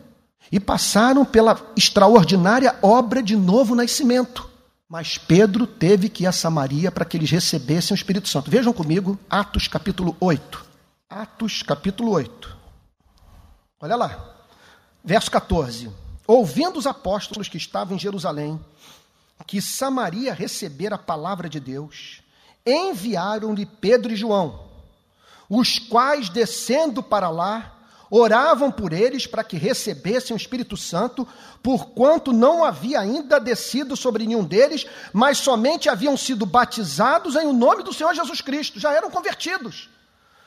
e 0.51 0.59
passaram 0.59 1.23
pela 1.23 1.55
extraordinária 1.77 2.75
obra 2.81 3.21
de 3.21 3.35
novo 3.35 3.75
nascimento. 3.75 4.49
Mas 4.89 5.19
Pedro 5.19 5.67
teve 5.67 6.09
que 6.09 6.23
ir 6.23 6.27
a 6.27 6.31
Samaria 6.31 6.91
para 6.91 7.05
que 7.05 7.15
eles 7.15 7.29
recebessem 7.29 7.93
o 7.93 7.95
Espírito 7.95 8.27
Santo. 8.27 8.49
Vejam 8.49 8.73
comigo, 8.73 9.19
Atos 9.29 9.67
capítulo 9.67 10.17
8. 10.19 10.65
Atos 11.07 11.61
capítulo 11.61 12.09
8. 12.09 12.57
Olha 13.79 13.95
lá. 13.95 14.33
Verso 15.05 15.29
14: 15.29 15.91
Ouvindo 16.25 16.77
os 16.77 16.87
apóstolos 16.87 17.49
que 17.49 17.57
estavam 17.57 17.95
em 17.95 17.99
Jerusalém, 17.99 18.59
que 19.45 19.61
Samaria 19.61 20.33
recebera 20.33 20.95
a 20.95 20.99
palavra 20.99 21.49
de 21.49 21.59
Deus, 21.59 22.21
enviaram-lhe 22.65 23.65
Pedro 23.65 24.13
e 24.13 24.15
João, 24.15 24.67
os 25.49 25.77
quais, 25.77 26.29
descendo 26.29 27.03
para 27.03 27.29
lá, 27.29 27.73
oravam 28.09 28.71
por 28.71 28.93
eles 28.93 29.25
para 29.25 29.43
que 29.43 29.57
recebessem 29.57 30.35
o 30.35 30.37
Espírito 30.37 30.77
Santo, 30.77 31.27
porquanto 31.61 32.31
não 32.31 32.63
havia 32.63 32.99
ainda 32.99 33.39
descido 33.39 33.97
sobre 33.97 34.25
nenhum 34.25 34.43
deles, 34.43 34.85
mas 35.11 35.39
somente 35.39 35.89
haviam 35.89 36.15
sido 36.15 36.45
batizados 36.45 37.35
em 37.35 37.47
o 37.47 37.53
nome 37.53 37.83
do 37.83 37.93
Senhor 37.93 38.13
Jesus 38.13 38.39
Cristo, 38.39 38.79
já 38.79 38.93
eram 38.93 39.09
convertidos. 39.09 39.89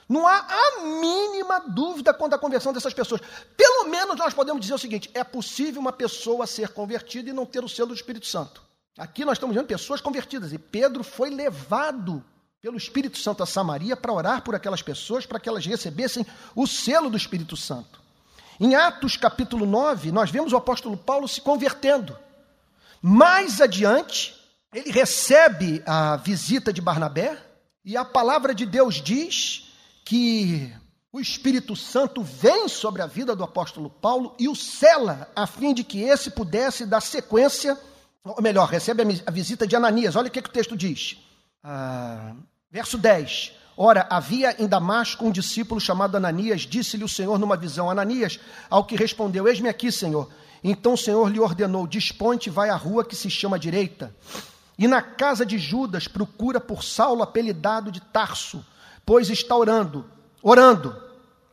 Não 0.09 0.27
há 0.27 0.39
a 0.39 0.81
mínima 0.83 1.61
dúvida 1.61 2.15
quanto 2.15 2.35
à 2.35 2.39
conversão 2.39 2.73
dessas 2.73 2.95
pessoas. 2.95 3.21
Pelo 3.57 3.89
menos 3.89 4.17
nós 4.17 4.33
podemos 4.33 4.61
dizer 4.61 4.75
o 4.75 4.79
seguinte: 4.79 5.11
é 5.13 5.25
possível 5.25 5.81
uma 5.81 5.93
pessoa 5.93 6.47
ser 6.47 6.69
convertida 6.69 7.31
e 7.31 7.33
não 7.33 7.45
ter 7.45 7.65
o 7.65 7.69
selo 7.69 7.89
do 7.89 7.95
Espírito 7.95 8.27
Santo. 8.27 8.63
Aqui 8.97 9.25
nós 9.25 9.37
estamos 9.37 9.55
vendo 9.55 9.67
pessoas 9.67 10.01
convertidas 10.01 10.53
e 10.53 10.59
Pedro 10.59 11.03
foi 11.03 11.29
levado 11.29 12.25
pelo 12.63 12.77
Espírito 12.77 13.19
Santo 13.19 13.43
a 13.43 13.47
Samaria 13.47 13.97
para 13.97 14.13
orar 14.13 14.43
por 14.43 14.55
aquelas 14.55 14.81
pessoas, 14.81 15.27
para 15.27 15.39
que 15.39 15.49
elas 15.49 15.67
recebessem 15.67 16.25
o 16.55 16.67
selo 16.67 17.11
do 17.11 17.17
Espírito 17.17 17.57
Santo. 17.57 18.01
Em 18.59 18.75
Atos 18.75 19.17
capítulo 19.17 19.67
9, 19.67 20.11
nós 20.13 20.31
vemos 20.31 20.53
o 20.53 20.57
apóstolo 20.57 20.97
Paulo 20.97 21.29
se 21.29 21.41
convertendo. 21.41 22.17
Mais 23.03 23.61
adiante, 23.61 24.35
ele 24.73 24.91
recebe 24.91 25.83
a 25.85 26.17
visita 26.17 26.73
de 26.73 26.81
Barnabé 26.81 27.39
e 27.85 27.97
a 27.97 28.05
palavra 28.05 28.55
de 28.55 28.65
Deus 28.65 28.95
diz 28.95 29.66
que 30.07 30.73
o 31.13 31.19
Espírito 31.19 31.75
Santo 31.75 32.23
vem 32.23 32.69
sobre 32.69 33.03
a 33.03 33.07
vida 33.07 33.35
do 33.35 33.43
apóstolo 33.43 33.91
Paulo 33.91 34.37
e 34.39 34.49
o 34.49 34.55
cela, 34.55 35.29
a 35.35 35.49
fim 35.49 35.75
de 35.75 35.83
que 35.83 36.01
esse 36.01 36.31
pudesse 36.31 36.87
dar 36.87 37.01
sequência, 37.01 37.77
ou 38.23 38.41
melhor, 38.41 38.69
recebe 38.69 39.03
a 39.27 39.31
visita 39.33 39.67
de 39.67 39.75
Ananias. 39.75 40.15
Olha 40.15 40.29
o 40.29 40.31
que, 40.31 40.41
que 40.41 40.49
o 40.49 40.53
texto 40.53 40.77
diz. 40.77 41.19
Ah, 41.63 42.35
verso 42.71 42.97
10. 42.97 43.53
Ora, 43.77 44.07
havia 44.09 44.63
em 44.63 44.69
Damasco 44.69 45.27
um 45.27 45.33
discípulo 45.33 45.81
chamado 45.81 46.17
Ananias, 46.17 46.61
disse-lhe 46.63 47.05
o 47.05 47.09
Senhor 47.09 47.37
numa 47.37 47.57
visão: 47.57 47.91
Ananias, 47.91 48.39
ao 48.71 48.85
que 48.85 48.95
respondeu: 48.95 49.49
Eis-me 49.49 49.69
aqui, 49.69 49.91
Senhor. 49.91 50.31
Então 50.63 50.93
o 50.93 50.99
Senhor 50.99 51.29
lhe 51.29 51.41
ordenou: 51.41 51.85
Desponte, 51.85 52.49
vai 52.49 52.71
à 52.71 52.77
rua 52.77 53.05
que 53.05 53.17
se 53.17 53.29
chama 53.29 53.59
direita. 53.59 54.15
E 54.79 54.87
na 54.87 55.03
casa 55.03 55.45
de 55.45 55.59
Judas 55.59 56.07
procura 56.07 56.61
por 56.61 56.85
Saulo, 56.85 57.25
apelidado 57.25 57.91
de 57.91 58.01
Tarso 58.01 58.65
pois 59.07 59.31
está 59.31 59.57
orando, 59.57 60.05
orando. 60.43 61.07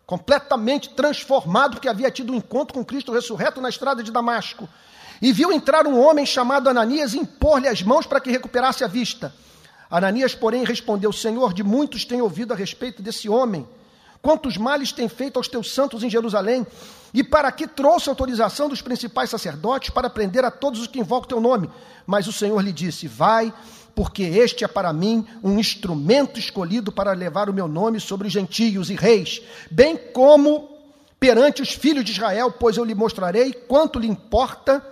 completamente 0.05 0.89
transformado, 0.89 1.75
porque 1.75 1.87
havia 1.87 2.11
tido 2.11 2.33
um 2.33 2.35
encontro 2.35 2.73
com 2.73 2.83
Cristo 2.83 3.13
ressurreto 3.13 3.61
na 3.61 3.69
estrada 3.69 4.03
de 4.03 4.11
Damasco. 4.11 4.67
E 5.21 5.31
viu 5.31 5.51
entrar 5.51 5.87
um 5.87 5.97
homem 5.97 6.25
chamado 6.25 6.69
Ananias 6.69 7.13
e 7.13 7.19
impor-lhe 7.19 7.69
as 7.69 7.81
mãos 7.81 8.05
para 8.05 8.19
que 8.19 8.29
recuperasse 8.29 8.83
a 8.83 8.87
vista. 8.87 9.33
Ananias, 9.89 10.35
porém, 10.35 10.65
respondeu: 10.65 11.13
Senhor, 11.13 11.53
de 11.53 11.63
muitos 11.63 12.03
tenho 12.03 12.25
ouvido 12.25 12.51
a 12.51 12.55
respeito 12.55 13.01
desse 13.01 13.29
homem. 13.29 13.65
Quantos 14.21 14.57
males 14.57 14.91
tem 14.91 15.07
feito 15.07 15.37
aos 15.37 15.47
teus 15.47 15.71
santos 15.71 16.03
em 16.03 16.09
Jerusalém? 16.09 16.65
E 17.13 17.23
para 17.23 17.51
que 17.51 17.67
trouxe 17.67 18.09
autorização 18.09 18.67
dos 18.67 18.81
principais 18.81 19.29
sacerdotes 19.29 19.89
para 19.89 20.09
prender 20.09 20.43
a 20.43 20.51
todos 20.51 20.81
os 20.81 20.87
que 20.87 20.99
invocam 20.99 21.29
teu 21.29 21.41
nome? 21.41 21.69
Mas 22.05 22.27
o 22.27 22.33
Senhor 22.33 22.59
lhe 22.61 22.73
disse: 22.73 23.07
Vai, 23.07 23.53
porque 23.95 24.23
este 24.23 24.63
é 24.63 24.67
para 24.67 24.91
mim 24.91 25.25
um 25.43 25.59
instrumento 25.59 26.39
escolhido 26.39 26.91
para 26.91 27.13
levar 27.13 27.49
o 27.49 27.53
meu 27.53 27.67
nome 27.67 27.99
sobre 27.99 28.27
os 28.27 28.33
gentios 28.33 28.89
e 28.89 28.95
reis, 28.95 29.41
bem 29.69 29.97
como 29.97 30.69
perante 31.19 31.61
os 31.61 31.71
filhos 31.71 32.03
de 32.03 32.11
Israel, 32.11 32.51
pois 32.51 32.75
eu 32.75 32.83
lhe 32.83 32.95
mostrarei 32.95 33.53
quanto 33.53 33.99
lhe 33.99 34.07
importa 34.07 34.85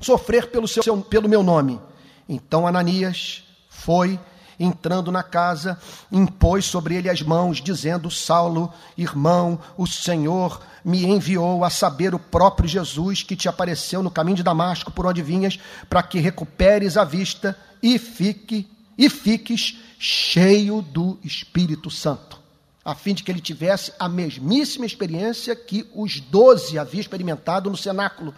sofrer 0.00 0.50
pelo, 0.50 0.66
seu, 0.66 1.02
pelo 1.02 1.28
meu 1.28 1.42
nome. 1.42 1.80
Então 2.28 2.66
Ananias 2.66 3.44
foi 3.68 4.18
entrando 4.58 5.12
na 5.12 5.22
casa, 5.22 5.78
impôs 6.10 6.64
sobre 6.64 6.96
ele 6.96 7.08
as 7.08 7.22
mãos, 7.22 7.58
dizendo: 7.58 8.10
Saulo, 8.10 8.72
irmão, 8.96 9.60
o 9.76 9.86
Senhor 9.86 10.60
me 10.88 11.04
enviou 11.04 11.64
a 11.64 11.68
saber 11.68 12.14
o 12.14 12.18
próprio 12.18 12.66
Jesus 12.66 13.22
que 13.22 13.36
te 13.36 13.46
apareceu 13.46 14.02
no 14.02 14.10
caminho 14.10 14.38
de 14.38 14.42
Damasco 14.42 14.90
por 14.90 15.04
onde 15.04 15.20
vinhas, 15.20 15.58
para 15.86 16.02
que 16.02 16.18
recuperes 16.18 16.96
a 16.96 17.04
vista 17.04 17.54
e 17.82 17.98
fique 17.98 18.66
e 18.96 19.10
fiques 19.10 19.76
cheio 19.98 20.80
do 20.80 21.18
Espírito 21.22 21.90
Santo, 21.90 22.40
a 22.82 22.94
fim 22.94 23.12
de 23.12 23.22
que 23.22 23.30
ele 23.30 23.42
tivesse 23.42 23.92
a 23.98 24.08
mesmíssima 24.08 24.86
experiência 24.86 25.54
que 25.54 25.86
os 25.94 26.20
doze 26.20 26.78
haviam 26.78 27.02
experimentado 27.02 27.68
no 27.68 27.76
cenáculo. 27.76 28.34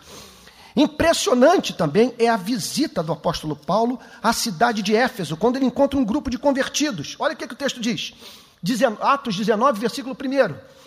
Impressionante 0.74 1.72
também 1.72 2.12
é 2.18 2.28
a 2.28 2.36
visita 2.36 3.00
do 3.00 3.12
apóstolo 3.12 3.54
Paulo 3.54 3.96
à 4.20 4.32
cidade 4.32 4.82
de 4.82 4.96
Éfeso, 4.96 5.36
quando 5.36 5.54
ele 5.54 5.66
encontra 5.66 5.98
um 5.98 6.04
grupo 6.04 6.28
de 6.28 6.36
convertidos. 6.36 7.14
Olha 7.20 7.34
o 7.34 7.36
que, 7.36 7.46
que 7.46 7.54
o 7.54 7.56
texto 7.56 7.80
diz. 7.80 8.12
Atos 9.00 9.36
19, 9.36 9.78
versículo 9.78 10.16
1. 10.16 10.79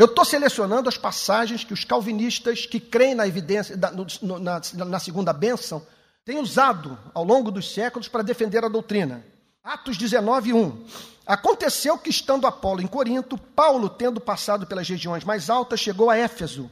Eu 0.00 0.06
estou 0.06 0.24
selecionando 0.24 0.88
as 0.88 0.96
passagens 0.96 1.62
que 1.62 1.74
os 1.74 1.84
calvinistas 1.84 2.64
que 2.64 2.80
creem 2.80 3.14
na 3.14 3.28
evidência, 3.28 3.76
na, 3.76 4.86
na 4.86 4.98
segunda 4.98 5.30
bênção, 5.30 5.86
têm 6.24 6.38
usado 6.38 6.98
ao 7.12 7.22
longo 7.22 7.50
dos 7.50 7.70
séculos 7.74 8.08
para 8.08 8.22
defender 8.22 8.64
a 8.64 8.68
doutrina. 8.68 9.22
Atos 9.62 9.98
19, 9.98 10.54
1. 10.54 10.86
Aconteceu 11.26 11.98
que, 11.98 12.08
estando 12.08 12.46
Apolo 12.46 12.80
em 12.80 12.86
Corinto, 12.86 13.36
Paulo, 13.36 13.90
tendo 13.90 14.18
passado 14.22 14.66
pelas 14.66 14.88
regiões 14.88 15.22
mais 15.22 15.50
altas, 15.50 15.80
chegou 15.80 16.08
a 16.08 16.16
Éfeso. 16.16 16.70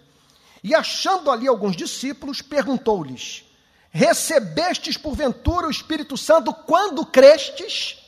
E 0.65 0.75
achando 0.75 1.31
ali 1.31 1.47
alguns 1.47 1.77
discípulos, 1.77 2.41
perguntou-lhes: 2.41 3.45
Recebestes 3.91 4.97
porventura 4.97 5.67
o 5.67 5.71
Espírito 5.71 6.17
Santo 6.17 6.51
quando 6.55 7.05
crestes? 7.05 7.99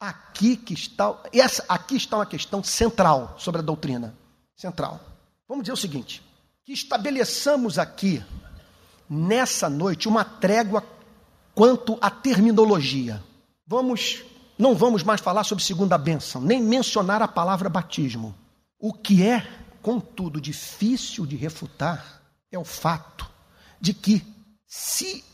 Aqui 0.00 0.56
que 0.56 0.72
está, 0.72 1.20
essa, 1.34 1.66
aqui 1.68 1.96
está 1.96 2.16
uma 2.16 2.24
questão 2.24 2.64
central 2.64 3.34
sobre 3.36 3.60
a 3.60 3.62
doutrina. 3.62 4.18
Central. 4.60 5.00
Vamos 5.48 5.64
dizer 5.64 5.72
o 5.72 5.76
seguinte: 5.76 6.22
que 6.64 6.72
estabeleçamos 6.72 7.78
aqui, 7.78 8.22
nessa 9.08 9.68
noite, 9.68 10.08
uma 10.08 10.24
trégua 10.24 10.84
quanto 11.54 11.98
à 12.00 12.10
terminologia. 12.10 13.22
Vamos, 13.66 14.22
não 14.58 14.74
vamos 14.74 15.02
mais 15.02 15.20
falar 15.20 15.44
sobre 15.44 15.64
segunda 15.64 15.96
bênção, 15.96 16.40
nem 16.40 16.62
mencionar 16.62 17.22
a 17.22 17.28
palavra 17.28 17.68
batismo. 17.68 18.34
O 18.78 18.92
que 18.92 19.22
é 19.22 19.46
Contudo, 19.82 20.40
difícil 20.40 21.24
de 21.24 21.36
refutar 21.36 22.20
é 22.52 22.58
o 22.58 22.64
fato 22.64 23.30
de 23.80 23.94
que, 23.94 24.22
se 24.66 25.24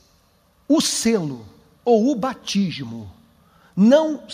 o 0.68 0.80
selo 0.80 1.46
ou 1.84 2.12
o 2.12 2.14
batismo 2.14 3.12
não, 3.74 4.24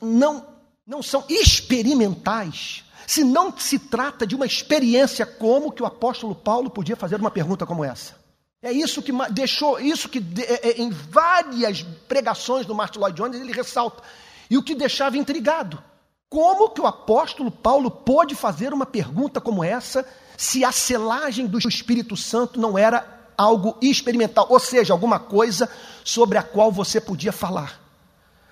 não, 0.00 0.46
não 0.84 1.02
são 1.02 1.24
experimentais, 1.28 2.84
se 3.10 3.24
não 3.24 3.52
se 3.58 3.76
trata 3.76 4.24
de 4.24 4.36
uma 4.36 4.46
experiência 4.46 5.26
como 5.26 5.72
que 5.72 5.82
o 5.82 5.86
apóstolo 5.86 6.32
Paulo 6.32 6.70
podia 6.70 6.94
fazer 6.94 7.16
uma 7.16 7.28
pergunta 7.28 7.66
como 7.66 7.84
essa. 7.84 8.14
É 8.62 8.70
isso 8.70 9.02
que 9.02 9.10
deixou, 9.32 9.80
isso 9.80 10.08
que 10.08 10.24
é, 10.38 10.68
é, 10.68 10.80
em 10.80 10.90
várias 10.90 11.82
pregações 12.06 12.66
do 12.66 12.72
Martin 12.72 13.00
Lloyd 13.00 13.16
Jones 13.16 13.40
ele 13.40 13.50
ressalta. 13.50 14.00
E 14.48 14.56
o 14.56 14.62
que 14.62 14.76
deixava 14.76 15.18
intrigado. 15.18 15.82
Como 16.28 16.70
que 16.70 16.80
o 16.80 16.86
apóstolo 16.86 17.50
Paulo 17.50 17.90
pôde 17.90 18.36
fazer 18.36 18.72
uma 18.72 18.86
pergunta 18.86 19.40
como 19.40 19.64
essa 19.64 20.06
se 20.36 20.64
a 20.64 20.70
selagem 20.70 21.48
do 21.48 21.58
Espírito 21.58 22.16
Santo 22.16 22.60
não 22.60 22.78
era 22.78 23.32
algo 23.36 23.76
experimental, 23.82 24.46
ou 24.48 24.60
seja, 24.60 24.92
alguma 24.92 25.18
coisa 25.18 25.68
sobre 26.04 26.38
a 26.38 26.44
qual 26.44 26.70
você 26.70 27.00
podia 27.00 27.32
falar? 27.32 27.89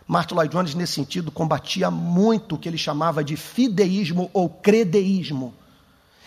Martin 0.08 0.34
Lloyd 0.36 0.50
Jones, 0.50 0.74
nesse 0.74 0.94
sentido, 0.94 1.30
combatia 1.30 1.90
muito 1.90 2.54
o 2.54 2.58
que 2.58 2.66
ele 2.66 2.78
chamava 2.78 3.22
de 3.22 3.36
fideísmo 3.36 4.30
ou 4.32 4.48
credeísmo. 4.48 5.54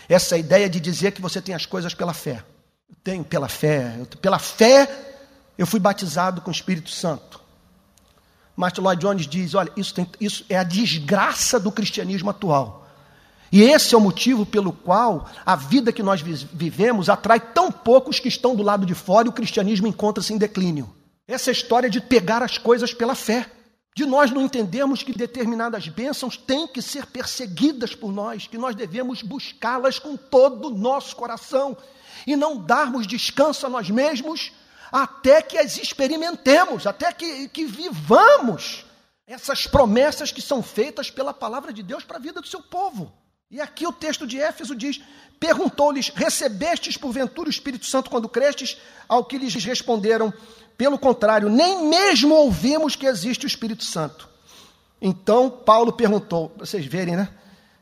Essa 0.07 0.37
ideia 0.37 0.69
de 0.69 0.79
dizer 0.79 1.13
que 1.13 1.21
você 1.21 1.41
tem 1.41 1.55
as 1.55 1.65
coisas 1.65 1.95
pela 1.95 2.13
fé. 2.13 2.43
Eu 2.87 2.95
tenho 3.03 3.23
pela 3.23 3.49
fé, 3.49 3.97
pela 4.21 4.37
fé 4.37 5.07
eu 5.57 5.65
fui 5.65 5.79
batizado 5.79 6.41
com 6.41 6.49
o 6.49 6.53
Espírito 6.53 6.91
Santo. 6.91 7.41
Martin 8.55 8.81
Lloyd 8.81 9.01
Jones 9.01 9.27
diz: 9.27 9.55
olha, 9.55 9.71
isso, 9.75 9.95
tem, 9.95 10.07
isso 10.19 10.45
é 10.47 10.57
a 10.57 10.63
desgraça 10.63 11.59
do 11.59 11.71
cristianismo 11.71 12.29
atual. 12.29 12.87
E 13.51 13.63
esse 13.63 13.95
é 13.95 13.97
o 13.97 14.01
motivo 14.01 14.45
pelo 14.45 14.71
qual 14.71 15.27
a 15.43 15.55
vida 15.55 15.91
que 15.91 16.03
nós 16.03 16.21
vivemos 16.21 17.09
atrai 17.09 17.39
tão 17.39 17.71
poucos 17.71 18.19
que 18.19 18.27
estão 18.27 18.55
do 18.55 18.61
lado 18.63 18.85
de 18.85 18.93
fora 18.93 19.27
e 19.27 19.29
o 19.29 19.33
cristianismo 19.33 19.87
encontra-se 19.87 20.33
em 20.33 20.37
declínio. 20.37 20.93
Essa 21.27 21.49
é 21.49 21.53
história 21.53 21.89
de 21.89 21.99
pegar 21.99 22.43
as 22.43 22.57
coisas 22.57 22.93
pela 22.93 23.15
fé. 23.15 23.49
De 23.95 24.05
nós 24.05 24.31
não 24.31 24.41
entendemos 24.41 25.03
que 25.03 25.11
determinadas 25.11 25.87
bênçãos 25.87 26.37
têm 26.37 26.65
que 26.65 26.81
ser 26.81 27.05
perseguidas 27.07 27.93
por 27.93 28.11
nós, 28.11 28.47
que 28.47 28.57
nós 28.57 28.75
devemos 28.75 29.21
buscá-las 29.21 29.99
com 29.99 30.15
todo 30.15 30.69
o 30.69 30.77
nosso 30.77 31.15
coração 31.15 31.77
e 32.25 32.35
não 32.35 32.57
darmos 32.57 33.05
descanso 33.05 33.65
a 33.65 33.69
nós 33.69 33.89
mesmos 33.89 34.53
até 34.91 35.41
que 35.41 35.57
as 35.57 35.77
experimentemos, 35.77 36.85
até 36.85 37.11
que, 37.13 37.47
que 37.49 37.65
vivamos 37.65 38.85
essas 39.25 39.65
promessas 39.65 40.31
que 40.31 40.41
são 40.41 40.61
feitas 40.61 41.09
pela 41.09 41.33
palavra 41.33 41.71
de 41.71 41.81
Deus 41.81 42.03
para 42.03 42.17
a 42.17 42.21
vida 42.21 42.41
do 42.41 42.47
seu 42.47 42.61
povo. 42.61 43.11
E 43.49 43.59
aqui 43.59 43.85
o 43.87 43.93
texto 43.93 44.27
de 44.27 44.39
Éfeso 44.39 44.75
diz: 44.75 45.01
Perguntou-lhes: 45.41 46.09
Recebestes 46.09 46.95
porventura 46.95 47.47
o 47.47 47.49
Espírito 47.49 47.87
Santo 47.87 48.11
quando 48.11 48.29
crestes? 48.29 48.77
Ao 49.09 49.25
que 49.25 49.39
lhes 49.39 49.55
responderam: 49.55 50.31
Pelo 50.77 50.99
contrário, 50.99 51.49
nem 51.49 51.89
mesmo 51.89 52.35
ouvimos 52.35 52.95
que 52.95 53.07
existe 53.07 53.43
o 53.43 53.47
Espírito 53.47 53.83
Santo. 53.83 54.29
Então 55.01 55.49
Paulo 55.49 55.91
perguntou: 55.91 56.53
Vocês 56.59 56.85
verem, 56.85 57.15
né? 57.15 57.27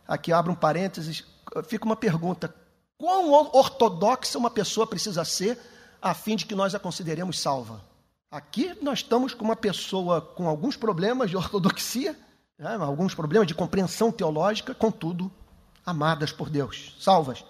Aqui 0.08 0.32
abre 0.32 0.50
um 0.50 0.56
parênteses, 0.56 1.26
fica 1.68 1.84
uma 1.84 1.98
pergunta: 1.98 2.56
Quão 2.98 3.34
ortodoxa 3.34 4.38
uma 4.38 4.50
pessoa 4.50 4.88
precisa 4.88 5.26
ser 5.26 5.60
a 6.02 6.14
fim 6.14 6.38
de 6.38 6.46
que 6.46 6.56
nós 6.56 6.74
a 6.74 6.80
consideremos 6.80 7.42
salva. 7.42 7.84
Aqui 8.32 8.74
nós 8.82 9.00
estamos 9.00 9.34
com 9.34 9.44
uma 9.44 9.56
pessoa 9.58 10.22
com 10.22 10.48
alguns 10.48 10.78
problemas 10.78 11.30
de 11.30 11.36
ortodoxia, 11.36 12.18
né, 12.58 12.78
alguns 12.80 13.14
problemas 13.14 13.50
de 13.50 13.54
compreensão 13.54 14.14
teológica, 14.14 14.74
contudo, 14.74 15.30
amadas 15.90 16.32
por 16.32 16.50
Deus, 16.50 16.96
salvas. 17.00 17.44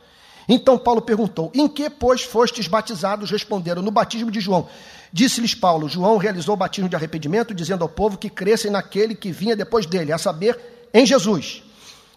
Então 0.47 0.77
Paulo 0.77 1.01
perguntou: 1.01 1.51
Em 1.53 1.67
que, 1.67 1.89
pois, 1.89 2.23
fostes 2.23 2.67
batizados? 2.67 3.29
Responderam: 3.29 3.81
No 3.81 3.91
batismo 3.91 4.31
de 4.31 4.39
João. 4.39 4.67
Disse-lhes 5.13 5.53
Paulo: 5.53 5.87
João 5.87 6.17
realizou 6.17 6.55
o 6.55 6.57
batismo 6.57 6.89
de 6.89 6.95
arrependimento, 6.95 7.53
dizendo 7.53 7.83
ao 7.83 7.89
povo 7.89 8.17
que 8.17 8.29
crescem 8.29 8.71
naquele 8.71 9.13
que 9.13 9.31
vinha 9.31 9.55
depois 9.55 9.85
dele, 9.85 10.11
a 10.11 10.17
saber, 10.17 10.87
em 10.93 11.05
Jesus. 11.05 11.63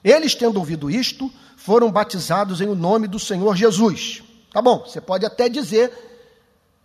Eles, 0.03 0.35
tendo 0.35 0.57
ouvido 0.57 0.91
isto, 0.91 1.31
foram 1.57 1.93
batizados 1.93 2.61
em 2.61 2.67
o 2.67 2.75
nome 2.75 3.07
do 3.07 3.19
Senhor 3.19 3.55
Jesus. 3.55 4.23
Tá 4.53 4.61
bom, 4.61 4.79
você 4.79 5.01
pode 5.01 5.25
até 5.25 5.49
dizer 5.49 5.93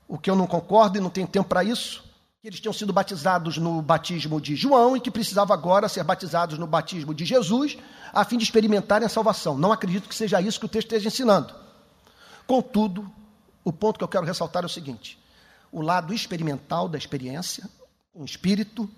o 0.07 0.17
que 0.17 0.29
eu 0.29 0.35
não 0.35 0.47
concordo 0.47 0.97
e 0.97 1.01
não 1.01 1.09
tenho 1.09 1.27
tempo 1.27 1.49
para 1.49 1.63
isso, 1.63 2.03
que 2.47 2.49
eles 2.49 2.61
tinham 2.61 2.71
sido 2.71 2.93
batizados 2.93 3.57
no 3.57 3.81
batismo 3.81 4.39
de 4.39 4.55
João 4.55 4.95
e 4.95 5.01
que 5.01 5.11
precisavam 5.11 5.53
agora 5.53 5.89
ser 5.89 6.01
batizados 6.05 6.57
no 6.57 6.65
batismo 6.65 7.13
de 7.13 7.25
Jesus, 7.25 7.77
a 8.13 8.23
fim 8.23 8.37
de 8.37 8.45
experimentarem 8.45 9.05
a 9.05 9.09
salvação. 9.09 9.57
Não 9.57 9.73
acredito 9.73 10.07
que 10.07 10.15
seja 10.15 10.39
isso 10.39 10.57
que 10.57 10.65
o 10.65 10.69
texto 10.69 10.87
esteja 10.87 11.09
ensinando. 11.09 11.53
Contudo, 12.47 13.11
o 13.65 13.73
ponto 13.73 13.97
que 13.97 14.03
eu 14.03 14.07
quero 14.07 14.25
ressaltar 14.25 14.63
é 14.63 14.65
o 14.65 14.69
seguinte: 14.69 15.19
o 15.73 15.81
lado 15.81 16.13
experimental 16.13 16.87
da 16.87 16.97
experiência, 16.97 17.69
o 18.13 18.23
espírito, 18.23 18.89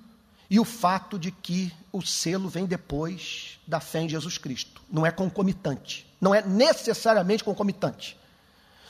e 0.48 0.60
o 0.60 0.64
fato 0.66 1.18
de 1.18 1.32
que 1.32 1.74
o 1.92 2.04
selo 2.04 2.50
vem 2.50 2.68
depois 2.68 3.60
da 3.66 3.80
fé 3.80 4.02
em 4.02 4.10
Jesus 4.10 4.38
Cristo. 4.38 4.80
Não 4.92 5.08
é 5.08 5.12
concomitante. 5.12 6.06
Não 6.22 6.36
é 6.36 6.44
necessariamente 6.44 7.44
concomitante. 7.44 8.16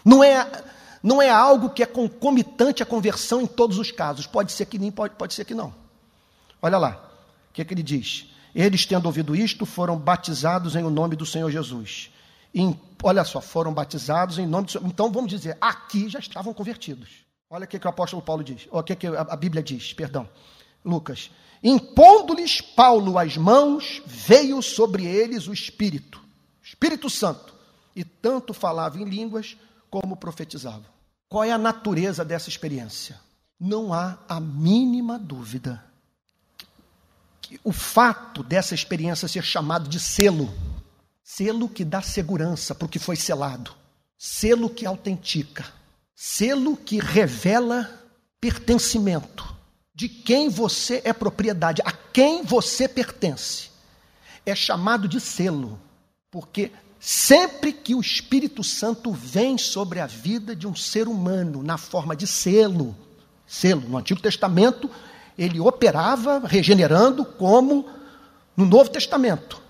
Não 0.03 0.22
é 0.22 0.45
não 1.02 1.22
é 1.22 1.30
algo 1.30 1.70
que 1.70 1.82
é 1.82 1.86
concomitante 1.86 2.84
à 2.84 2.86
conversão 2.86 3.41
em 3.41 3.47
todos 3.47 3.78
os 3.78 3.91
casos. 3.91 4.28
Pode 4.28 4.52
ser 4.52 4.66
que 4.66 4.78
nem, 4.78 4.91
pode, 4.91 5.16
pode 5.16 5.34
ser 5.34 5.45
que 5.45 5.54
não. 5.54 5.74
Olha 6.62 6.78
lá, 6.78 7.10
o 7.50 7.54
que, 7.54 7.62
é 7.62 7.66
que 7.66 7.74
ele 7.74 7.84
diz? 7.84 8.28
Eles, 8.54 8.86
tendo 8.86 9.06
ouvido 9.06 9.36
isto, 9.36 9.66
foram 9.66 9.97
batizados 9.97 10.76
em 10.76 10.84
o 10.84 10.89
nome 10.89 11.16
do 11.16 11.26
Senhor 11.26 11.50
Jesus. 11.50 12.12
E, 12.54 12.76
olha 13.02 13.24
só, 13.24 13.39
foram 13.39 13.74
batizados 13.74 14.38
em 14.39 14.45
nome 14.45 14.66
do 14.66 14.72
Senhor. 14.72 14.88
Então, 14.88 15.12
vamos 15.12 15.30
dizer, 15.30 15.58
aqui 15.62 16.10
já 16.10 16.20
estavam 16.20 16.54
convertidos. 16.54 17.10
Olha 17.50 17.66
o 17.66 17.68
que, 17.68 17.80
que 17.80 17.88
o 17.88 17.89
apóstolo 17.89 18.22
Paulo 18.22 18.43
diz, 18.43 18.68
o 18.70 18.84
que, 18.84 18.95
que 18.95 19.08
a 19.08 19.36
Bíblia 19.36 19.64
diz, 19.64 19.93
perdão. 19.93 20.28
Lucas. 20.84 21.32
Impondo-lhes 21.64 22.62
Paulo 22.62 23.18
as 23.18 23.36
mãos, 23.36 24.02
veio 24.06 24.62
sobre 24.62 25.06
eles 25.06 25.47
o 25.47 25.54
Espírito, 25.54 26.22
Espírito 26.64 27.10
Santo, 27.10 27.54
e 27.95 28.04
tanto 28.04 28.54
falava 28.54 28.97
em 28.97 29.04
línguas 29.04 29.58
como 29.90 30.16
profetizava. 30.16 30.86
Qual 31.28 31.44
é 31.44 31.52
a 31.52 31.58
natureza 31.58 32.26
dessa 32.26 32.50
experiência? 32.50 33.20
Não 33.60 33.94
há 33.94 34.18
a 34.28 34.40
mínima 34.40 35.20
dúvida 35.20 35.84
que 37.42 37.60
o 37.64 37.72
fato 37.72 38.44
dessa 38.44 38.74
experiência 38.74 39.28
ser 39.28 39.44
chamado 39.44 39.90
de 39.90 40.00
selo, 40.00 40.54
selo 41.24 41.68
que 41.68 41.84
dá 41.84 42.02
segurança 42.02 42.74
para 42.74 42.86
o 42.86 42.90
que 42.90 43.00
foi 43.00 43.16
selado, 43.16 43.76
selo 44.18 44.70
que 44.70 44.86
autentica, 44.86 45.66
selo 46.16 46.78
que 46.78 47.00
revela 47.00 47.90
pertencimento, 48.40 49.56
de 49.94 50.08
quem 50.08 50.50
você 50.50 51.02
é 51.04 51.12
propriedade, 51.12 51.82
a 51.84 51.92
quem 51.92 52.44
você 52.44 52.88
pertence. 52.88 53.70
É 54.46 54.56
chamado 54.56 55.08
de 55.08 55.20
selo, 55.20 55.80
porque 56.32 56.72
sempre 57.00 57.72
que 57.72 57.95
o 57.95 58.02
Espírito 58.02 58.64
Santo 58.64 59.12
vem 59.12 59.58
sobre 59.58 60.00
a 60.00 60.06
vida 60.06 60.56
de 60.56 60.68
um 60.68 60.76
ser 60.76 61.08
humano 61.08 61.64
na 61.64 61.78
forma 61.78 62.16
de 62.16 62.28
selo, 62.28 62.95
selo, 63.47 63.88
no 63.88 63.97
Antigo 63.97 64.22
Testamento, 64.22 64.89
ele 65.38 65.60
operava 65.60 66.41
regenerando 66.45 67.24
como 67.24 67.88
no 68.56 68.66
Novo 68.66 68.89
Testamento, 68.89 69.62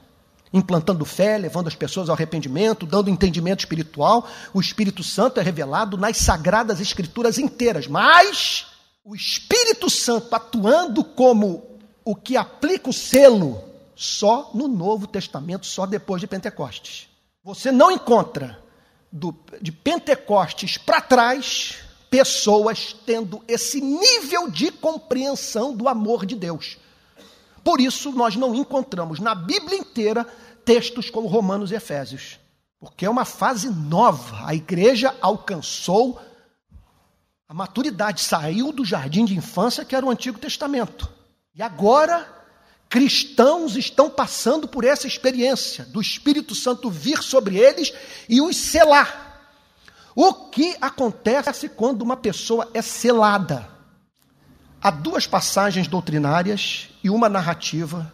implantando 0.51 1.05
fé, 1.05 1.37
levando 1.37 1.67
as 1.67 1.75
pessoas 1.75 2.09
ao 2.09 2.15
arrependimento, 2.15 2.87
dando 2.87 3.09
entendimento 3.09 3.59
espiritual. 3.59 4.27
O 4.51 4.59
Espírito 4.59 5.03
Santo 5.03 5.39
é 5.39 5.43
revelado 5.43 5.95
nas 5.95 6.17
sagradas 6.17 6.81
escrituras 6.81 7.37
inteiras, 7.37 7.87
mas 7.87 8.65
o 9.05 9.15
Espírito 9.15 9.89
Santo 9.89 10.33
atuando 10.35 11.03
como 11.03 11.63
o 12.03 12.15
que 12.15 12.35
aplica 12.35 12.89
o 12.89 12.93
selo 12.93 13.63
só 13.95 14.49
no 14.55 14.67
Novo 14.67 15.05
Testamento, 15.05 15.67
só 15.67 15.85
depois 15.85 16.19
de 16.19 16.25
Pentecostes. 16.25 17.07
Você 17.43 17.71
não 17.71 17.91
encontra 17.91 18.61
do, 19.11 19.35
de 19.61 19.71
Pentecostes 19.71 20.77
para 20.77 21.01
trás 21.01 21.77
pessoas 22.09 22.95
tendo 23.05 23.43
esse 23.47 23.79
nível 23.79 24.49
de 24.49 24.71
compreensão 24.71 25.75
do 25.75 25.87
amor 25.87 26.25
de 26.25 26.35
Deus. 26.35 26.77
Por 27.63 27.79
isso, 27.79 28.11
nós 28.11 28.35
não 28.35 28.55
encontramos 28.55 29.19
na 29.19 29.35
Bíblia 29.35 29.77
inteira 29.77 30.25
textos 30.65 31.09
como 31.09 31.27
Romanos 31.27 31.71
e 31.71 31.75
Efésios, 31.75 32.39
porque 32.79 33.05
é 33.05 33.09
uma 33.09 33.25
fase 33.25 33.69
nova. 33.69 34.45
A 34.45 34.55
igreja 34.55 35.15
alcançou 35.21 36.19
a 37.49 37.53
maturidade 37.53 38.21
saiu 38.21 38.71
do 38.71 38.85
jardim 38.85 39.25
de 39.25 39.35
infância, 39.35 39.83
que 39.83 39.95
era 39.95 40.05
o 40.05 40.11
Antigo 40.11 40.37
Testamento. 40.37 41.11
E 41.55 41.63
agora, 41.63 42.38
cristãos 42.89 43.75
estão 43.77 44.09
passando 44.09 44.67
por 44.67 44.83
essa 44.83 45.05
experiência 45.05 45.85
do 45.85 46.01
Espírito 46.01 46.55
Santo 46.55 46.89
vir 46.89 47.21
sobre 47.21 47.57
eles 47.57 47.93
e 48.27 48.41
os 48.41 48.57
selar. 48.57 49.27
O 50.15 50.33
que 50.49 50.75
acontece 50.81 51.69
quando 51.69 52.01
uma 52.01 52.17
pessoa 52.17 52.69
é 52.73 52.81
selada? 52.81 53.69
Há 54.81 54.89
duas 54.89 55.27
passagens 55.27 55.87
doutrinárias 55.87 56.89
e 57.03 57.09
uma 57.09 57.29
narrativa 57.29 58.11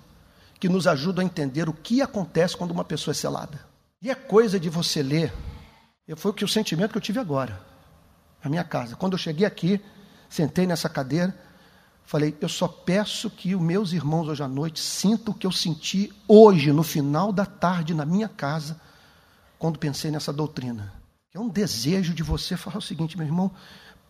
que 0.60 0.68
nos 0.68 0.88
ajudam 0.88 1.24
a 1.24 1.26
entender 1.26 1.70
o 1.70 1.74
que 1.74 2.02
acontece 2.02 2.58
quando 2.58 2.72
uma 2.72 2.84
pessoa 2.84 3.14
é 3.14 3.16
selada. 3.16 3.66
E 4.02 4.12
é 4.12 4.16
coisa 4.16 4.60
de 4.60 4.70
você 4.70 5.02
ler. 5.02 5.34
Foi 6.18 6.32
o 6.32 6.34
que 6.34 6.44
o 6.44 6.48
sentimento 6.48 6.92
que 6.92 6.98
eu 6.98 7.02
tive 7.02 7.20
agora 7.20 7.60
a 8.44 8.50
minha 8.50 8.64
casa. 8.64 8.96
Quando 8.96 9.14
eu 9.14 9.18
cheguei 9.18 9.46
aqui, 9.46 9.82
sentei 10.30 10.68
nessa 10.68 10.88
cadeira, 10.88 11.36
falei: 12.06 12.36
eu 12.40 12.50
só 12.50 12.68
peço 12.68 13.30
que 13.30 13.56
os 13.56 13.62
meus 13.62 13.94
irmãos 13.94 14.28
hoje 14.28 14.44
à 14.44 14.48
noite 14.48 14.80
sintam 14.80 15.34
o 15.34 15.38
que 15.38 15.48
eu 15.48 15.52
senti 15.52 16.12
hoje, 16.28 16.72
no 16.72 16.84
final 16.84 17.32
da 17.32 17.46
tarde, 17.46 17.94
na 17.94 18.06
minha 18.06 18.30
casa, 18.30 18.80
quando 19.58 19.80
pensei 19.80 20.12
nessa 20.12 20.32
doutrina. 20.32 20.94
É 21.34 21.40
um 21.40 21.50
desejo 21.50 22.14
de 22.14 22.24
você 22.24 22.56
falar 22.56 22.78
o 22.78 22.82
seguinte, 22.82 23.18
meu 23.18 23.28
irmão, 23.28 23.52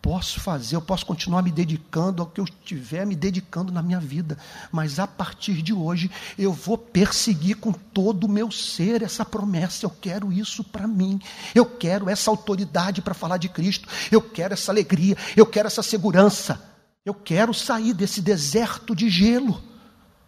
posso 0.00 0.38
fazer, 0.38 0.76
eu 0.76 0.80
posso 0.80 1.04
continuar 1.04 1.42
me 1.42 1.50
dedicando 1.50 2.22
ao 2.22 2.28
que 2.28 2.40
eu 2.40 2.44
estiver 2.44 3.04
me 3.04 3.16
dedicando 3.16 3.72
na 3.72 3.82
minha 3.82 3.98
vida, 3.98 4.38
mas 4.70 5.00
a 5.00 5.06
partir 5.08 5.60
de 5.62 5.72
hoje 5.72 6.08
eu 6.38 6.52
vou 6.52 6.78
perseguir 6.78 7.56
com 7.56 7.72
todo 7.72 8.24
o 8.24 8.28
meu 8.28 8.48
ser 8.52 9.02
essa 9.02 9.24
promessa. 9.24 9.84
Eu 9.86 9.90
quero 9.90 10.32
isso 10.32 10.62
para 10.62 10.86
mim, 10.86 11.20
eu 11.52 11.66
quero 11.66 12.08
essa 12.08 12.30
autoridade 12.30 13.02
para 13.02 13.14
falar 13.14 13.38
de 13.38 13.48
Cristo, 13.48 13.88
eu 14.12 14.22
quero 14.22 14.54
essa 14.54 14.70
alegria, 14.70 15.16
eu 15.36 15.44
quero 15.44 15.66
essa 15.66 15.82
segurança, 15.82 16.62
eu 17.06 17.14
quero 17.14 17.54
sair 17.54 17.94
desse 17.94 18.20
deserto 18.20 18.92
de 18.92 19.08
gelo, 19.08 19.62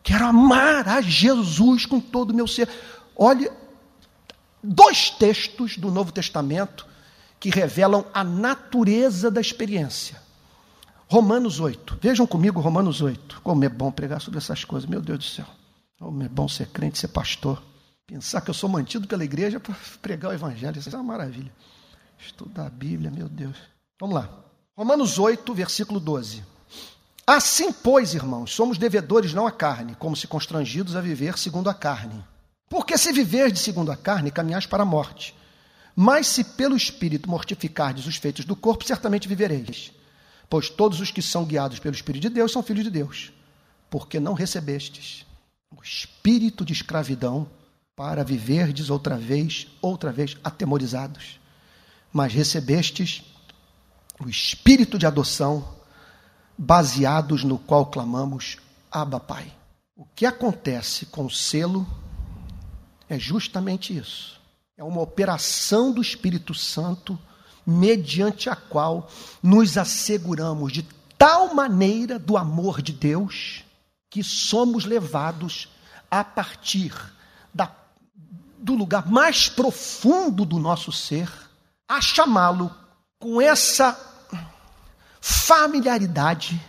quero 0.00 0.24
amar 0.24 0.88
a 0.88 1.00
Jesus 1.00 1.84
com 1.84 1.98
todo 1.98 2.30
o 2.30 2.34
meu 2.34 2.46
ser. 2.46 2.68
Olha, 3.16 3.52
dois 4.62 5.10
textos 5.10 5.76
do 5.76 5.90
Novo 5.90 6.12
Testamento 6.12 6.86
que 7.40 7.50
revelam 7.50 8.04
a 8.14 8.22
natureza 8.22 9.28
da 9.28 9.40
experiência. 9.40 10.22
Romanos 11.08 11.58
8. 11.58 11.98
Vejam 12.00 12.28
comigo 12.28 12.60
Romanos 12.60 13.00
8. 13.00 13.40
Como 13.42 13.64
é 13.64 13.68
bom 13.68 13.90
pregar 13.90 14.20
sobre 14.20 14.38
essas 14.38 14.64
coisas, 14.64 14.88
meu 14.88 15.00
Deus 15.00 15.18
do 15.18 15.24
céu. 15.24 15.46
Como 15.98 16.22
é 16.22 16.28
bom 16.28 16.46
ser 16.46 16.68
crente, 16.68 16.98
ser 16.98 17.08
pastor. 17.08 17.60
Pensar 18.06 18.40
que 18.40 18.50
eu 18.50 18.54
sou 18.54 18.68
mantido 18.68 19.08
pela 19.08 19.24
igreja 19.24 19.58
para 19.58 19.74
pregar 20.00 20.30
o 20.30 20.34
evangelho. 20.34 20.78
Isso 20.78 20.90
é 20.90 20.94
uma 20.94 21.02
maravilha. 21.02 21.52
Estudar 22.20 22.66
a 22.66 22.70
Bíblia, 22.70 23.10
meu 23.10 23.28
Deus. 23.28 23.56
Vamos 24.00 24.14
lá. 24.14 24.28
Romanos 24.76 25.18
8, 25.18 25.52
versículo 25.54 25.98
12. 25.98 26.44
Assim, 27.30 27.70
pois, 27.70 28.14
irmãos, 28.14 28.54
somos 28.54 28.78
devedores 28.78 29.34
não 29.34 29.46
à 29.46 29.52
carne, 29.52 29.94
como 29.94 30.16
se 30.16 30.26
constrangidos 30.26 30.96
a 30.96 31.00
viver 31.02 31.36
segundo 31.36 31.68
a 31.68 31.74
carne. 31.74 32.24
Porque 32.70 32.96
se 32.96 33.12
viver 33.12 33.52
de 33.52 33.58
segundo 33.58 33.92
a 33.92 33.96
carne, 33.98 34.30
caminhais 34.30 34.64
para 34.64 34.82
a 34.82 34.86
morte. 34.86 35.34
Mas 35.94 36.26
se 36.26 36.42
pelo 36.42 36.74
Espírito 36.74 37.28
mortificardes 37.28 38.06
os 38.06 38.16
feitos 38.16 38.46
do 38.46 38.56
corpo, 38.56 38.82
certamente 38.82 39.28
vivereis. 39.28 39.92
Pois 40.48 40.70
todos 40.70 41.02
os 41.02 41.10
que 41.10 41.20
são 41.20 41.44
guiados 41.44 41.78
pelo 41.78 41.94
Espírito 41.94 42.22
de 42.22 42.30
Deus 42.30 42.50
são 42.50 42.62
filhos 42.62 42.84
de 42.84 42.90
Deus. 42.90 43.30
Porque 43.90 44.18
não 44.18 44.32
recebestes 44.32 45.26
o 45.70 45.82
espírito 45.82 46.64
de 46.64 46.72
escravidão 46.72 47.46
para 47.94 48.24
viverdes 48.24 48.88
outra 48.88 49.18
vez, 49.18 49.66
outra 49.82 50.10
vez 50.10 50.34
atemorizados. 50.42 51.38
Mas 52.10 52.32
recebestes 52.32 53.22
o 54.18 54.30
espírito 54.30 54.98
de 54.98 55.04
adoção, 55.06 55.76
baseados 56.58 57.44
no 57.44 57.58
qual 57.58 57.86
clamamos 57.86 58.58
Abba 58.90 59.20
Pai. 59.20 59.50
O 59.96 60.04
que 60.04 60.26
acontece 60.26 61.06
com 61.06 61.24
o 61.24 61.30
selo 61.30 61.86
é 63.08 63.18
justamente 63.18 63.96
isso 63.96 64.38
é 64.78 64.84
uma 64.84 65.00
operação 65.00 65.90
do 65.90 66.00
Espírito 66.00 66.54
Santo, 66.54 67.18
mediante 67.66 68.48
a 68.48 68.54
qual 68.54 69.10
nos 69.42 69.76
asseguramos 69.76 70.72
de 70.72 70.84
tal 71.18 71.52
maneira 71.52 72.16
do 72.16 72.36
amor 72.36 72.80
de 72.80 72.92
Deus 72.92 73.64
que 74.08 74.22
somos 74.22 74.84
levados 74.84 75.68
a 76.08 76.22
partir 76.22 76.94
da, 77.52 77.70
do 78.56 78.74
lugar 78.74 79.10
mais 79.10 79.48
profundo 79.48 80.44
do 80.44 80.60
nosso 80.60 80.92
ser 80.92 81.28
a 81.88 82.00
chamá-lo 82.00 82.72
com 83.18 83.40
essa 83.40 84.17
familiaridade 85.20 86.60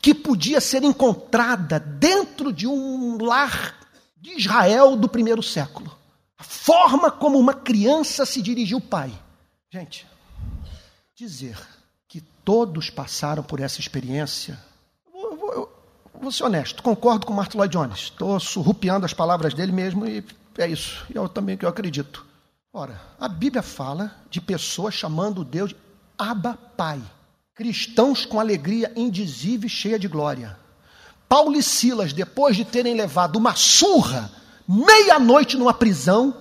que 0.00 0.14
podia 0.14 0.60
ser 0.60 0.82
encontrada 0.82 1.78
dentro 1.78 2.52
de 2.52 2.66
um 2.66 3.22
lar 3.22 3.76
de 4.16 4.36
Israel 4.36 4.96
do 4.96 5.08
primeiro 5.08 5.42
século. 5.42 5.94
A 6.38 6.44
forma 6.44 7.10
como 7.10 7.38
uma 7.38 7.54
criança 7.54 8.24
se 8.24 8.40
dirigiu 8.40 8.78
ao 8.78 8.82
pai. 8.82 9.12
Gente, 9.70 10.06
dizer 11.14 11.58
que 12.08 12.20
todos 12.20 12.90
passaram 12.90 13.42
por 13.42 13.60
essa 13.60 13.78
experiência. 13.78 14.58
Eu 15.14 15.36
vou, 15.36 15.52
eu 15.52 15.72
vou 16.20 16.32
ser 16.32 16.44
honesto, 16.44 16.82
concordo 16.82 17.26
com 17.26 17.32
Martin 17.32 17.58
Lloyd 17.58 17.72
Jones. 17.72 18.00
Estou 18.00 18.40
surrupiando 18.40 19.04
as 19.04 19.12
palavras 19.12 19.52
dele 19.52 19.72
mesmo 19.72 20.06
e 20.06 20.24
é 20.58 20.66
isso. 20.66 21.04
E 21.10 21.16
eu 21.16 21.28
também 21.28 21.56
que 21.56 21.64
eu 21.64 21.68
acredito. 21.68 22.26
Ora, 22.72 23.00
a 23.18 23.28
Bíblia 23.28 23.62
fala 23.62 24.14
de 24.30 24.40
pessoas 24.40 24.94
chamando 24.94 25.44
Deus 25.44 25.70
de 25.70 25.76
Abba 26.16 26.54
Pai. 26.76 27.02
Cristãos 27.60 28.24
com 28.24 28.40
alegria 28.40 28.90
indizível 28.96 29.66
e 29.66 29.68
cheia 29.68 29.98
de 29.98 30.08
glória. 30.08 30.56
Paulo 31.28 31.58
e 31.58 31.62
Silas, 31.62 32.10
depois 32.10 32.56
de 32.56 32.64
terem 32.64 32.94
levado 32.94 33.36
uma 33.36 33.54
surra 33.54 34.32
meia-noite 34.66 35.58
numa 35.58 35.74
prisão, 35.74 36.34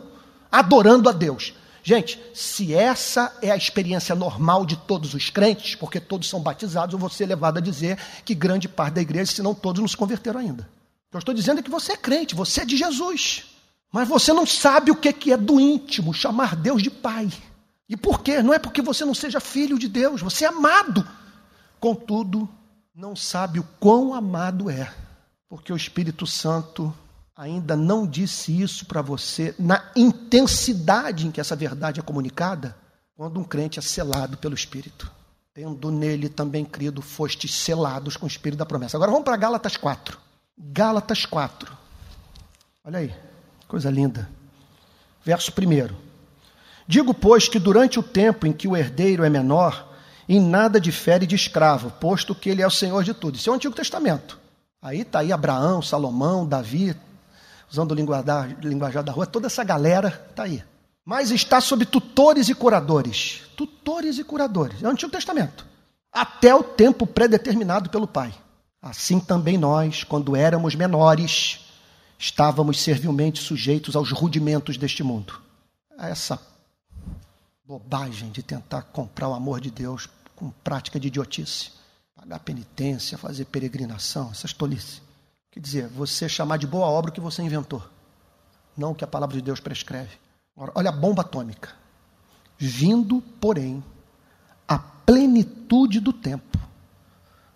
adorando 0.50 1.10
a 1.10 1.12
Deus. 1.12 1.54
Gente, 1.84 2.18
se 2.34 2.74
essa 2.74 3.38
é 3.42 3.52
a 3.52 3.58
experiência 3.58 4.16
normal 4.16 4.66
de 4.66 4.78
todos 4.78 5.14
os 5.14 5.30
crentes, 5.30 5.76
porque 5.76 6.00
todos 6.00 6.30
são 6.30 6.40
batizados, 6.40 6.94
eu 6.94 7.00
vou 7.00 7.10
ser 7.10 7.26
levado 7.26 7.58
a 7.58 7.62
dizer 7.62 8.00
que 8.24 8.34
grande 8.34 8.70
parte 8.70 8.94
da 8.94 9.02
igreja, 9.02 9.34
se 9.34 9.42
não 9.42 9.54
todos, 9.54 9.82
não 9.82 9.90
se 9.90 9.98
converteram 9.98 10.40
ainda. 10.40 10.70
Eu 11.12 11.20
estou 11.20 11.36
dizendo 11.36 11.60
é 11.60 11.62
que 11.62 11.70
você 11.70 11.92
é 11.92 11.98
crente, 11.98 12.34
você 12.34 12.62
é 12.62 12.66
de 12.66 12.78
Jesus. 12.78 13.44
Mas 13.92 14.08
você 14.08 14.32
não 14.32 14.46
sabe 14.46 14.90
o 14.90 14.96
que 14.96 15.34
é 15.34 15.36
do 15.36 15.60
íntimo, 15.60 16.14
chamar 16.14 16.56
Deus 16.56 16.82
de 16.82 16.90
Pai. 16.90 17.28
E 17.90 17.98
por 17.98 18.22
quê? 18.22 18.44
Não 18.44 18.54
é 18.54 18.60
porque 18.60 18.84
você 18.84 19.04
não 19.04 19.16
seja 19.16 19.40
filho 19.40 19.80
de 19.80 19.90
Deus, 19.90 20.22
você 20.22 20.46
é 20.46 20.48
amado. 20.48 21.06
Contudo, 21.80 22.48
não 22.94 23.16
sabe 23.16 23.60
o 23.60 23.68
quão 23.80 24.14
amado 24.14 24.70
é, 24.70 24.94
porque 25.50 25.74
o 25.74 25.76
Espírito 25.76 26.28
Santo 26.28 26.94
ainda 27.36 27.76
não 27.76 28.06
disse 28.06 28.62
isso 28.62 28.86
para 28.86 29.02
você 29.02 29.56
na 29.58 29.90
intensidade 29.96 31.26
em 31.26 31.32
que 31.32 31.40
essa 31.42 31.56
verdade 31.56 32.00
é 32.00 32.04
comunicada, 32.04 32.76
quando 33.16 33.40
um 33.40 33.44
crente 33.44 33.80
é 33.80 33.82
selado 33.82 34.38
pelo 34.38 34.54
Espírito. 34.54 35.12
Tendo 35.54 35.90
nele 35.90 36.30
também 36.30 36.64
crido, 36.64 37.02
fostes 37.02 37.54
selados 37.56 38.16
com 38.16 38.26
o 38.26 38.30
Espírito 38.30 38.60
da 38.60 38.66
promessa. 38.66 38.98
Agora 38.98 39.12
vamos 39.12 39.26
para 39.26 39.36
Gálatas 39.36 39.76
4. 39.76 40.18
Gálatas 40.58 41.26
4. 41.26 41.76
Olha 42.84 43.00
aí, 43.00 43.16
coisa 43.68 43.90
linda. 43.90 44.30
Verso 45.26 45.52
1. 45.52 46.09
Digo, 46.90 47.14
pois, 47.14 47.48
que 47.48 47.60
durante 47.60 48.00
o 48.00 48.04
tempo 48.04 48.48
em 48.48 48.52
que 48.52 48.68
o 48.68 48.76
herdeiro 48.76 49.24
é 49.24 49.30
menor, 49.30 49.94
em 50.28 50.42
nada 50.42 50.82
difere 50.82 51.28
de 51.28 51.36
escravo, 51.36 51.92
posto 51.92 52.34
que 52.34 52.50
ele 52.50 52.64
é 52.64 52.66
o 52.66 52.72
Senhor 52.72 53.04
de 53.04 53.14
tudo. 53.14 53.36
Isso 53.36 53.48
é 53.48 53.54
o 53.54 53.56
Antigo 53.56 53.76
Testamento. 53.76 54.40
Aí 54.82 55.02
está 55.02 55.20
aí 55.20 55.32
Abraão, 55.32 55.84
Salomão, 55.84 56.48
Davi, 56.48 56.96
usando 57.70 57.92
o 57.92 57.94
linguajar, 57.94 58.58
linguajar 58.64 59.04
da 59.04 59.12
rua, 59.12 59.28
toda 59.28 59.46
essa 59.46 59.64
galera 59.64 60.26
está 60.32 60.42
aí. 60.42 60.64
Mas 61.06 61.30
está 61.30 61.62
sob 61.62 61.86
tutores 61.86 62.50
e 62.50 62.56
curadores. 62.56 63.44
Tutores 63.56 64.18
e 64.18 64.24
curadores. 64.24 64.82
É 64.82 64.88
o 64.88 64.90
Antigo 64.90 65.12
Testamento. 65.12 65.64
Até 66.12 66.56
o 66.56 66.64
tempo 66.64 67.06
predeterminado 67.06 67.92
pelo 67.92 68.08
Pai. 68.08 68.34
Assim 68.82 69.20
também 69.20 69.60
nós, 69.60 70.04
quando 70.04 70.36
éramos 70.36 70.74
menores, 70.74 71.68
estávamos 72.18 72.82
servilmente 72.82 73.44
sujeitos 73.44 73.96
aos 73.96 74.12
rudimentos 74.12 74.76
deste 74.76 75.04
mundo. 75.04 75.40
Essa 76.00 76.49
bobagem 77.70 78.32
de 78.32 78.42
tentar 78.42 78.82
comprar 78.82 79.30
o 79.30 79.34
amor 79.36 79.62
de 79.62 79.70
Deus 79.70 80.10
com 80.36 80.50
prática 80.50 81.00
de 81.00 81.08
idiotice. 81.08 81.70
Pagar 82.16 82.40
penitência, 82.40 83.16
fazer 83.16 83.46
peregrinação, 83.46 84.32
essas 84.32 84.52
tolices. 84.52 85.04
Quer 85.52 85.60
dizer, 85.60 85.88
você 85.90 86.28
chamar 86.28 86.58
de 86.58 86.66
boa 86.66 86.88
obra 86.88 87.12
o 87.12 87.14
que 87.14 87.22
você 87.22 87.44
inventou, 87.44 87.88
não 88.76 88.92
o 88.92 88.96
que 88.96 89.04
a 89.04 89.08
palavra 89.08 89.36
de 89.36 89.44
Deus 89.44 89.60
prescreve. 89.60 90.18
Olha 90.58 90.90
a 90.90 90.92
bomba 90.92 91.22
atômica. 91.22 91.70
Vindo, 92.58 93.22
porém, 93.40 93.84
a 94.68 94.80
plenitude 94.80 96.00
do 96.00 96.12
tempo, 96.12 96.58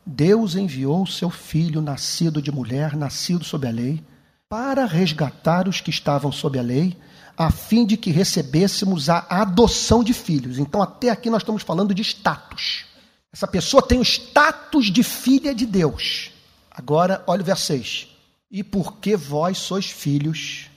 Deus 0.05 0.53
enviou 0.55 1.01
o 1.01 1.07
seu 1.07 1.32
filho, 1.32 1.82
nascido 1.82 2.39
de 2.39 2.51
mulher, 2.51 2.95
nascido 2.95 3.43
sob 3.43 3.68
a 3.68 3.72
lei, 3.72 4.05
para 4.47 4.86
resgatar 4.86 5.68
os 5.68 5.82
que 5.82 5.89
estavam 5.89 6.32
sob 6.32 6.59
a 6.59 6.61
lei, 6.61 6.95
a 7.38 7.52
fim 7.52 7.86
de 7.86 7.98
que 7.98 8.12
recebêssemos 8.12 9.10
a 9.10 9.26
adoção 9.30 10.04
de 10.04 10.14
filhos. 10.14 10.60
Então, 10.60 10.82
até 10.82 11.10
aqui 11.10 11.30
nós 11.30 11.42
estamos 11.42 11.64
falando 11.64 11.94
de 11.94 12.02
status. 12.02 12.86
Essa 13.32 13.48
pessoa 13.48 13.82
tem 13.82 14.00
o 14.00 14.04
status 14.04 14.92
de 14.92 15.02
filha 15.04 15.56
de 15.56 15.66
Deus. 15.66 16.32
Agora, 16.70 17.24
olha 17.26 17.42
o 17.42 17.46
verso 17.46 17.66
6. 17.66 18.08
E 18.52 18.64
porque 18.64 19.16
vós 19.16 19.58
sois 19.58 19.88
filhos, 19.88 20.70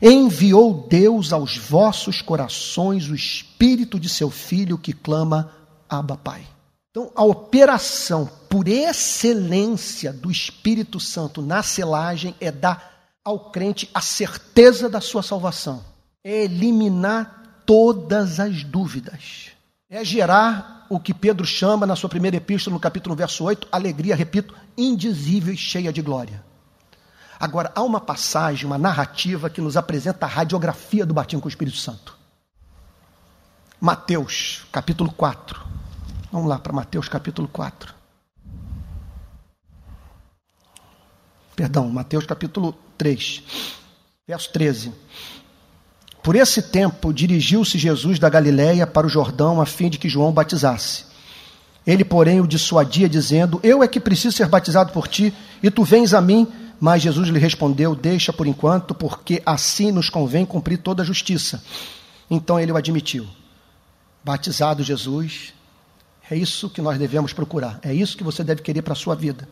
enviou 0.00 0.86
Deus 0.88 1.32
aos 1.32 1.56
vossos 1.56 2.22
corações 2.22 3.08
o 3.08 3.14
espírito 3.14 3.98
de 3.98 4.08
seu 4.08 4.30
filho 4.30 4.78
que 4.78 4.92
clama 4.92 5.50
Abba 5.88 6.16
Pai. 6.16 6.46
Então, 6.90 7.10
a 7.16 7.24
operação 7.24 8.30
por 8.48 8.68
excelência 8.68 10.12
do 10.12 10.30
Espírito 10.30 11.00
Santo 11.00 11.42
na 11.42 11.60
selagem 11.60 12.36
é 12.40 12.52
dar 12.52 12.93
ao 13.24 13.38
crente 13.50 13.90
a 13.94 14.00
certeza 14.00 14.88
da 14.88 15.00
sua 15.00 15.22
salvação, 15.22 15.82
é 16.22 16.44
eliminar 16.44 17.62
todas 17.64 18.38
as 18.38 18.62
dúvidas, 18.62 19.52
é 19.88 20.04
gerar 20.04 20.86
o 20.90 21.00
que 21.00 21.14
Pedro 21.14 21.46
chama 21.46 21.86
na 21.86 21.96
sua 21.96 22.10
primeira 22.10 22.36
epístola, 22.36 22.74
no 22.74 22.80
capítulo 22.80 23.16
verso 23.16 23.44
8, 23.44 23.68
alegria, 23.72 24.14
repito, 24.14 24.54
indizível 24.76 25.54
e 25.54 25.56
cheia 25.56 25.92
de 25.92 26.02
glória. 26.02 26.44
Agora, 27.40 27.72
há 27.74 27.82
uma 27.82 28.00
passagem, 28.00 28.66
uma 28.66 28.78
narrativa 28.78 29.50
que 29.50 29.60
nos 29.60 29.76
apresenta 29.76 30.26
a 30.26 30.28
radiografia 30.28 31.04
do 31.04 31.14
batismo 31.14 31.40
com 31.40 31.46
o 31.46 31.48
Espírito 31.48 31.78
Santo. 31.78 32.16
Mateus, 33.80 34.64
capítulo 34.70 35.10
4. 35.12 35.60
Vamos 36.30 36.48
lá 36.48 36.58
para 36.58 36.72
Mateus 36.72 37.08
capítulo 37.08 37.48
4. 37.48 37.94
Perdão, 41.56 41.88
Mateus 41.90 42.26
capítulo 42.26 42.74
3, 42.96 43.42
verso 44.26 44.52
13. 44.52 44.92
Por 46.22 46.36
esse 46.36 46.62
tempo 46.62 47.12
dirigiu-se 47.12 47.78
Jesus 47.78 48.18
da 48.18 48.30
Galiléia 48.30 48.86
para 48.86 49.06
o 49.06 49.10
Jordão 49.10 49.60
a 49.60 49.66
fim 49.66 49.90
de 49.90 49.98
que 49.98 50.08
João 50.08 50.32
batizasse. 50.32 51.04
Ele, 51.86 52.04
porém, 52.04 52.40
o 52.40 52.46
dissuadia, 52.46 53.08
dizendo: 53.08 53.60
Eu 53.62 53.82
é 53.82 53.88
que 53.88 54.00
preciso 54.00 54.34
ser 54.34 54.48
batizado 54.48 54.92
por 54.92 55.06
ti, 55.06 55.34
e 55.62 55.70
tu 55.70 55.84
vens 55.84 56.14
a 56.14 56.20
mim. 56.20 56.48
Mas 56.80 57.02
Jesus 57.02 57.28
lhe 57.28 57.38
respondeu: 57.38 57.94
Deixa 57.94 58.32
por 58.32 58.46
enquanto, 58.46 58.94
porque 58.94 59.42
assim 59.44 59.92
nos 59.92 60.08
convém 60.08 60.46
cumprir 60.46 60.78
toda 60.78 61.02
a 61.02 61.06
justiça. 61.06 61.62
Então 62.30 62.58
ele 62.58 62.72
o 62.72 62.76
admitiu. 62.76 63.26
Batizado 64.24 64.82
Jesus, 64.82 65.52
é 66.30 66.34
isso 66.36 66.70
que 66.70 66.80
nós 66.80 66.98
devemos 66.98 67.34
procurar. 67.34 67.78
É 67.82 67.92
isso 67.92 68.16
que 68.16 68.24
você 68.24 68.42
deve 68.42 68.62
querer 68.62 68.80
para 68.80 68.94
a 68.94 68.96
sua 68.96 69.14
vida. 69.14 69.46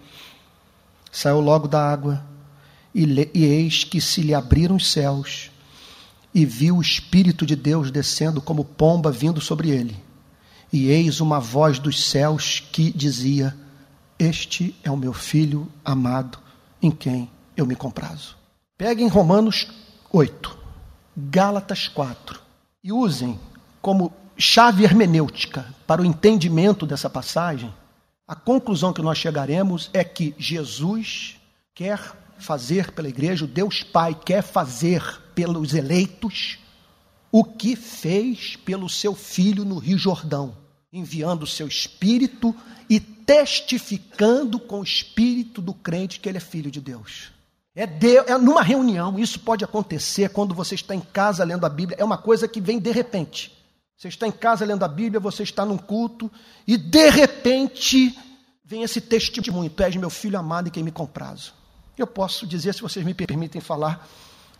Saiu 1.10 1.40
logo 1.40 1.68
da 1.68 1.86
água, 1.86 2.24
e, 2.94 3.30
e 3.34 3.44
eis 3.44 3.84
que 3.84 4.00
se 4.00 4.20
lhe 4.20 4.34
abriram 4.34 4.76
os 4.76 4.90
céus, 4.90 5.50
e 6.34 6.46
viu 6.46 6.78
o 6.78 6.82
Espírito 6.82 7.44
de 7.44 7.54
Deus 7.54 7.90
descendo 7.90 8.40
como 8.40 8.64
pomba 8.64 9.10
vindo 9.10 9.40
sobre 9.40 9.70
ele. 9.70 9.96
E 10.72 10.88
eis 10.88 11.20
uma 11.20 11.38
voz 11.38 11.78
dos 11.78 12.04
céus 12.04 12.60
que 12.72 12.90
dizia: 12.90 13.54
Este 14.18 14.74
é 14.82 14.90
o 14.90 14.96
meu 14.96 15.12
filho 15.12 15.70
amado, 15.84 16.38
em 16.80 16.90
quem 16.90 17.30
eu 17.56 17.66
me 17.66 17.76
comprazo. 17.76 18.36
Peguem 18.78 19.08
Romanos 19.08 19.68
8, 20.10 20.58
Gálatas 21.16 21.88
4 21.88 22.40
e 22.82 22.92
usem 22.92 23.38
como 23.80 24.12
chave 24.36 24.84
hermenêutica 24.84 25.66
para 25.86 26.02
o 26.02 26.04
entendimento 26.04 26.86
dessa 26.86 27.08
passagem, 27.08 27.72
a 28.26 28.34
conclusão 28.34 28.92
que 28.92 29.02
nós 29.02 29.18
chegaremos 29.18 29.90
é 29.92 30.02
que 30.02 30.34
Jesus 30.38 31.36
quer 31.74 32.00
fazer 32.42 32.92
pela 32.92 33.08
igreja, 33.08 33.44
o 33.44 33.48
Deus 33.48 33.82
Pai 33.82 34.14
quer 34.14 34.42
fazer 34.42 35.02
pelos 35.34 35.72
eleitos 35.72 36.58
o 37.30 37.42
que 37.42 37.74
fez 37.74 38.56
pelo 38.56 38.88
seu 38.90 39.14
filho 39.14 39.64
no 39.64 39.78
Rio 39.78 39.96
Jordão, 39.96 40.54
enviando 40.92 41.44
o 41.44 41.46
seu 41.46 41.66
espírito 41.66 42.54
e 42.90 43.00
testificando 43.00 44.60
com 44.60 44.80
o 44.80 44.84
espírito 44.84 45.62
do 45.62 45.72
crente 45.72 46.20
que 46.20 46.28
ele 46.28 46.36
é 46.36 46.40
filho 46.40 46.70
de 46.70 46.80
Deus. 46.80 47.32
É, 47.74 47.86
de, 47.86 48.18
é 48.18 48.36
numa 48.36 48.62
reunião, 48.62 49.18
isso 49.18 49.40
pode 49.40 49.64
acontecer 49.64 50.28
quando 50.28 50.54
você 50.54 50.74
está 50.74 50.94
em 50.94 51.00
casa 51.00 51.42
lendo 51.42 51.64
a 51.64 51.70
Bíblia, 51.70 51.96
é 51.98 52.04
uma 52.04 52.18
coisa 52.18 52.46
que 52.46 52.60
vem 52.60 52.78
de 52.78 52.92
repente. 52.92 53.50
Você 53.96 54.08
está 54.08 54.26
em 54.26 54.32
casa 54.32 54.66
lendo 54.66 54.84
a 54.84 54.88
Bíblia, 54.88 55.18
você 55.18 55.42
está 55.42 55.64
num 55.64 55.78
culto 55.78 56.30
e 56.66 56.76
de 56.76 57.08
repente 57.08 58.14
vem 58.62 58.82
esse 58.82 59.00
testemunho: 59.00 59.70
Tu 59.70 59.82
és 59.82 59.96
meu 59.96 60.10
filho 60.10 60.38
amado 60.38 60.68
e 60.68 60.70
quem 60.70 60.82
me 60.82 60.90
comprazo. 60.92 61.54
Eu 61.96 62.06
posso 62.06 62.46
dizer, 62.46 62.74
se 62.74 62.80
vocês 62.80 63.04
me 63.04 63.14
permitem 63.14 63.60
falar, 63.60 64.08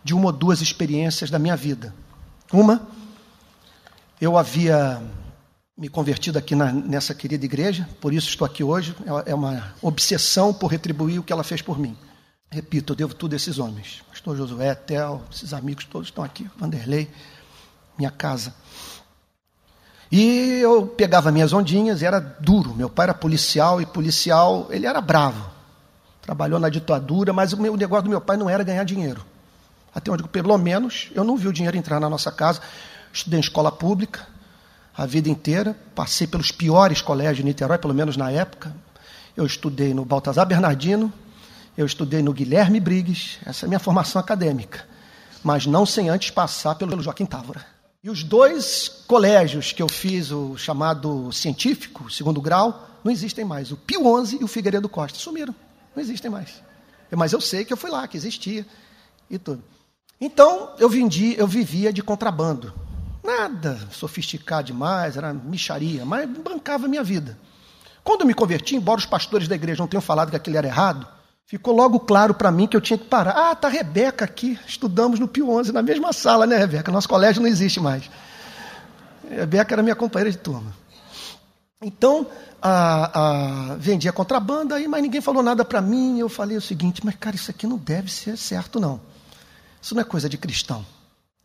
de 0.03 0.13
uma 0.13 0.25
ou 0.25 0.31
duas 0.31 0.61
experiências 0.61 1.29
da 1.29 1.39
minha 1.39 1.55
vida. 1.55 1.93
Uma, 2.51 2.87
eu 4.19 4.37
havia 4.37 5.01
me 5.75 5.89
convertido 5.89 6.37
aqui 6.37 6.55
na, 6.55 6.71
nessa 6.71 7.15
querida 7.15 7.45
igreja, 7.45 7.89
por 7.99 8.13
isso 8.13 8.27
estou 8.27 8.45
aqui 8.45 8.63
hoje. 8.63 8.95
É, 9.25 9.31
é 9.31 9.35
uma 9.35 9.73
obsessão 9.81 10.53
por 10.53 10.67
retribuir 10.67 11.19
o 11.19 11.23
que 11.23 11.33
ela 11.33 11.43
fez 11.43 11.61
por 11.61 11.79
mim. 11.79 11.97
Repito, 12.49 12.93
eu 12.93 12.95
devo 12.95 13.15
tudo 13.15 13.33
a 13.33 13.35
esses 13.35 13.57
homens. 13.57 14.03
Pastor 14.09 14.37
Josué, 14.37 14.75
Tel, 14.75 15.23
esses 15.33 15.53
amigos 15.53 15.85
todos 15.85 16.09
estão 16.09 16.23
aqui, 16.23 16.47
Vanderlei, 16.57 17.09
minha 17.97 18.11
casa. 18.11 18.53
E 20.11 20.59
eu 20.61 20.85
pegava 20.85 21.31
minhas 21.31 21.53
ondinhas 21.53 22.03
era 22.03 22.19
duro. 22.19 22.75
Meu 22.75 22.87
pai 22.87 23.05
era 23.05 23.13
policial 23.15 23.81
e 23.81 23.85
policial, 23.87 24.67
ele 24.69 24.85
era 24.85 25.01
bravo. 25.01 25.52
Trabalhou 26.23 26.59
na 26.59 26.69
ditadura, 26.69 27.31
mas 27.31 27.53
o, 27.53 27.61
meu, 27.61 27.73
o 27.73 27.77
negócio 27.77 28.05
do 28.05 28.09
meu 28.09 28.21
pai 28.21 28.37
não 28.37 28.49
era 28.49 28.63
ganhar 28.63 28.83
dinheiro. 28.83 29.23
Até 29.93 30.09
onde, 30.09 30.23
pelo 30.23 30.57
menos, 30.57 31.11
eu 31.13 31.23
não 31.23 31.37
vi 31.37 31.47
o 31.47 31.53
dinheiro 31.53 31.77
entrar 31.77 31.99
na 31.99 32.09
nossa 32.09 32.31
casa. 32.31 32.61
Estudei 33.11 33.39
em 33.39 33.41
escola 33.41 33.71
pública 33.71 34.25
a 34.95 35.05
vida 35.05 35.29
inteira, 35.29 35.75
passei 35.93 36.25
pelos 36.25 36.51
piores 36.51 37.01
colégios 37.01 37.37
de 37.37 37.43
Niterói, 37.43 37.77
pelo 37.77 37.93
menos 37.93 38.15
na 38.15 38.31
época. 38.31 38.73
Eu 39.35 39.45
estudei 39.45 39.93
no 39.93 40.05
Baltazar 40.05 40.45
Bernardino, 40.45 41.11
eu 41.75 41.85
estudei 41.85 42.21
no 42.21 42.31
Guilherme 42.31 42.79
Briggs, 42.79 43.39
essa 43.45 43.65
é 43.65 43.67
a 43.67 43.69
minha 43.69 43.79
formação 43.79 44.19
acadêmica, 44.19 44.85
mas 45.43 45.65
não 45.65 45.85
sem 45.85 46.09
antes 46.09 46.29
passar 46.29 46.75
pelo 46.75 47.01
Joaquim 47.01 47.25
Távora. 47.25 47.65
E 48.03 48.09
os 48.09 48.23
dois 48.23 49.03
colégios 49.07 49.71
que 49.71 49.81
eu 49.81 49.89
fiz, 49.89 50.29
o 50.29 50.57
chamado 50.57 51.31
científico, 51.31 52.11
segundo 52.11 52.41
grau, 52.41 52.87
não 53.03 53.11
existem 53.11 53.43
mais. 53.43 53.71
O 53.71 53.77
Pio 53.77 54.25
XI 54.25 54.39
e 54.41 54.43
o 54.43 54.47
Figueiredo 54.47 54.87
Costa 54.87 55.17
sumiram. 55.17 55.55
Não 55.95 56.01
existem 56.01 56.29
mais. 56.29 56.61
Mas 57.11 57.33
eu 57.33 57.41
sei 57.41 57.63
que 57.63 57.71
eu 57.71 57.77
fui 57.77 57.89
lá, 57.89 58.07
que 58.07 58.17
existia 58.17 58.65
e 59.29 59.37
tudo. 59.37 59.63
Então, 60.19 60.73
eu 60.79 60.89
vendi, 60.89 61.35
eu 61.37 61.47
vivia 61.47 61.91
de 61.91 62.01
contrabando. 62.01 62.73
Nada 63.23 63.79
sofisticado 63.91 64.67
demais, 64.67 65.15
era 65.15 65.33
micharia, 65.33 66.05
mas 66.05 66.29
bancava 66.29 66.85
a 66.85 66.89
minha 66.89 67.03
vida. 67.03 67.37
Quando 68.03 68.25
me 68.25 68.33
converti, 68.33 68.75
embora 68.75 68.99
os 68.99 69.05
pastores 69.05 69.47
da 69.47 69.55
igreja 69.55 69.81
não 69.81 69.87
tenham 69.87 70.01
falado 70.01 70.29
que 70.29 70.35
aquilo 70.35 70.57
era 70.57 70.67
errado, 70.67 71.07
ficou 71.45 71.73
logo 71.73 71.99
claro 71.99 72.33
para 72.33 72.51
mim 72.51 72.67
que 72.67 72.75
eu 72.75 72.81
tinha 72.81 72.97
que 72.97 73.05
parar. 73.05 73.31
Ah, 73.31 73.55
tá 73.55 73.69
Rebeca 73.69 74.25
aqui, 74.25 74.59
estudamos 74.67 75.19
no 75.19 75.27
Pio 75.27 75.49
11, 75.49 75.71
na 75.71 75.81
mesma 75.81 76.11
sala, 76.11 76.45
né, 76.45 76.57
Rebeca? 76.57 76.91
Nosso 76.91 77.07
colégio 77.07 77.41
não 77.41 77.47
existe 77.47 77.79
mais. 77.79 78.09
Rebeca 79.29 79.73
era 79.73 79.81
minha 79.81 79.95
companheira 79.95 80.31
de 80.31 80.37
turma. 80.37 80.73
Então, 81.83 82.25
a, 82.61 83.71
a, 83.71 83.75
vendia 83.75 84.13
contrabando, 84.13 84.73
aí, 84.73 84.87
mas 84.87 85.01
ninguém 85.01 85.21
falou 85.21 85.43
nada 85.43 85.65
para 85.65 85.81
mim. 85.81 86.19
Eu 86.19 86.29
falei 86.29 86.55
o 86.57 86.61
seguinte: 86.61 87.01
mas 87.03 87.15
cara, 87.15 87.35
isso 87.35 87.51
aqui 87.51 87.67
não 87.67 87.77
deve 87.77 88.11
ser 88.11 88.37
certo, 88.37 88.79
não. 88.79 88.99
Isso 89.81 89.93
não 89.93 90.01
é 90.01 90.05
coisa 90.05 90.29
de 90.29 90.37
cristão. 90.37 90.85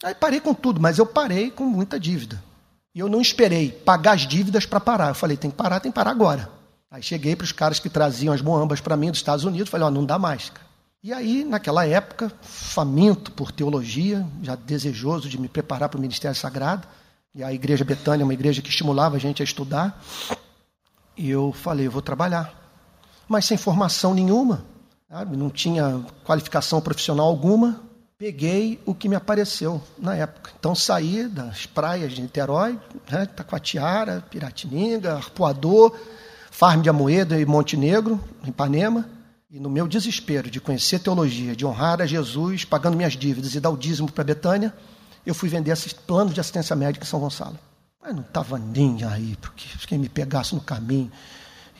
Aí 0.03 0.15
parei 0.15 0.41
com 0.41 0.55
tudo, 0.55 0.81
mas 0.81 0.99
eu 0.99 1.07
parei 1.07 1.51
com 1.51 1.65
muita 1.65 1.99
dívida. 1.99 2.43
E 2.95 3.01
eu 3.01 3.09
não 3.09 3.21
esperei 3.21 3.71
pagar 3.71 4.13
as 4.13 4.27
dívidas 4.27 4.65
para 4.65 4.79
parar. 4.79 5.09
Eu 5.09 5.15
falei, 5.15 5.37
tem 5.37 5.51
que 5.51 5.57
parar, 5.57 5.81
tem 5.81 5.91
que 5.91 5.97
parar 5.97 6.11
agora. 6.11 6.49
Aí 6.91 7.03
cheguei 7.03 7.37
para 7.37 7.45
os 7.45 7.53
caras 7.53 7.79
que 7.79 7.91
traziam 7.91 8.33
as 8.33 8.41
moambas 8.41 8.81
para 8.81 8.97
mim 8.97 9.11
dos 9.11 9.19
Estados 9.19 9.45
Unidos, 9.45 9.69
falei, 9.69 9.85
ó, 9.85 9.89
oh, 9.89 9.91
não 9.91 10.05
dá 10.05 10.19
mais. 10.19 10.51
Cara. 10.51 10.67
E 11.03 11.13
aí, 11.13 11.45
naquela 11.45 11.87
época, 11.87 12.33
faminto 12.43 13.31
por 13.33 13.53
teologia, 13.53 14.27
já 14.43 14.57
desejoso 14.57 15.29
de 15.29 15.39
me 15.39 15.49
preparar 15.49 15.89
para 15.89 15.99
o 15.99 16.01
ministério 16.01 16.37
sagrado, 16.37 16.89
e 17.39 17.45
a 17.45 17.53
igreja 17.53 17.85
Betânia 17.85 18.25
é 18.25 18.27
uma 18.27 18.35
igreja 18.35 18.61
que 18.61 18.69
estimulava 18.69 19.15
a 19.15 19.19
gente 19.21 19.41
a 19.41 19.45
estudar, 19.45 20.03
e 21.17 21.31
eu 21.31 21.53
falei, 21.53 21.87
eu 21.87 21.91
vou 21.91 22.03
trabalhar. 22.03 22.53
Mas 23.29 23.45
sem 23.45 23.57
formação 23.57 24.13
nenhuma, 24.13 24.65
sabe? 25.09 25.37
não 25.37 25.49
tinha 25.49 26.05
qualificação 26.25 26.81
profissional 26.81 27.27
alguma, 27.27 27.81
peguei 28.19 28.83
o 28.85 28.93
que 28.93 29.09
me 29.09 29.15
apareceu 29.15 29.81
na 29.97 30.17
época. 30.17 30.51
Então 30.59 30.75
saí 30.75 31.29
das 31.29 31.65
praias 31.65 32.13
de 32.13 32.23
Niterói, 32.23 32.77
né, 33.09 33.27
Taquatiara, 33.27 34.21
Piratininga, 34.29 35.15
Arpoador, 35.15 35.97
Farm 36.51 36.83
de 36.83 36.91
Amoedo 36.91 37.39
e 37.39 37.47
Montenegro, 37.47 38.21
em 38.45 38.49
Ipanema. 38.49 39.09
E 39.49 39.61
no 39.61 39.71
meu 39.71 39.87
desespero 39.87 40.51
de 40.51 40.61
conhecer 40.61 40.99
teologia, 40.99 41.55
de 41.55 41.65
honrar 41.65 42.03
a 42.03 42.07
Jesus, 42.07 42.65
pagando 42.65 42.97
minhas 42.97 43.13
dívidas 43.13 43.55
e 43.55 43.61
dar 43.61 43.71
o 43.71 43.77
dízimo 43.77 44.11
para 44.11 44.25
Betânia, 44.25 44.75
eu 45.29 45.35
fui 45.35 45.49
vender 45.49 45.71
esses 45.71 45.93
planos 45.93 46.33
de 46.33 46.41
assistência 46.41 46.75
médica 46.75 47.05
em 47.05 47.09
São 47.09 47.21
Gonçalo. 47.21 47.59
Mas 48.01 48.15
não 48.15 48.23
estava 48.23 48.59
nem 48.59 49.05
aí, 49.05 49.37
porque 49.41 49.67
quem 49.87 49.99
me 49.99 50.09
pegasse 50.09 50.55
no 50.55 50.61
caminho. 50.61 51.13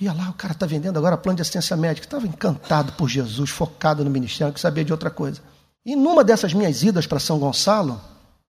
Ia 0.01 0.13
lá, 0.13 0.29
o 0.29 0.35
cara 0.35 0.53
está 0.53 0.67
vendendo 0.67 0.99
agora 0.99 1.17
plano 1.17 1.37
de 1.37 1.43
assistência 1.43 1.77
médica. 1.77 2.07
Estava 2.07 2.27
encantado 2.27 2.93
por 2.93 3.09
Jesus, 3.09 3.51
focado 3.51 4.05
no 4.05 4.11
ministério, 4.11 4.53
que 4.53 4.61
sabia 4.61 4.85
de 4.85 4.93
outra 4.93 5.11
coisa. 5.11 5.41
E 5.85 5.97
numa 5.97 6.23
dessas 6.23 6.53
minhas 6.53 6.83
idas 6.83 7.07
para 7.07 7.19
São 7.19 7.39
Gonçalo, 7.39 7.99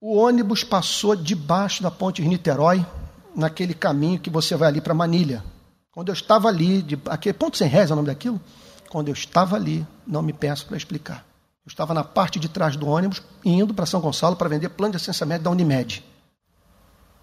o 0.01 0.17
ônibus 0.17 0.63
passou 0.63 1.15
debaixo 1.15 1.81
da 1.81 1.89
ponte 1.89 2.21
de 2.21 2.27
Niterói, 2.27 2.85
naquele 3.35 3.73
caminho 3.73 4.19
que 4.19 4.29
você 4.29 4.55
vai 4.55 4.67
ali 4.67 4.81
para 4.81 4.93
Manilha. 4.93 5.43
Quando 5.91 6.09
eu 6.09 6.13
estava 6.13 6.49
ali, 6.49 6.81
de, 6.81 6.99
aquele 7.05 7.33
ponto 7.33 7.57
sem 7.57 7.69
reza 7.69 7.91
é 7.91 7.93
o 7.93 7.95
nome 7.95 8.07
daquilo? 8.07 8.39
Quando 8.89 9.07
eu 9.07 9.13
estava 9.13 9.55
ali, 9.55 9.87
não 10.05 10.21
me 10.21 10.33
peço 10.33 10.65
para 10.65 10.75
explicar. 10.75 11.28
Eu 11.69 11.71
estava 11.71 11.93
na 11.93 12.03
parte 12.03 12.39
de 12.39 12.49
trás 12.49 12.75
do 12.75 12.87
ônibus, 12.87 13.21
indo 13.45 13.75
para 13.75 13.85
São 13.85 14.01
Gonçalo 14.01 14.35
para 14.35 14.49
vender 14.49 14.69
plano 14.69 14.93
de 14.93 14.95
assistência 14.95 15.23
médica 15.23 15.43
da 15.43 15.51
Unimed. 15.51 16.03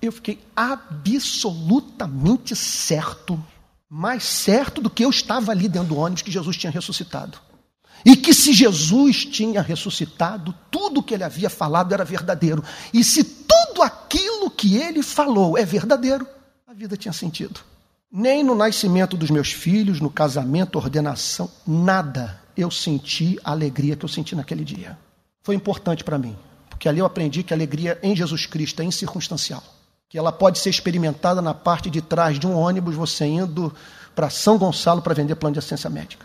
Eu 0.01 0.13
fiquei 0.13 0.41
absolutamente 0.55 2.55
certo, 2.55 3.45
mais 3.91 4.23
certo 4.23 4.81
do 4.81 4.89
que 4.89 5.05
eu 5.05 5.11
estava 5.11 5.51
ali 5.51 5.69
dentro 5.69 5.89
do 5.89 5.97
ônibus, 5.97 6.23
que 6.23 6.31
Jesus 6.31 6.57
tinha 6.57 6.71
ressuscitado. 6.71 7.41
E 8.05 8.15
que 8.15 8.33
se 8.33 8.53
Jesus 8.53 9.25
tinha 9.25 9.61
ressuscitado, 9.61 10.55
tudo 10.71 11.03
que 11.03 11.13
ele 11.13 11.25
havia 11.25 11.51
falado 11.51 11.93
era 11.93 12.05
verdadeiro. 12.05 12.63
E 12.95 13.03
se 13.03 13.25
tudo 13.25 13.83
aquilo 13.83 14.49
que 14.49 14.77
ele 14.77 15.03
falou 15.03 15.59
é 15.59 15.65
verdadeiro, 15.65 16.25
a 16.69 16.73
vida 16.73 16.97
tinha 16.97 17.13
sentido. 17.13 17.63
Nem 18.13 18.45
no 18.45 18.55
nascimento 18.55 19.17
dos 19.17 19.29
meus 19.29 19.51
filhos, 19.51 20.01
no 20.01 20.09
casamento, 20.09 20.77
ordenação, 20.77 21.51
nada 21.67 22.46
eu 22.57 22.71
senti 22.71 23.39
a 23.45 23.51
alegria 23.51 23.97
que 23.97 24.05
eu 24.05 24.09
senti 24.09 24.35
naquele 24.35 24.65
dia. 24.65 24.99
Foi 25.43 25.55
importante 25.55 26.03
para 26.03 26.19
mim, 26.19 26.37
porque 26.71 26.89
ali 26.89 26.99
eu 26.99 27.07
aprendi 27.07 27.43
que 27.43 27.53
a 27.53 27.57
alegria 27.57 27.99
em 28.03 28.17
Jesus 28.17 28.47
Cristo 28.47 28.83
é 28.83 28.85
incircunstancial. 28.85 29.63
Que 30.09 30.19
ela 30.19 30.33
pode 30.33 30.59
ser 30.59 30.71
experimentada 30.71 31.43
na 31.43 31.53
parte 31.53 31.91
de 31.91 32.01
trás 32.01 32.39
de 32.39 32.47
um 32.47 32.57
ônibus, 32.57 32.95
você 32.95 33.27
indo 33.27 33.75
para 34.15 34.31
São 34.31 34.57
Gonçalo 34.57 35.03
para 35.03 35.15
vender 35.15 35.35
plano 35.35 35.55
de 35.55 35.59
assistência 35.59 35.91
médica. 35.91 36.25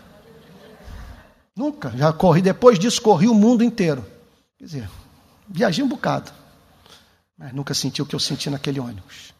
Nunca. 1.54 1.90
Já 1.90 2.12
corri, 2.12 2.40
depois 2.40 2.78
disso, 2.78 3.02
corri 3.02 3.28
o 3.28 3.34
mundo 3.34 3.62
inteiro. 3.62 4.04
Quer 4.58 4.64
dizer, 4.64 4.90
viajei 5.48 5.84
um 5.84 5.88
bocado. 5.88 6.32
Mas 7.36 7.52
nunca 7.52 7.74
senti 7.74 8.00
o 8.00 8.06
que 8.06 8.14
eu 8.14 8.20
senti 8.20 8.48
naquele 8.48 8.80
ônibus. 8.80 9.34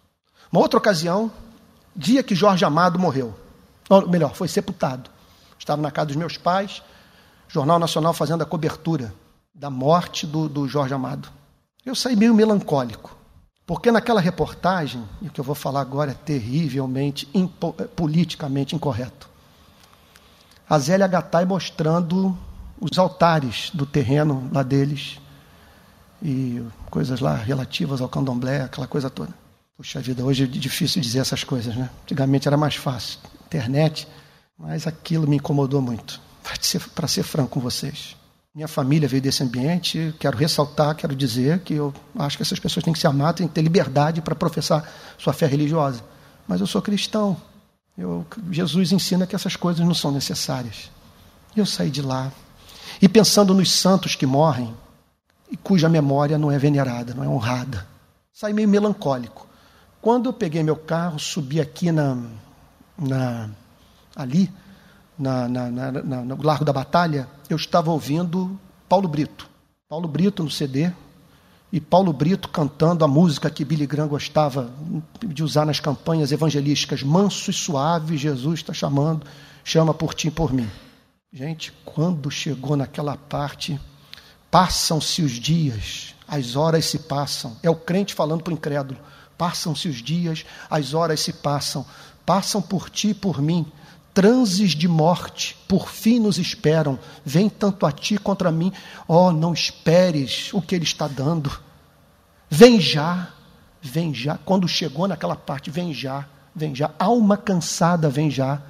Uma 0.50 0.60
outra 0.60 0.78
ocasião, 0.78 1.32
dia 1.96 2.22
que 2.22 2.34
Jorge 2.34 2.64
Amado 2.64 2.98
morreu. 2.98 3.34
Ou 3.88 4.08
melhor, 4.08 4.34
foi 4.34 4.48
sepultado. 4.48 5.10
Estava 5.62 5.80
na 5.80 5.90
casa 5.90 6.06
dos 6.06 6.16
meus 6.16 6.36
pais, 6.36 6.82
Jornal 7.48 7.78
Nacional 7.78 8.12
fazendo 8.12 8.42
a 8.42 8.46
cobertura 8.46 9.14
da 9.54 9.70
morte 9.70 10.26
do, 10.26 10.48
do 10.48 10.66
Jorge 10.66 10.92
Amado. 10.92 11.28
Eu 11.84 11.94
saí 11.94 12.16
meio 12.16 12.34
melancólico. 12.34 13.16
Porque 13.64 13.92
naquela 13.92 14.20
reportagem, 14.20 15.04
e 15.20 15.28
o 15.28 15.30
que 15.30 15.40
eu 15.40 15.44
vou 15.44 15.54
falar 15.54 15.80
agora 15.80 16.10
é 16.10 16.14
terrivelmente, 16.14 17.28
impo, 17.32 17.72
politicamente 17.94 18.74
incorreto 18.74 19.32
a 20.72 20.78
Zélia 20.78 21.06
Gattai 21.06 21.44
mostrando 21.44 22.34
os 22.80 22.98
altares 22.98 23.70
do 23.74 23.84
terreno 23.84 24.48
lá 24.50 24.62
deles 24.62 25.20
e 26.22 26.62
coisas 26.88 27.20
lá 27.20 27.34
relativas 27.34 28.00
ao 28.00 28.08
candomblé, 28.08 28.62
aquela 28.62 28.86
coisa 28.86 29.10
toda. 29.10 29.34
Puxa 29.76 30.00
vida, 30.00 30.24
hoje 30.24 30.44
é 30.44 30.46
difícil 30.46 31.02
dizer 31.02 31.18
essas 31.18 31.44
coisas, 31.44 31.76
né? 31.76 31.90
Antigamente 32.04 32.48
era 32.48 32.56
mais 32.56 32.74
fácil, 32.74 33.18
internet, 33.44 34.08
mas 34.62 34.86
aquilo 34.86 35.26
me 35.26 35.36
incomodou 35.36 35.82
muito, 35.82 36.20
para 36.40 36.54
ser, 36.60 36.80
ser 37.08 37.22
franco 37.24 37.50
com 37.50 37.60
vocês. 37.60 38.16
Minha 38.54 38.68
família 38.68 39.08
veio 39.08 39.20
desse 39.20 39.42
ambiente, 39.42 40.14
quero 40.20 40.36
ressaltar, 40.36 40.94
quero 40.94 41.16
dizer 41.16 41.60
que 41.60 41.74
eu 41.74 41.92
acho 42.16 42.36
que 42.36 42.44
essas 42.44 42.60
pessoas 42.60 42.84
têm 42.84 42.92
que 42.92 43.00
se 43.00 43.06
amar, 43.08 43.34
têm 43.34 43.48
que 43.48 43.54
ter 43.54 43.62
liberdade 43.62 44.22
para 44.22 44.36
professar 44.36 44.88
sua 45.18 45.32
fé 45.32 45.46
religiosa. 45.46 46.04
Mas 46.46 46.60
eu 46.60 46.66
sou 46.66 46.80
cristão, 46.80 47.36
eu, 47.98 48.24
Jesus 48.52 48.92
ensina 48.92 49.26
que 49.26 49.34
essas 49.34 49.56
coisas 49.56 49.84
não 49.84 49.94
são 49.94 50.12
necessárias. 50.12 50.92
E 51.56 51.58
eu 51.58 51.66
saí 51.66 51.90
de 51.90 52.00
lá. 52.00 52.30
E 53.00 53.08
pensando 53.08 53.52
nos 53.52 53.72
santos 53.72 54.14
que 54.14 54.26
morrem, 54.26 54.72
e 55.50 55.56
cuja 55.56 55.88
memória 55.88 56.38
não 56.38 56.52
é 56.52 56.58
venerada, 56.58 57.14
não 57.14 57.24
é 57.24 57.28
honrada. 57.28 57.84
Saí 58.32 58.52
meio 58.52 58.68
melancólico. 58.68 59.44
Quando 60.00 60.28
eu 60.28 60.32
peguei 60.32 60.62
meu 60.62 60.76
carro, 60.76 61.18
subi 61.18 61.60
aqui 61.60 61.90
na, 61.90 62.16
na 62.96 63.50
ali, 64.14 64.50
na, 65.18 65.48
na, 65.48 65.70
na, 65.70 65.92
no 66.22 66.42
Largo 66.42 66.64
da 66.64 66.72
Batalha, 66.72 67.28
eu 67.48 67.56
estava 67.56 67.90
ouvindo 67.90 68.58
Paulo 68.88 69.08
Brito. 69.08 69.48
Paulo 69.88 70.08
Brito 70.08 70.42
no 70.42 70.50
CD, 70.50 70.90
e 71.72 71.80
Paulo 71.80 72.12
Brito 72.12 72.50
cantando 72.50 73.02
a 73.02 73.08
música 73.08 73.48
que 73.48 73.64
Billy 73.64 73.86
Graham 73.86 74.08
gostava 74.08 74.70
de 75.26 75.42
usar 75.42 75.64
nas 75.64 75.80
campanhas 75.80 76.30
evangelísticas, 76.30 77.02
manso 77.02 77.50
e 77.50 77.54
suave, 77.54 78.18
Jesus 78.18 78.60
está 78.60 78.74
chamando, 78.74 79.26
chama 79.64 79.94
por 79.94 80.12
ti 80.12 80.28
e 80.28 80.30
por 80.30 80.52
mim. 80.52 80.68
Gente, 81.32 81.72
quando 81.82 82.30
chegou 82.30 82.76
naquela 82.76 83.16
parte, 83.16 83.80
passam-se 84.50 85.22
os 85.22 85.32
dias, 85.32 86.14
as 86.28 86.56
horas 86.56 86.84
se 86.84 86.98
passam. 86.98 87.56
É 87.62 87.70
o 87.70 87.74
crente 87.74 88.12
falando 88.12 88.42
para 88.42 88.50
o 88.50 88.54
incrédulo. 88.54 89.00
Passam-se 89.38 89.88
os 89.88 90.02
dias, 90.02 90.44
as 90.68 90.92
horas 90.92 91.20
se 91.20 91.32
passam. 91.32 91.86
Passam 92.26 92.60
por 92.60 92.90
ti 92.90 93.08
e 93.08 93.14
por 93.14 93.40
mim. 93.40 93.64
Transes 94.14 94.72
de 94.72 94.86
morte, 94.86 95.56
por 95.66 95.88
fim 95.88 96.18
nos 96.18 96.36
esperam. 96.36 96.98
Vem 97.24 97.48
tanto 97.48 97.86
a 97.86 97.92
ti 97.92 98.18
contra 98.18 98.52
mim. 98.52 98.70
Oh, 99.08 99.32
não 99.32 99.54
esperes 99.54 100.52
o 100.52 100.60
que 100.60 100.74
ele 100.74 100.84
está 100.84 101.08
dando. 101.08 101.50
Vem 102.50 102.78
já, 102.78 103.30
vem 103.80 104.12
já. 104.12 104.38
Quando 104.44 104.68
chegou 104.68 105.08
naquela 105.08 105.34
parte, 105.34 105.70
vem 105.70 105.94
já, 105.94 106.26
vem 106.54 106.74
já. 106.74 106.90
Alma 106.98 107.38
cansada, 107.38 108.10
vem 108.10 108.30
já. 108.30 108.60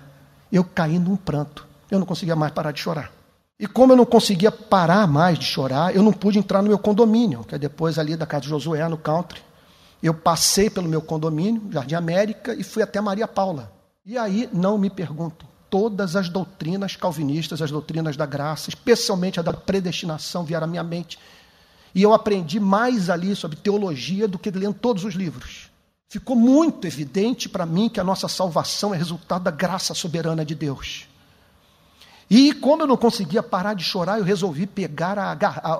Eu 0.53 0.62
caí 0.62 0.99
num 0.99 1.16
pranto. 1.16 1.66
Eu 1.90 1.99
não 1.99 2.07
conseguia 2.07 2.36
mais 2.36 2.53
parar 2.53 2.70
de 2.70 2.78
chorar. 2.78 3.11
E 3.59 3.66
como 3.66 3.93
eu 3.93 3.97
não 3.97 4.07
conseguia 4.07 4.53
parar 4.53 5.07
mais 5.07 5.38
de 5.38 5.45
chorar, 5.45 5.95
eu 5.95 6.03
não 6.03 6.12
pude 6.12 6.38
entrar 6.38 6.62
no 6.62 6.68
meu 6.68 6.78
condomínio, 6.78 7.45
que 7.45 7.55
é 7.55 7.59
depois 7.59 7.99
ali 7.99 8.16
da 8.16 8.26
casa 8.26 8.43
de 8.43 8.49
Josué, 8.49 8.88
no 8.88 8.97
country. 8.97 9.40
Eu 10.03 10.14
passei 10.14 10.68
pelo 10.68 10.88
meu 10.88 11.03
condomínio, 11.03 11.70
Jardim 11.70 11.95
América, 11.95 12.55
e 12.55 12.62
fui 12.62 12.82
até 12.82 13.01
Maria 13.01 13.28
Paula. 13.28 13.82
E 14.05 14.18
aí, 14.18 14.48
não 14.53 14.76
me 14.76 14.90
pergunto, 14.90 15.46
todas 15.70 16.16
as 16.16 16.28
doutrinas 16.28 16.96
calvinistas, 16.96 17.62
as 17.62 17.70
doutrinas 17.70 18.16
da 18.16 18.26
graça, 18.26 18.68
especialmente 18.68 19.38
a 19.38 19.42
da 19.44 19.53
predestinação, 19.53 20.44
vieram 20.44 20.64
à 20.64 20.66
minha 20.68 20.82
mente. 20.82 21.20
E 21.94 22.03
eu 22.03 22.12
aprendi 22.12 22.59
mais 22.59 23.09
ali 23.09 23.36
sobre 23.36 23.57
teologia 23.57 24.26
do 24.26 24.40
que 24.40 24.50
lendo 24.50 24.74
todos 24.74 25.05
os 25.05 25.14
livros. 25.14 25.70
Ficou 26.09 26.34
muito 26.34 26.84
evidente 26.84 27.48
para 27.48 27.64
mim 27.64 27.88
que 27.88 28.00
a 28.00 28.05
nossa 28.05 28.26
salvação 28.26 28.92
é 28.92 28.98
resultado 28.98 29.44
da 29.44 29.53
graça 29.53 29.94
soberana 29.94 30.44
de 30.44 30.57
Deus. 30.57 31.07
E 32.28 32.53
como 32.55 32.82
eu 32.82 32.86
não 32.88 32.96
conseguia 32.96 33.42
parar 33.42 33.74
de 33.74 33.84
chorar, 33.84 34.18
eu 34.18 34.24
resolvi 34.24 34.66
pegar 34.66 35.16
a, 35.16 35.32
a, 35.32 35.74
a, 35.74 35.78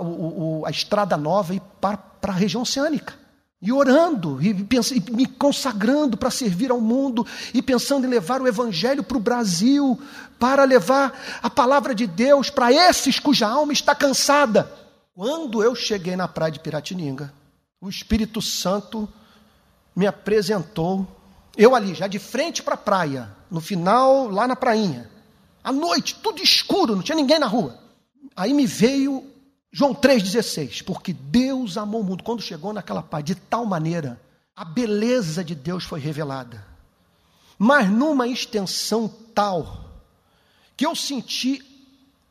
a 0.67 0.71
estrada 0.71 1.17
nova 1.17 1.55
e 1.55 1.57
ir 1.57 1.63
para, 1.81 1.97
para 1.97 2.33
a 2.33 2.37
região 2.37 2.63
oceânica. 2.63 3.15
E 3.63 3.71
orando, 3.71 4.43
e, 4.43 4.53
pense, 4.53 4.97
e 4.97 5.11
me 5.13 5.25
consagrando 5.25 6.17
para 6.17 6.33
servir 6.33 6.73
ao 6.73 6.81
mundo, 6.81 7.25
e 7.55 7.63
pensando 7.63 8.05
em 8.05 8.11
levar 8.11 8.43
o 8.43 8.49
Evangelho 8.49 9.05
para 9.05 9.17
o 9.17 9.21
Brasil, 9.21 9.97
para 10.37 10.65
levar 10.65 11.39
a 11.41 11.49
palavra 11.49 11.95
de 11.95 12.05
Deus 12.09 12.51
para 12.51 12.73
esses 12.73 13.21
cuja 13.21 13.47
alma 13.47 13.73
está 13.73 13.95
cansada. 13.95 14.69
Quando 15.15 15.63
eu 15.63 15.77
cheguei 15.77 16.17
na 16.17 16.27
praia 16.27 16.51
de 16.51 16.59
Piratininga, 16.59 17.33
o 17.81 17.89
Espírito 17.89 18.43
Santo 18.43 19.09
me 19.95 20.09
apresentou, 20.09 21.07
eu 21.57 21.77
ali, 21.77 21.95
já 21.95 22.09
de 22.09 22.19
frente 22.19 22.65
para 22.65 22.75
a 22.75 22.79
praia, 22.79 23.31
no 23.49 23.61
final, 23.61 24.29
lá 24.29 24.49
na 24.49 24.57
prainha, 24.57 25.09
à 25.63 25.71
noite, 25.71 26.17
tudo 26.21 26.43
escuro, 26.43 26.97
não 26.97 27.03
tinha 27.03 27.15
ninguém 27.15 27.39
na 27.39 27.47
rua. 27.47 27.79
Aí 28.35 28.53
me 28.53 28.67
veio 28.67 29.32
João 29.73 29.95
3,16, 29.95 30.85
porque 30.85 31.15
Deus 31.15 31.79
amou 31.79 32.03
o 32.03 32.05
mundo. 32.05 32.23
Quando 32.23 32.43
chegou 32.43 32.75
naquela 32.75 33.03
paz, 33.03 33.25
de 33.25 33.35
tal 33.35 33.65
maneira, 33.65 34.21
a 34.55 34.67
beleza 34.67 35.43
de 35.43 35.55
Deus 35.55 35.85
foi 35.85 35.99
revelada. 35.99 36.63
Mas 37.59 37.89
numa 37.89 38.29
extensão 38.29 39.09
tal, 39.35 39.89
que 40.77 40.85
eu 40.85 40.95
senti, 40.95 41.65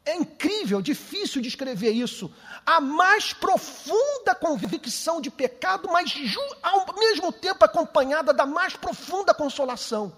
é 0.05 0.15
incrível, 0.15 0.83
difícil 0.83 1.41
de 1.41 1.47
escrever 1.47 1.91
isso, 1.91 2.31
a 2.63 2.79
mais 2.79 3.33
profunda 3.33 4.35
convicção 4.39 5.19
de 5.19 5.31
pecado, 5.31 5.89
mas 5.91 6.13
ao 6.61 6.93
mesmo 6.99 7.31
tempo 7.31 7.65
acompanhada 7.65 8.31
da 8.31 8.45
mais 8.45 8.75
profunda 8.75 9.33
consolação. 9.33 10.13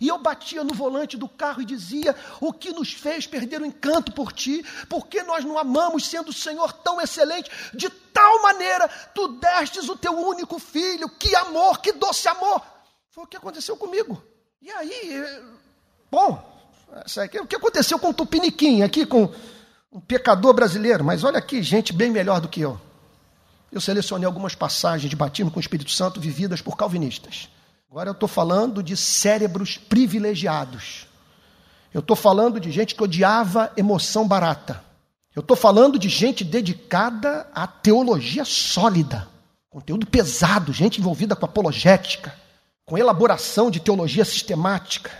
E 0.00 0.08
eu 0.08 0.18
batia 0.18 0.62
no 0.62 0.74
volante 0.74 1.16
do 1.16 1.28
carro 1.28 1.62
e 1.62 1.64
dizia: 1.64 2.14
O 2.40 2.52
que 2.52 2.72
nos 2.72 2.92
fez 2.92 3.26
perder 3.26 3.60
o 3.60 3.66
encanto 3.66 4.12
por 4.12 4.32
ti? 4.32 4.64
Porque 4.88 5.22
nós 5.22 5.44
não 5.44 5.58
amamos, 5.58 6.06
sendo 6.06 6.28
o 6.28 6.34
Senhor 6.34 6.72
tão 6.72 7.00
excelente, 7.00 7.50
de 7.74 7.88
tal 7.88 8.42
maneira 8.42 8.88
tu 9.14 9.28
destes 9.28 9.88
o 9.88 9.96
teu 9.96 10.12
único 10.12 10.58
filho. 10.58 11.08
Que 11.08 11.34
amor, 11.36 11.80
que 11.80 11.92
doce 11.92 12.28
amor! 12.28 12.62
Foi 13.10 13.24
o 13.24 13.26
que 13.26 13.36
aconteceu 13.36 13.76
comigo. 13.76 14.22
E 14.60 14.70
aí, 14.70 15.24
bom, 16.10 16.42
o 17.40 17.46
que 17.46 17.56
aconteceu 17.56 17.98
com 17.98 18.10
o 18.10 18.14
Tupiniquim, 18.14 18.82
aqui 18.82 19.06
com 19.06 19.32
um 19.92 20.00
pecador 20.00 20.52
brasileiro? 20.52 21.04
Mas 21.04 21.24
olha 21.24 21.38
aqui, 21.38 21.62
gente 21.62 21.92
bem 21.92 22.10
melhor 22.10 22.40
do 22.40 22.48
que 22.48 22.60
eu. 22.60 22.80
Eu 23.72 23.80
selecionei 23.80 24.26
algumas 24.26 24.54
passagens 24.54 25.10
de 25.10 25.16
batismo 25.16 25.50
com 25.50 25.58
o 25.58 25.60
Espírito 25.60 25.90
Santo 25.90 26.20
vividas 26.20 26.60
por 26.60 26.76
calvinistas. 26.76 27.48
Agora 27.90 28.10
eu 28.10 28.12
estou 28.12 28.28
falando 28.28 28.82
de 28.82 28.96
cérebros 28.96 29.78
privilegiados. 29.78 31.06
Eu 31.94 32.00
estou 32.00 32.16
falando 32.16 32.60
de 32.60 32.70
gente 32.70 32.94
que 32.94 33.02
odiava 33.02 33.72
emoção 33.76 34.26
barata. 34.26 34.84
Eu 35.34 35.40
estou 35.40 35.56
falando 35.56 35.98
de 35.98 36.08
gente 36.08 36.42
dedicada 36.42 37.48
à 37.54 37.66
teologia 37.66 38.44
sólida, 38.44 39.28
conteúdo 39.70 40.06
pesado, 40.06 40.72
gente 40.72 41.00
envolvida 41.00 41.36
com 41.36 41.44
apologética, 41.44 42.34
com 42.86 42.96
elaboração 42.96 43.70
de 43.70 43.80
teologia 43.80 44.24
sistemática. 44.24 45.10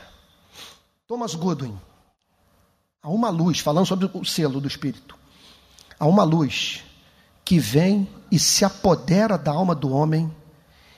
Thomas 1.06 1.34
Goodwin, 1.34 1.78
há 3.02 3.08
uma 3.08 3.28
luz, 3.28 3.60
falando 3.60 3.86
sobre 3.86 4.10
o 4.12 4.24
selo 4.24 4.60
do 4.60 4.66
Espírito, 4.66 5.16
há 6.00 6.06
uma 6.06 6.24
luz 6.24 6.82
que 7.44 7.58
vem 7.58 8.08
e 8.30 8.38
se 8.38 8.64
apodera 8.64 9.38
da 9.38 9.52
alma 9.52 9.74
do 9.74 9.92
homem 9.92 10.34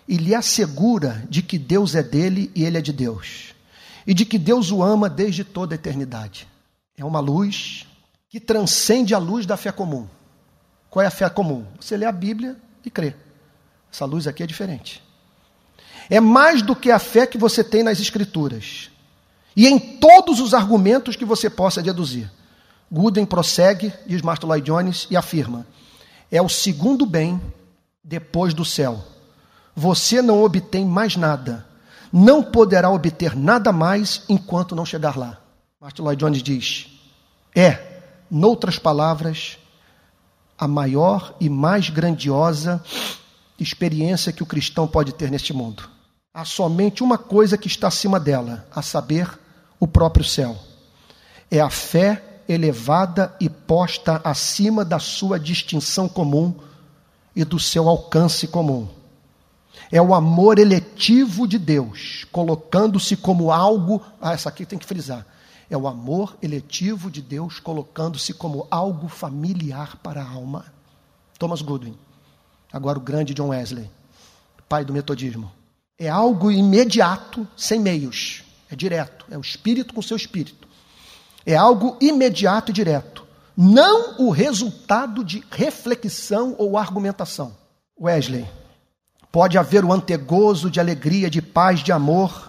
e 0.09 0.17
lhe 0.17 0.35
assegura 0.35 1.23
de 1.29 1.43
que 1.43 1.59
Deus 1.59 1.95
é 1.95 2.03
dele 2.03 2.51
e 2.55 2.65
ele 2.65 2.79
é 2.79 2.81
de 2.81 2.93
Deus, 2.93 3.55
e 4.07 4.15
de 4.15 4.25
que 4.25 4.39
Deus 4.39 4.73
o 4.73 4.83
ama 4.83 5.09
desde 5.09 5.45
toda 5.45 5.75
a 5.75 5.77
eternidade. 5.77 6.49
É 6.97 7.05
uma 7.05 7.21
luz 7.21 7.87
que 8.31 8.41
transcende 8.41 9.15
a 9.15 9.19
luz 9.19 9.45
da 9.45 9.57
fé 9.57 9.71
comum. 9.71 10.09
Qual 10.89 11.03
é 11.03 11.07
a 11.07 11.11
fé 11.11 11.29
comum? 11.29 11.67
Você 11.79 11.97
lê 11.97 12.07
a 12.07 12.13
Bíblia 12.13 12.57
e 12.85 12.91
crê. 12.91 13.15
Essa 13.93 14.07
luz 14.07 14.27
aqui 14.27 14.43
é 14.43 14.47
diferente. 14.47 15.03
É 16.09 16.21
mais 16.21 16.63
do 16.63 16.75
que 16.75 16.91
a 16.91 16.99
fé 16.99 17.27
que 17.27 17.37
você 17.37 17.63
tem 17.63 17.83
nas 17.83 18.01
Escrituras 18.01 18.91
e 19.55 19.67
em 19.67 19.79
todos 19.79 20.41
os 20.41 20.55
argumentos 20.55 21.17
que 21.17 21.25
você 21.25 21.51
possa 21.51 21.83
deduzir. 21.83 22.31
Gooden 22.91 23.27
prossegue, 23.27 23.93
diz 24.07 24.23
Martin 24.23 24.47
Lloyd 24.47 24.65
Jones, 24.65 25.07
e 25.11 25.17
afirma: 25.17 25.67
é 26.33 26.41
o 26.41 26.49
segundo 26.49 27.05
bem 27.05 27.39
depois 28.03 28.55
do 28.55 28.65
céu 28.65 29.05
você 29.79 30.20
não 30.20 30.43
obtém 30.43 30.85
mais 30.85 31.14
nada. 31.14 31.64
Não 32.12 32.43
poderá 32.43 32.91
obter 32.91 33.37
nada 33.37 33.72
mais 33.72 34.24
enquanto 34.29 34.74
não 34.74 34.85
chegar 34.85 35.16
lá. 35.16 35.39
Martin 35.81 36.03
Lloyd 36.03 36.18
Jones 36.18 36.43
diz: 36.43 36.89
é, 37.55 38.01
noutras 38.29 38.76
palavras, 38.76 39.57
a 40.59 40.66
maior 40.66 41.33
e 41.39 41.49
mais 41.49 41.91
grandiosa 41.91 42.83
experiência 43.57 44.33
que 44.33 44.43
o 44.43 44.47
cristão 44.47 44.89
pode 44.89 45.12
ter 45.12 45.31
neste 45.31 45.53
mundo. 45.53 45.89
Há 46.35 46.45
somente 46.45 47.05
uma 47.05 47.16
coisa 47.16 47.57
que 47.57 47.68
está 47.68 47.87
acima 47.87 48.18
dela, 48.18 48.66
a 48.74 48.83
saber, 48.83 49.29
o 49.79 49.87
próprio 49.87 50.24
céu. 50.24 50.59
É 51.49 51.61
a 51.61 51.70
fé 51.70 52.41
elevada 52.49 53.33
e 53.41 53.49
posta 53.49 54.20
acima 54.24 54.85
da 54.85 54.99
sua 54.99 55.39
distinção 55.39 56.09
comum 56.09 56.53
e 57.35 57.45
do 57.45 57.61
seu 57.61 57.89
alcance 57.89 58.49
comum. 58.49 58.97
É 59.91 60.01
o 60.01 60.14
amor 60.14 60.59
eletivo 60.59 61.47
de 61.49 61.59
Deus, 61.59 62.26
colocando-se 62.30 63.16
como 63.16 63.51
algo. 63.51 64.03
Ah, 64.20 64.32
essa 64.32 64.49
aqui 64.49 64.66
tem 64.66 64.78
que 64.78 64.86
frisar. 64.86 65.26
É 65.70 65.76
o 65.76 65.89
amor 65.89 66.36
eletivo 66.43 67.11
de 67.11 67.22
Deus, 67.22 67.59
colocando-se 67.59 68.32
como 68.34 68.66
algo 68.70 69.09
familiar 69.09 69.97
para 70.03 70.22
a 70.22 70.28
alma. 70.28 70.66
Thomas 71.39 71.62
Goodwin. 71.62 71.97
Agora 72.72 72.99
o 72.99 73.03
grande 73.03 73.32
John 73.32 73.49
Wesley, 73.49 73.91
pai 74.68 74.84
do 74.84 74.93
metodismo. 74.93 75.51
É 75.99 76.09
algo 76.09 76.51
imediato, 76.51 77.47
sem 77.57 77.80
meios. 77.80 78.45
É 78.70 78.76
direto. 78.76 79.24
É 79.30 79.39
o 79.39 79.41
espírito 79.41 79.95
com 79.95 80.03
seu 80.03 80.16
espírito. 80.16 80.68
É 81.45 81.57
algo 81.57 81.97
imediato 82.01 82.70
e 82.70 82.74
direto. 82.74 83.26
Não 83.57 84.18
o 84.18 84.30
resultado 84.30 85.24
de 85.24 85.43
reflexão 85.51 86.55
ou 86.59 86.78
argumentação. 86.78 87.57
Wesley, 88.01 88.47
Pode 89.31 89.59
haver 89.59 89.85
o 89.85 89.93
antegozo 89.93 90.70
de 90.70 90.81
alegria, 90.81 91.29
de 91.29 91.43
paz, 91.43 91.81
de 91.81 91.93
amor, 91.93 92.49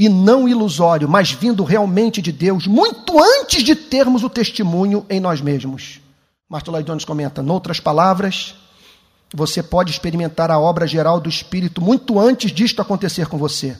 e 0.00 0.08
não 0.08 0.48
ilusório, 0.48 1.08
mas 1.08 1.30
vindo 1.30 1.62
realmente 1.62 2.22
de 2.22 2.32
Deus, 2.32 2.66
muito 2.66 3.22
antes 3.22 3.62
de 3.62 3.74
termos 3.74 4.24
o 4.24 4.30
testemunho 4.30 5.04
em 5.10 5.20
nós 5.20 5.40
mesmos. 5.40 6.00
Jones 6.84 7.04
comenta, 7.04 7.42
noutras 7.42 7.78
palavras, 7.78 8.54
você 9.32 9.62
pode 9.62 9.90
experimentar 9.90 10.50
a 10.50 10.58
obra 10.58 10.86
geral 10.86 11.20
do 11.20 11.28
Espírito 11.28 11.80
muito 11.80 12.18
antes 12.18 12.50
disto 12.50 12.80
acontecer 12.80 13.26
com 13.26 13.36
você. 13.36 13.76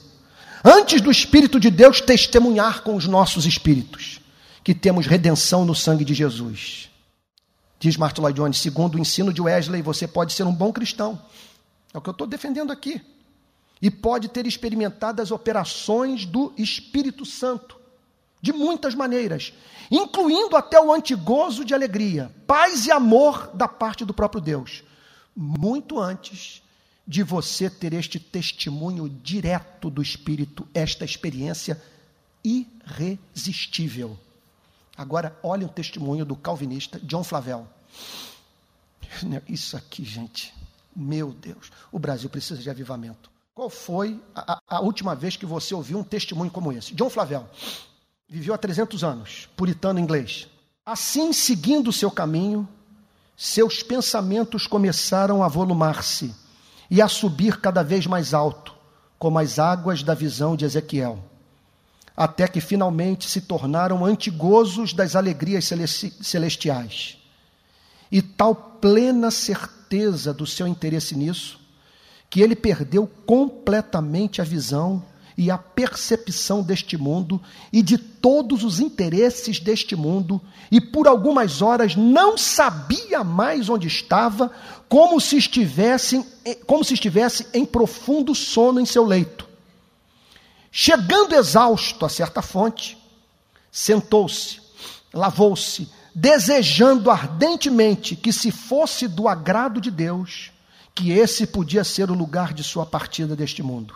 Antes 0.62 1.00
do 1.00 1.10
Espírito 1.10 1.58
de 1.58 1.70
Deus 1.70 2.00
testemunhar 2.00 2.82
com 2.82 2.94
os 2.94 3.06
nossos 3.06 3.46
espíritos 3.46 4.20
que 4.62 4.74
temos 4.74 5.06
redenção 5.06 5.64
no 5.64 5.74
sangue 5.74 6.04
de 6.04 6.12
Jesus. 6.12 6.90
Diz 7.80 7.96
Jones, 8.34 8.58
segundo 8.58 8.96
o 8.96 9.00
ensino 9.00 9.32
de 9.32 9.40
Wesley, 9.40 9.80
você 9.80 10.06
pode 10.06 10.34
ser 10.34 10.44
um 10.44 10.52
bom 10.52 10.70
cristão 10.70 11.18
é 11.92 11.98
o 11.98 12.00
que 12.00 12.08
eu 12.08 12.12
estou 12.12 12.26
defendendo 12.26 12.70
aqui. 12.70 13.00
E 13.82 13.90
pode 13.90 14.28
ter 14.28 14.46
experimentado 14.46 15.22
as 15.22 15.30
operações 15.30 16.26
do 16.26 16.52
Espírito 16.56 17.24
Santo, 17.24 17.78
de 18.42 18.52
muitas 18.52 18.94
maneiras, 18.94 19.52
incluindo 19.90 20.56
até 20.56 20.80
o 20.80 20.92
antigozo 20.92 21.64
de 21.64 21.74
alegria, 21.74 22.34
paz 22.46 22.86
e 22.86 22.90
amor 22.90 23.50
da 23.54 23.66
parte 23.66 24.04
do 24.04 24.14
próprio 24.14 24.40
Deus, 24.40 24.82
muito 25.34 25.98
antes 25.98 26.62
de 27.06 27.22
você 27.22 27.68
ter 27.68 27.92
este 27.92 28.20
testemunho 28.20 29.08
direto 29.08 29.90
do 29.90 30.00
Espírito, 30.00 30.68
esta 30.72 31.04
experiência 31.04 31.82
irresistível. 32.44 34.18
Agora, 34.96 35.36
olhe 35.42 35.64
o 35.64 35.68
testemunho 35.68 36.24
do 36.24 36.36
calvinista 36.36 37.00
John 37.02 37.24
Flavel. 37.24 37.66
Isso 39.48 39.76
aqui, 39.76 40.04
gente, 40.04 40.54
meu 40.94 41.32
Deus, 41.32 41.70
o 41.92 41.98
Brasil 41.98 42.28
precisa 42.28 42.60
de 42.60 42.70
avivamento. 42.70 43.30
Qual 43.54 43.68
foi 43.68 44.20
a, 44.34 44.58
a, 44.66 44.80
última 44.80 45.14
vez 45.14 45.36
que 45.36 45.46
você 45.46 45.74
ouviu 45.74 45.98
um 45.98 46.04
testemunho 46.04 46.50
como 46.50 46.72
esse? 46.72 46.94
John 46.94 47.10
Flavel 47.10 47.46
viveu 48.28 48.54
há 48.54 48.58
300 48.58 49.04
anos, 49.04 49.48
puritano 49.56 49.98
inglês. 49.98 50.48
Assim, 50.84 51.32
seguindo 51.32 51.92
seu 51.92 52.10
caminho, 52.10 52.68
seus 53.36 53.82
pensamentos 53.82 54.66
começaram 54.66 55.42
a 55.42 55.48
volumar-se 55.48 56.34
e 56.90 57.02
a 57.02 57.08
subir 57.08 57.60
cada 57.60 57.82
vez 57.82 58.06
mais 58.06 58.32
alto, 58.34 58.74
como 59.18 59.38
as 59.38 59.58
águas 59.58 60.02
da 60.02 60.14
visão 60.14 60.56
de 60.56 60.64
Ezequiel, 60.64 61.22
até 62.16 62.48
que 62.48 62.60
finalmente 62.60 63.28
se 63.28 63.42
tornaram 63.42 64.04
antigozos 64.04 64.92
das 64.92 65.14
alegrias 65.14 65.68
celestiais. 66.22 67.18
E 68.10 68.22
tal 68.22 68.54
plena 68.54 69.30
certeza 69.30 69.79
certeza 69.90 70.32
do 70.32 70.46
seu 70.46 70.68
interesse 70.68 71.16
nisso, 71.16 71.58
que 72.28 72.40
ele 72.40 72.54
perdeu 72.54 73.08
completamente 73.26 74.40
a 74.40 74.44
visão 74.44 75.04
e 75.36 75.50
a 75.50 75.58
percepção 75.58 76.62
deste 76.62 76.96
mundo 76.96 77.42
e 77.72 77.82
de 77.82 77.98
todos 77.98 78.62
os 78.62 78.78
interesses 78.78 79.58
deste 79.58 79.96
mundo, 79.96 80.40
e 80.70 80.80
por 80.80 81.08
algumas 81.08 81.60
horas 81.60 81.96
não 81.96 82.38
sabia 82.38 83.24
mais 83.24 83.68
onde 83.68 83.88
estava, 83.88 84.52
como 84.88 85.20
se 85.20 85.36
estivesse, 85.36 86.24
como 86.66 86.84
se 86.84 86.94
estivesse 86.94 87.46
em 87.52 87.64
profundo 87.64 88.32
sono 88.32 88.78
em 88.78 88.86
seu 88.86 89.04
leito. 89.04 89.48
Chegando 90.70 91.34
exausto 91.34 92.06
a 92.06 92.08
certa 92.08 92.40
fonte, 92.40 92.96
sentou-se, 93.72 94.60
lavou-se, 95.12 95.88
desejando 96.14 97.10
ardentemente 97.10 98.16
que 98.16 98.32
se 98.32 98.50
fosse 98.50 99.06
do 99.06 99.28
agrado 99.28 99.80
de 99.80 99.90
Deus, 99.90 100.50
que 100.94 101.12
esse 101.12 101.46
podia 101.46 101.84
ser 101.84 102.10
o 102.10 102.14
lugar 102.14 102.52
de 102.52 102.64
sua 102.64 102.84
partida 102.84 103.36
deste 103.36 103.62
mundo. 103.62 103.94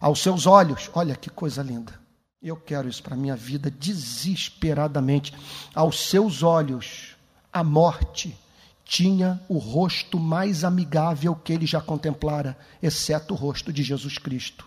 Aos 0.00 0.20
seus 0.20 0.46
olhos, 0.46 0.90
olha 0.94 1.14
que 1.14 1.30
coisa 1.30 1.62
linda. 1.62 2.00
Eu 2.42 2.56
quero 2.56 2.88
isso 2.88 3.02
para 3.02 3.14
a 3.14 3.18
minha 3.18 3.36
vida 3.36 3.70
desesperadamente. 3.70 5.32
Aos 5.74 6.08
seus 6.08 6.42
olhos, 6.42 7.16
a 7.52 7.62
morte 7.62 8.36
tinha 8.84 9.40
o 9.48 9.58
rosto 9.58 10.18
mais 10.18 10.64
amigável 10.64 11.34
que 11.36 11.52
ele 11.52 11.66
já 11.66 11.80
contemplara, 11.80 12.58
exceto 12.82 13.32
o 13.32 13.36
rosto 13.36 13.72
de 13.72 13.82
Jesus 13.82 14.18
Cristo, 14.18 14.66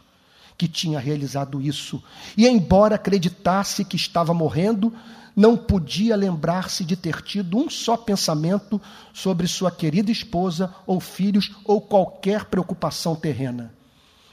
que 0.58 0.68
tinha 0.68 1.00
realizado 1.00 1.62
isso. 1.62 2.02
E 2.38 2.48
embora 2.48 2.96
acreditasse 2.96 3.84
que 3.84 3.98
estava 3.98 4.34
morrendo, 4.34 4.94
não 5.36 5.58
podia 5.58 6.16
lembrar-se 6.16 6.86
de 6.86 6.96
ter 6.96 7.22
tido 7.22 7.58
um 7.58 7.70
só 7.70 7.98
pensamento 7.98 8.82
sobre 9.14 9.48
sua 9.48 9.70
querida 9.70 10.12
esposa 10.12 10.74
ou 10.88 11.00
filhos 11.00 11.52
ou 11.66 11.82
qualquer 11.82 12.46
preocupação 12.46 13.16
terrena. 13.16 13.74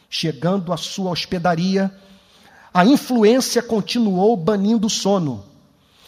Chegando 0.09 0.72
à 0.72 0.76
sua 0.76 1.11
hospedaria, 1.11 1.92
a 2.72 2.86
influência 2.86 3.62
continuou 3.62 4.36
banindo 4.36 4.86
o 4.86 4.90
sono. 4.90 5.44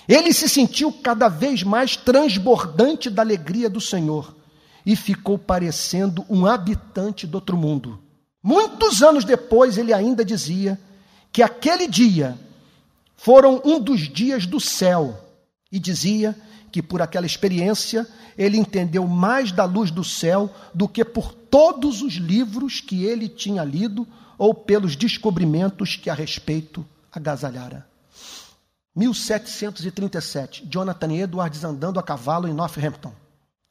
Ele 0.06 0.32
se 0.32 0.48
sentiu 0.48 0.92
cada 0.92 1.28
vez 1.28 1.62
mais 1.62 1.96
transbordante 1.96 3.10
da 3.10 3.22
alegria 3.22 3.68
do 3.68 3.80
Senhor 3.80 4.34
e 4.84 4.94
ficou 4.94 5.38
parecendo 5.38 6.24
um 6.28 6.46
habitante 6.46 7.26
do 7.26 7.36
outro 7.36 7.56
mundo. 7.56 7.98
Muitos 8.42 9.02
anos 9.02 9.24
depois, 9.24 9.78
ele 9.78 9.92
ainda 9.92 10.24
dizia 10.24 10.78
que 11.32 11.42
aquele 11.42 11.88
dia 11.88 12.38
foram 13.24 13.62
um 13.64 13.80
dos 13.80 14.00
dias 14.00 14.44
do 14.44 14.60
céu 14.60 15.18
e 15.72 15.80
dizia 15.80 16.36
que 16.70 16.82
por 16.82 17.00
aquela 17.00 17.24
experiência 17.24 18.06
ele 18.36 18.58
entendeu 18.58 19.08
mais 19.08 19.50
da 19.50 19.64
luz 19.64 19.90
do 19.90 20.04
céu 20.04 20.54
do 20.74 20.86
que 20.86 21.02
por 21.02 21.32
todos 21.32 22.02
os 22.02 22.16
livros 22.16 22.82
que 22.82 23.06
ele 23.06 23.26
tinha 23.26 23.64
lido 23.64 24.06
ou 24.36 24.52
pelos 24.52 24.94
descobrimentos 24.94 25.96
que 25.96 26.10
a 26.10 26.14
respeito 26.14 26.84
agasalhara. 27.10 27.86
1737, 28.94 30.66
Jonathan 30.66 31.14
Edwards 31.14 31.64
andando 31.64 31.98
a 31.98 32.02
cavalo 32.02 32.46
em 32.46 32.52
Northampton. 32.52 33.14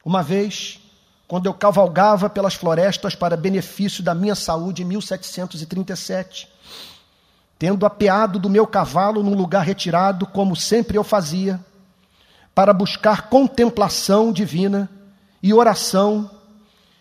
Uma 0.03 0.23
vez, 0.23 0.79
quando 1.27 1.45
eu 1.45 1.53
cavalgava 1.53 2.27
pelas 2.27 2.55
florestas 2.55 3.13
para 3.13 3.37
benefício 3.37 4.01
da 4.01 4.15
minha 4.15 4.33
saúde 4.33 4.81
em 4.81 4.85
1737, 4.85 6.51
tendo 7.63 7.85
apeado 7.85 8.39
do 8.39 8.49
meu 8.49 8.67
cavalo 8.67 9.23
num 9.23 9.33
lugar 9.33 9.63
retirado, 9.63 10.27
como 10.27 10.53
sempre 10.53 10.97
eu 10.97 11.03
fazia, 11.03 11.65
para 12.53 12.73
buscar 12.73 13.29
contemplação 13.29 14.33
divina 14.33 14.89
e 15.41 15.53
oração, 15.53 16.29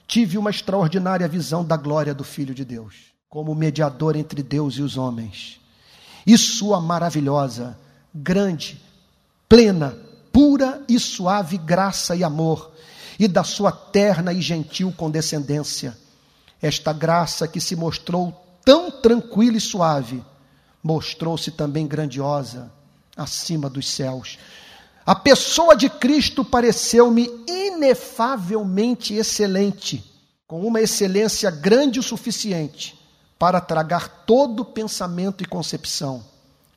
tive 0.07 0.39
uma 0.39 0.51
extraordinária 0.51 1.27
visão 1.27 1.65
da 1.65 1.77
glória 1.77 2.15
do 2.15 2.23
Filho 2.23 2.55
de 2.55 2.65
Deus, 2.65 2.95
como 3.29 3.53
mediador 3.57 4.15
entre 4.15 4.41
Deus 4.41 4.75
e 4.75 4.83
os 4.83 4.97
homens. 4.97 5.61
E 6.25 6.39
sua 6.39 6.81
maravilhosa, 6.81 7.77
grande, 8.15 8.81
plena, 9.49 9.99
pura 10.33 10.81
e 10.89 10.97
suave 10.97 11.59
graça 11.59 12.15
e 12.15 12.23
amor, 12.23 12.71
e 13.19 13.27
da 13.27 13.43
sua 13.43 13.73
terna 13.73 14.33
e 14.33 14.41
gentil 14.41 14.95
condescendência. 14.97 15.99
Esta 16.63 16.93
graça 16.93 17.49
que 17.49 17.61
se 17.61 17.75
mostrou 17.75 18.33
tão 18.65 18.93
tranquila 18.93 19.57
e 19.57 19.61
suave, 19.61 20.23
mostrou-se 20.83 21.51
também 21.53 21.87
grandiosa 21.87 22.73
acima 23.17 23.69
dos 23.71 23.89
céus 23.89 24.39
a 25.05 25.17
pessoa 25.17 25.77
de 25.77 25.91
Cristo 25.91 26.45
pareceu-me 26.45 27.29
inefavelmente 27.49 29.15
excelente, 29.15 30.05
com 30.47 30.65
uma 30.65 30.81
excelência 30.81 31.51
grande 31.51 31.99
o 31.99 32.03
suficiente 32.03 32.99
para 33.37 33.61
tragar 33.61 34.23
todo 34.25 34.65
pensamento 34.65 35.43
e 35.43 35.47
concepção. 35.47 36.25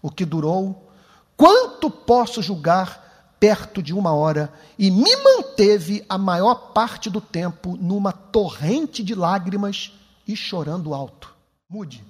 O 0.01 0.09
que 0.09 0.25
durou, 0.25 0.89
quanto 1.37 1.91
posso 1.91 2.41
julgar, 2.41 3.35
perto 3.39 3.83
de 3.83 3.93
uma 3.93 4.11
hora, 4.11 4.51
e 4.79 4.89
me 4.89 5.15
manteve 5.17 6.03
a 6.09 6.17
maior 6.17 6.71
parte 6.73 7.11
do 7.11 7.21
tempo 7.21 7.77
numa 7.79 8.11
torrente 8.11 9.03
de 9.03 9.13
lágrimas 9.13 9.91
e 10.27 10.35
chorando 10.35 10.95
alto. 10.95 11.31
Mude, 11.69 12.03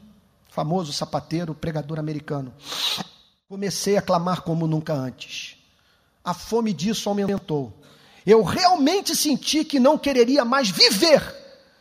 famoso 0.55 0.91
sapateiro, 0.93 1.53
pregador 1.53 1.99
americano. 1.99 2.53
Comecei 3.47 3.97
a 3.97 4.01
clamar 4.01 4.41
como 4.41 4.65
nunca 4.65 4.93
antes 4.93 5.55
a 6.25 6.33
fome 6.33 6.73
disso 6.73 7.07
aumentou. 7.07 7.71
Eu 8.25 8.41
realmente 8.41 9.15
senti 9.15 9.63
que 9.63 9.79
não 9.79 9.99
quereria 9.99 10.43
mais 10.43 10.71
viver 10.71 11.21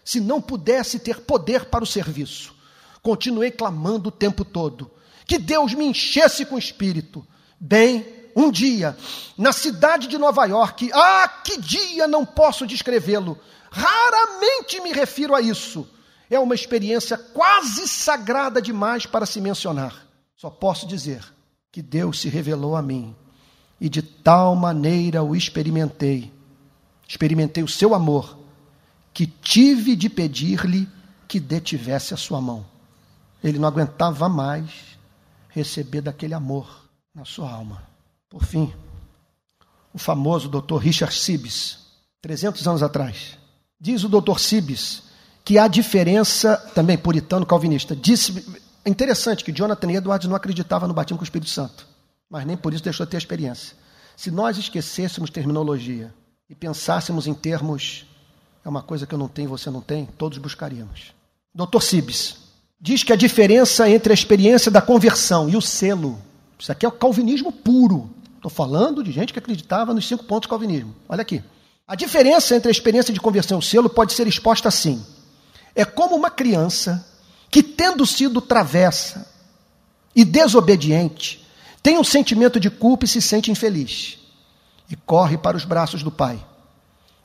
se 0.04 0.20
não 0.20 0.42
pudesse 0.42 0.98
ter 0.98 1.20
poder 1.20 1.64
para 1.64 1.82
o 1.82 1.86
serviço. 1.86 2.54
Continuei 3.02 3.50
clamando 3.50 4.10
o 4.10 4.12
tempo 4.12 4.44
todo. 4.44 4.90
Que 5.24 5.38
Deus 5.38 5.72
me 5.72 5.86
enchesse 5.86 6.44
com 6.44 6.56
o 6.56 6.58
espírito. 6.58 7.26
Bem, 7.58 8.06
um 8.36 8.50
dia, 8.50 8.94
na 9.38 9.52
cidade 9.52 10.06
de 10.06 10.18
Nova 10.18 10.44
York, 10.44 10.90
ah, 10.92 11.26
que 11.42 11.56
dia 11.56 12.06
não 12.06 12.26
posso 12.26 12.66
descrevê-lo. 12.66 13.38
Raramente 13.70 14.78
me 14.82 14.92
refiro 14.92 15.34
a 15.34 15.40
isso. 15.40 15.88
É 16.30 16.38
uma 16.38 16.54
experiência 16.54 17.16
quase 17.16 17.86
sagrada 17.86 18.60
demais 18.60 19.06
para 19.06 19.26
se 19.26 19.40
mencionar. 19.40 20.06
Só 20.36 20.50
posso 20.50 20.86
dizer 20.86 21.24
que 21.70 21.82
Deus 21.82 22.20
se 22.20 22.28
revelou 22.28 22.76
a 22.76 22.82
mim 22.82 23.14
e 23.80 23.88
de 23.88 24.02
tal 24.02 24.54
maneira 24.54 25.22
o 25.22 25.36
experimentei. 25.36 26.32
Experimentei 27.06 27.62
o 27.62 27.68
seu 27.68 27.94
amor, 27.94 28.38
que 29.12 29.26
tive 29.26 29.94
de 29.94 30.08
pedir-lhe 30.08 30.88
que 31.28 31.38
detivesse 31.38 32.14
a 32.14 32.16
sua 32.16 32.40
mão. 32.40 32.64
Ele 33.42 33.58
não 33.58 33.68
aguentava 33.68 34.28
mais 34.28 34.70
receber 35.48 36.00
daquele 36.00 36.34
amor 36.34 36.88
na 37.14 37.24
sua 37.24 37.50
alma. 37.50 37.82
Por 38.28 38.44
fim, 38.44 38.72
o 39.92 39.98
famoso 39.98 40.48
Dr. 40.48 40.78
Richard 40.78 41.14
Sibbes, 41.14 41.78
300 42.22 42.66
anos 42.66 42.82
atrás, 42.82 43.38
diz 43.78 44.02
o 44.02 44.08
Dr. 44.08 44.38
Sibbes 44.38 45.04
que 45.44 45.58
há 45.58 45.68
diferença, 45.68 46.56
também 46.74 46.96
puritano 46.96 47.44
calvinista, 47.44 47.94
disse, 47.94 48.44
é 48.84 48.90
interessante 48.90 49.44
que 49.44 49.52
Jonathan 49.52 49.92
Edwards 49.92 50.28
não 50.28 50.36
acreditava 50.36 50.88
no 50.88 50.94
batismo 50.94 51.18
com 51.18 51.22
o 51.22 51.24
Espírito 51.24 51.50
Santo 51.50 51.94
mas 52.34 52.44
nem 52.44 52.56
por 52.56 52.74
isso 52.74 52.82
deixou 52.82 53.06
de 53.06 53.10
ter 53.10 53.18
experiência. 53.18 53.76
Se 54.16 54.28
nós 54.28 54.58
esquecêssemos 54.58 55.30
terminologia 55.30 56.12
e 56.50 56.54
pensássemos 56.54 57.28
em 57.28 57.32
termos, 57.32 58.06
é 58.64 58.68
uma 58.68 58.82
coisa 58.82 59.06
que 59.06 59.14
eu 59.14 59.18
não 59.18 59.28
tenho, 59.28 59.48
você 59.48 59.70
não 59.70 59.80
tem, 59.80 60.06
todos 60.18 60.38
buscaríamos. 60.38 61.12
Dr. 61.54 61.80
Sibes 61.80 62.36
diz 62.80 63.04
que 63.04 63.12
a 63.12 63.16
diferença 63.16 63.88
entre 63.88 64.12
a 64.12 64.14
experiência 64.14 64.68
da 64.68 64.82
conversão 64.82 65.48
e 65.48 65.56
o 65.56 65.62
selo, 65.62 66.18
isso 66.58 66.72
aqui 66.72 66.84
é 66.84 66.88
o 66.88 66.92
calvinismo 66.92 67.52
puro. 67.52 68.10
Estou 68.34 68.50
falando 68.50 69.02
de 69.04 69.12
gente 69.12 69.32
que 69.32 69.38
acreditava 69.38 69.94
nos 69.94 70.06
cinco 70.06 70.24
pontos 70.24 70.48
do 70.48 70.50
calvinismo. 70.50 70.92
Olha 71.08 71.22
aqui. 71.22 71.40
A 71.86 71.94
diferença 71.94 72.56
entre 72.56 72.68
a 72.68 72.72
experiência 72.72 73.14
de 73.14 73.20
conversão 73.20 73.58
e 73.58 73.60
o 73.60 73.62
selo 73.62 73.88
pode 73.88 74.12
ser 74.12 74.26
exposta 74.26 74.68
assim. 74.68 75.04
É 75.74 75.84
como 75.84 76.14
uma 76.14 76.30
criança 76.30 77.06
que, 77.50 77.62
tendo 77.62 78.06
sido 78.06 78.40
travessa 78.40 79.26
e 80.14 80.24
desobediente, 80.24 81.44
tem 81.82 81.98
um 81.98 82.04
sentimento 82.04 82.58
de 82.58 82.70
culpa 82.70 83.04
e 83.04 83.08
se 83.08 83.20
sente 83.20 83.50
infeliz. 83.50 84.18
E 84.88 84.96
corre 84.96 85.36
para 85.36 85.56
os 85.56 85.64
braços 85.64 86.02
do 86.02 86.10
pai. 86.10 86.44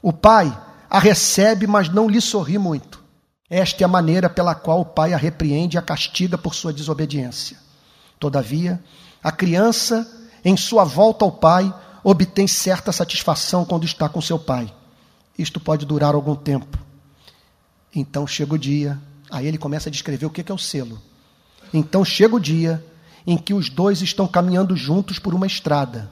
O 0.02 0.12
pai 0.12 0.56
a 0.90 0.98
recebe, 1.00 1.68
mas 1.68 1.90
não 1.90 2.10
lhe 2.10 2.20
sorri 2.20 2.58
muito. 2.58 3.04
Esta 3.50 3.84
é 3.84 3.86
a 3.86 3.88
maneira 3.88 4.30
pela 4.30 4.56
qual 4.56 4.82
o 4.82 4.86
pai 4.86 5.14
a 5.14 5.18
repreende 5.18 5.78
e 5.78 5.80
a 5.80 5.82
castiga 5.82 6.38
por 6.38 6.56
sua 6.56 6.74
desobediência. 6.74 7.58
Todavia, 8.20 8.82
a 9.24 9.32
criança, 9.32 10.08
em 10.44 10.56
sua 10.58 10.84
volta 10.84 11.26
ao 11.26 11.32
pai, 11.32 11.74
obtém 12.04 12.48
certa 12.48 12.92
satisfação 12.92 13.66
quando 13.66 13.86
está 13.86 14.10
com 14.10 14.22
seu 14.22 14.40
pai. 14.40 14.74
Isto 15.38 15.60
pode 15.60 15.86
durar 15.86 16.16
algum 16.16 16.36
tempo. 16.36 16.78
Então 17.94 18.26
chega 18.26 18.54
o 18.54 18.58
dia, 18.58 19.00
aí 19.30 19.48
ele 19.48 19.58
começa 19.58 19.90
a 19.90 19.92
descrever 19.92 20.26
o 20.26 20.30
que 20.30 20.50
é 20.50 20.54
o 20.54 20.58
selo. 20.58 21.02
Então 21.74 22.04
chega 22.04 22.36
o 22.36 22.40
dia 22.40 22.84
em 23.26 23.38
que 23.38 23.54
os 23.54 23.70
dois 23.70 24.02
estão 24.02 24.28
caminhando 24.28 24.76
juntos 24.76 25.20
por 25.20 25.34
uma 25.34 25.48
estrada 25.48 26.12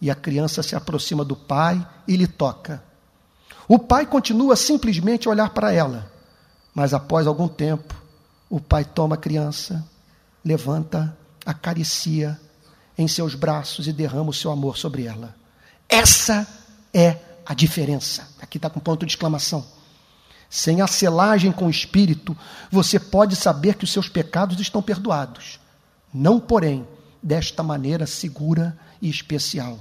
e 0.00 0.10
a 0.10 0.14
criança 0.14 0.62
se 0.62 0.76
aproxima 0.76 1.24
do 1.24 1.34
pai 1.34 1.86
e 2.06 2.16
lhe 2.16 2.26
toca. 2.26 2.82
O 3.66 3.78
pai 3.78 4.06
continua 4.06 4.56
simplesmente 4.56 5.26
a 5.26 5.30
olhar 5.30 5.50
para 5.50 5.72
ela, 5.72 6.12
mas 6.74 6.92
após 6.92 7.26
algum 7.26 7.48
tempo, 7.48 7.94
o 8.50 8.60
pai 8.60 8.84
toma 8.84 9.14
a 9.14 9.18
criança 9.18 9.84
levanta, 10.44 11.16
acaricia 11.46 12.38
em 12.98 13.08
seus 13.08 13.34
braços 13.34 13.88
e 13.88 13.92
derrama 13.92 14.30
o 14.30 14.34
seu 14.34 14.50
amor 14.50 14.76
sobre 14.76 15.04
ela. 15.04 15.34
Essa 15.88 16.46
é 16.92 17.18
a 17.46 17.54
diferença. 17.54 18.28
Aqui 18.40 18.58
está 18.58 18.68
com 18.68 18.78
ponto 18.78 19.06
de 19.06 19.12
exclamação. 19.12 19.64
Sem 20.54 20.80
a 20.80 20.86
selagem 20.86 21.50
com 21.50 21.66
o 21.66 21.70
Espírito, 21.70 22.38
você 22.70 22.96
pode 23.00 23.34
saber 23.34 23.74
que 23.74 23.82
os 23.82 23.90
seus 23.90 24.08
pecados 24.08 24.60
estão 24.60 24.80
perdoados. 24.80 25.58
Não, 26.14 26.38
porém, 26.38 26.86
desta 27.20 27.60
maneira 27.60 28.06
segura 28.06 28.78
e 29.02 29.10
especial. 29.10 29.80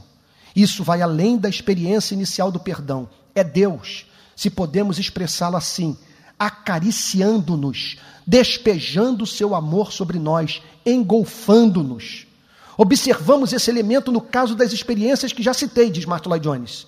Isso 0.55 0.83
vai 0.83 1.03
além 1.03 1.37
da 1.37 1.47
experiência 1.47 2.15
inicial 2.15 2.51
do 2.51 2.59
perdão. 2.59 3.07
É 3.35 3.43
Deus, 3.43 4.07
se 4.35 4.49
podemos 4.49 4.97
expressá-lo 4.97 5.57
assim, 5.57 5.95
acariciando-nos, 6.39 7.97
despejando 8.25 9.25
o 9.25 9.27
seu 9.27 9.53
amor 9.53 9.91
sobre 9.91 10.17
nós, 10.17 10.59
engolfando-nos. 10.83 12.25
Observamos 12.75 13.53
esse 13.53 13.69
elemento 13.69 14.11
no 14.11 14.21
caso 14.21 14.55
das 14.55 14.73
experiências 14.73 15.31
que 15.31 15.43
já 15.43 15.53
citei, 15.53 15.91
diz 15.91 16.05
Martin 16.05 16.29
Lloyd 16.29 16.43
Jones. 16.43 16.87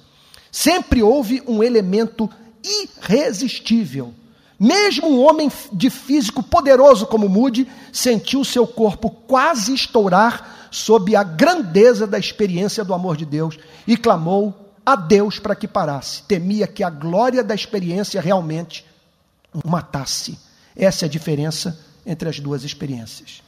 Sempre 0.51 1.03
houve 1.03 1.43
um 1.45 1.61
elemento 1.61 2.27
irresistível. 2.65 4.13
Mesmo 4.59 5.09
um 5.09 5.25
homem 5.25 5.51
de 5.71 5.89
físico 5.89 6.41
poderoso 6.41 7.05
como 7.05 7.27
Moody 7.27 7.67
sentiu 7.91 8.43
seu 8.45 8.65
corpo 8.65 9.09
quase 9.09 9.73
estourar 9.73 10.69
sob 10.71 11.15
a 11.15 11.23
grandeza 11.23 12.07
da 12.07 12.17
experiência 12.17 12.83
do 12.83 12.93
amor 12.93 13.17
de 13.17 13.25
Deus 13.25 13.57
e 13.85 13.97
clamou 13.97 14.71
a 14.85 14.95
Deus 14.95 15.39
para 15.39 15.55
que 15.55 15.67
parasse. 15.67 16.23
Temia 16.23 16.67
que 16.67 16.83
a 16.83 16.89
glória 16.89 17.43
da 17.43 17.55
experiência 17.55 18.21
realmente 18.21 18.85
o 19.53 19.69
matasse. 19.69 20.37
Essa 20.75 21.05
é 21.05 21.07
a 21.07 21.11
diferença 21.11 21.79
entre 22.05 22.29
as 22.29 22.39
duas 22.39 22.63
experiências. 22.63 23.41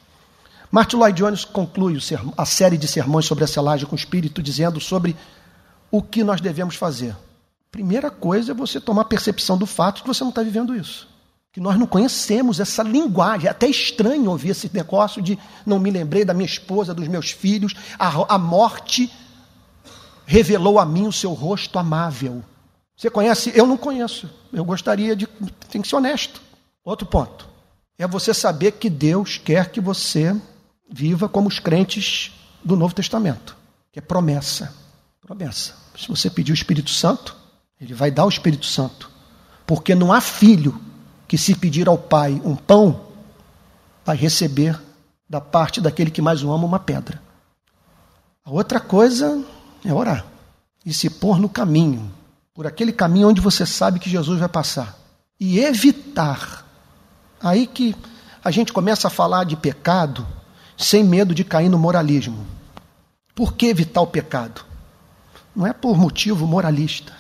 Martin 0.72 0.98
Lloyd 0.98 1.18
Jones 1.18 1.46
conclui 1.46 1.98
a 2.38 2.46
série 2.46 2.78
de 2.78 2.88
sermões 2.88 3.26
sobre 3.26 3.44
a 3.44 3.48
selagem 3.48 3.86
com 3.86 3.96
o 3.96 4.00
Espírito, 4.00 4.44
dizendo 4.44 4.80
sobre 4.82 5.16
o 5.90 6.02
que 6.02 6.24
nós 6.24 6.42
devemos 6.42 6.76
fazer. 6.76 7.16
Primeira 7.72 8.10
coisa 8.10 8.52
é 8.52 8.56
você 8.56 8.80
tomar 8.80 9.06
percepção 9.06 9.58
do 9.58 9.66
fato 9.66 10.02
que 10.02 10.08
você 10.08 10.24
não 10.24 10.30
está 10.30 10.42
vivendo 10.42 10.76
isso. 10.76 11.08
Que 11.52 11.60
nós 11.60 11.78
não 11.78 11.88
conhecemos 11.88 12.60
essa 12.60 12.84
linguagem. 12.84 13.48
É 13.48 13.52
até 13.52 13.68
estranho 13.68 14.30
ouvir 14.30 14.50
esse 14.50 14.70
negócio 14.74 15.22
de 15.22 15.38
não 15.66 15.80
me 15.80 15.92
lembrei 15.92 16.24
da 16.24 16.34
minha 16.34 16.46
esposa, 16.46 16.94
dos 16.94 17.08
meus 17.08 17.32
filhos. 17.32 17.74
A, 17.98 18.36
a 18.36 18.38
morte 18.38 19.12
revelou 20.26 20.80
a 20.80 20.86
mim 20.86 21.08
o 21.08 21.12
seu 21.12 21.34
rosto 21.34 21.80
amável. 21.80 22.44
Você 22.96 23.10
conhece? 23.10 23.52
Eu 23.56 23.68
não 23.68 23.78
conheço. 23.78 24.30
Eu 24.52 24.66
gostaria 24.66 25.16
de. 25.16 25.28
Tem 25.70 25.82
que 25.82 25.88
ser 25.88 25.96
honesto. 25.96 26.42
Outro 26.84 27.06
ponto. 27.06 27.48
É 27.98 28.08
você 28.08 28.34
saber 28.34 28.74
que 28.74 28.90
Deus 28.90 29.38
quer 29.38 29.72
que 29.72 29.82
você 29.82 30.36
viva 30.90 31.28
como 31.28 31.48
os 31.48 31.60
crentes 31.60 32.32
do 32.64 32.76
Novo 32.76 32.94
Testamento, 32.94 33.56
que 33.92 34.00
é 34.00 34.02
promessa. 34.02 34.74
Promessa. 35.22 35.76
Se 35.98 36.08
você 36.08 36.30
pedir 36.30 36.52
o 36.52 36.54
Espírito 36.54 36.90
Santo, 36.90 37.36
ele 37.80 37.94
vai 37.94 38.12
dar 38.12 38.26
o 38.26 38.30
Espírito 38.30 38.66
Santo. 38.66 39.10
Porque 39.66 39.94
não 39.94 40.12
há 40.12 40.22
filho 40.22 40.80
que, 41.28 41.38
se 41.38 41.56
pedir 41.56 41.88
ao 41.88 41.98
Pai 41.98 42.42
um 42.44 42.56
pão, 42.56 43.08
vai 44.06 44.16
receber 44.16 44.80
da 45.30 45.42
parte 45.42 45.82
daquele 45.82 46.10
que 46.10 46.22
mais 46.22 46.44
o 46.44 46.52
ama 46.52 46.66
uma 46.66 46.80
pedra. 46.80 47.22
A 48.46 48.52
outra 48.52 48.80
coisa 48.80 49.44
é 49.84 49.94
orar 49.94 50.26
e 50.86 50.94
se 50.94 51.10
pôr 51.10 51.38
no 51.38 51.50
caminho, 51.50 52.10
por 52.54 52.66
aquele 52.66 52.94
caminho 52.94 53.28
onde 53.28 53.42
você 53.42 53.66
sabe 53.66 54.00
que 54.00 54.10
Jesus 54.10 54.40
vai 54.40 54.48
passar. 54.48 54.98
E 55.38 55.60
evitar. 55.60 56.66
Aí 57.42 57.68
que 57.68 57.94
a 58.42 58.50
gente 58.50 58.72
começa 58.72 59.10
a 59.10 59.12
falar 59.12 59.44
de 59.44 59.58
pecado 59.58 60.26
sem 60.78 61.04
medo 61.04 61.36
de 61.36 61.44
cair 61.44 61.68
no 61.68 61.78
moralismo. 61.78 62.48
Por 63.36 63.54
que 63.54 63.66
evitar 63.66 64.00
o 64.00 64.08
pecado? 64.08 64.62
Não 65.54 65.68
é 65.68 65.74
por 65.74 65.98
motivo 65.98 66.48
moralista. 66.48 67.14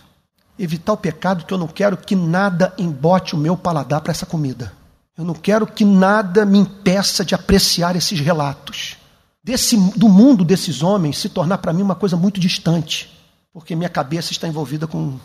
Evitar 0.59 0.93
o 0.93 0.97
pecado 0.97 1.45
que 1.45 1.53
eu 1.53 1.57
não 1.57 1.67
quero 1.67 1.97
que 1.97 2.15
nada 2.15 2.73
embote 2.77 3.35
o 3.35 3.37
meu 3.37 3.55
paladar 3.55 4.01
para 4.01 4.11
essa 4.11 4.25
comida. 4.25 4.73
Eu 5.17 5.25
não 5.25 5.33
quero 5.33 5.65
que 5.65 5.83
nada 5.83 6.45
me 6.45 6.59
impeça 6.59 7.25
de 7.25 7.33
apreciar 7.33 7.95
esses 7.95 8.19
relatos. 8.19 8.97
Desse, 9.43 9.77
do 9.97 10.09
mundo 10.09 10.43
desses 10.43 10.83
homens 10.83 11.17
se 11.17 11.29
tornar 11.29 11.57
para 11.59 11.73
mim 11.73 11.81
uma 11.81 11.95
coisa 11.95 12.17
muito 12.17 12.39
distante, 12.39 13.09
porque 13.53 13.75
minha 13.75 13.89
cabeça 13.89 14.31
está 14.31 14.47
envolvida 14.47 14.85
com 14.85 15.17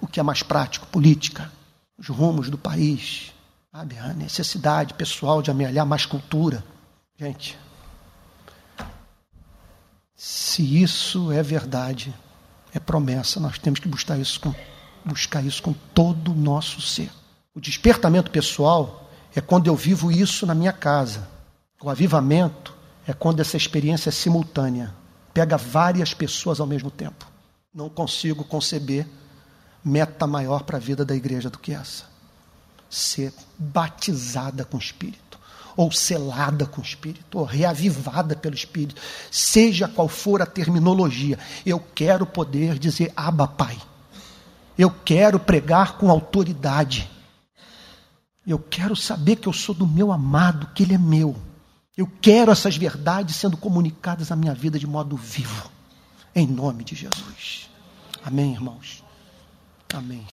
o 0.00 0.06
que 0.06 0.18
é 0.18 0.22
mais 0.22 0.42
prático, 0.42 0.86
política, 0.86 1.50
os 1.98 2.08
rumos 2.08 2.50
do 2.50 2.58
país, 2.58 3.32
sabe? 3.72 3.98
a 3.98 4.12
necessidade 4.14 4.94
pessoal 4.94 5.42
de 5.42 5.50
amealhar 5.50 5.86
mais 5.86 6.06
cultura. 6.06 6.64
Gente, 7.18 7.58
se 10.14 10.82
isso 10.82 11.30
é 11.30 11.42
verdade, 11.42 12.14
é 12.72 12.80
promessa, 12.80 13.38
nós 13.38 13.58
temos 13.58 13.78
que 13.78 13.88
buscar 13.88 14.18
isso 14.18 14.40
com, 14.40 14.54
buscar 15.06 15.44
isso 15.44 15.62
com 15.62 15.72
todo 15.72 16.32
o 16.32 16.34
nosso 16.34 16.80
ser. 16.80 17.10
O 17.54 17.60
despertamento 17.60 18.30
pessoal 18.30 19.08
é 19.34 19.40
quando 19.40 19.68
eu 19.68 19.76
vivo 19.76 20.10
isso 20.10 20.44
na 20.44 20.54
minha 20.54 20.72
casa. 20.72 21.28
O 21.80 21.88
avivamento 21.88 22.74
é 23.06 23.12
quando 23.12 23.40
essa 23.40 23.56
experiência 23.56 24.08
é 24.08 24.12
simultânea, 24.12 24.92
pega 25.32 25.56
várias 25.56 26.12
pessoas 26.12 26.58
ao 26.58 26.66
mesmo 26.66 26.90
tempo. 26.90 27.26
Não 27.72 27.88
consigo 27.88 28.42
conceber 28.44 29.06
meta 29.84 30.26
maior 30.26 30.64
para 30.64 30.78
a 30.78 30.80
vida 30.80 31.04
da 31.04 31.14
igreja 31.14 31.48
do 31.48 31.58
que 31.58 31.72
essa. 31.72 32.04
Ser 32.90 33.32
batizada 33.58 34.64
com 34.64 34.76
o 34.76 34.80
Espírito 34.80 35.26
ou 35.76 35.92
selada 35.92 36.64
com 36.64 36.80
o 36.80 36.84
Espírito, 36.84 37.38
ou 37.38 37.44
reavivada 37.44 38.34
pelo 38.34 38.54
Espírito, 38.54 39.00
seja 39.30 39.86
qual 39.86 40.08
for 40.08 40.40
a 40.40 40.46
terminologia, 40.46 41.38
eu 41.66 41.78
quero 41.78 42.24
poder 42.24 42.78
dizer 42.78 43.12
Abba, 43.14 43.46
Pai. 43.46 43.76
Eu 44.78 44.90
quero 44.90 45.38
pregar 45.38 45.96
com 45.98 46.10
autoridade. 46.10 47.10
Eu 48.46 48.58
quero 48.58 48.94
saber 48.94 49.36
que 49.36 49.48
eu 49.48 49.52
sou 49.52 49.74
do 49.74 49.86
meu 49.86 50.12
amado, 50.12 50.68
que 50.74 50.82
Ele 50.84 50.94
é 50.94 50.98
meu. 50.98 51.36
Eu 51.96 52.06
quero 52.20 52.52
essas 52.52 52.76
verdades 52.76 53.36
sendo 53.36 53.56
comunicadas 53.56 54.30
à 54.30 54.36
minha 54.36 54.54
vida 54.54 54.78
de 54.78 54.86
modo 54.86 55.16
vivo. 55.16 55.70
Em 56.34 56.46
nome 56.46 56.84
de 56.84 56.94
Jesus. 56.94 57.68
Amém, 58.22 58.52
irmãos. 58.52 59.02
Amém. 59.94 60.24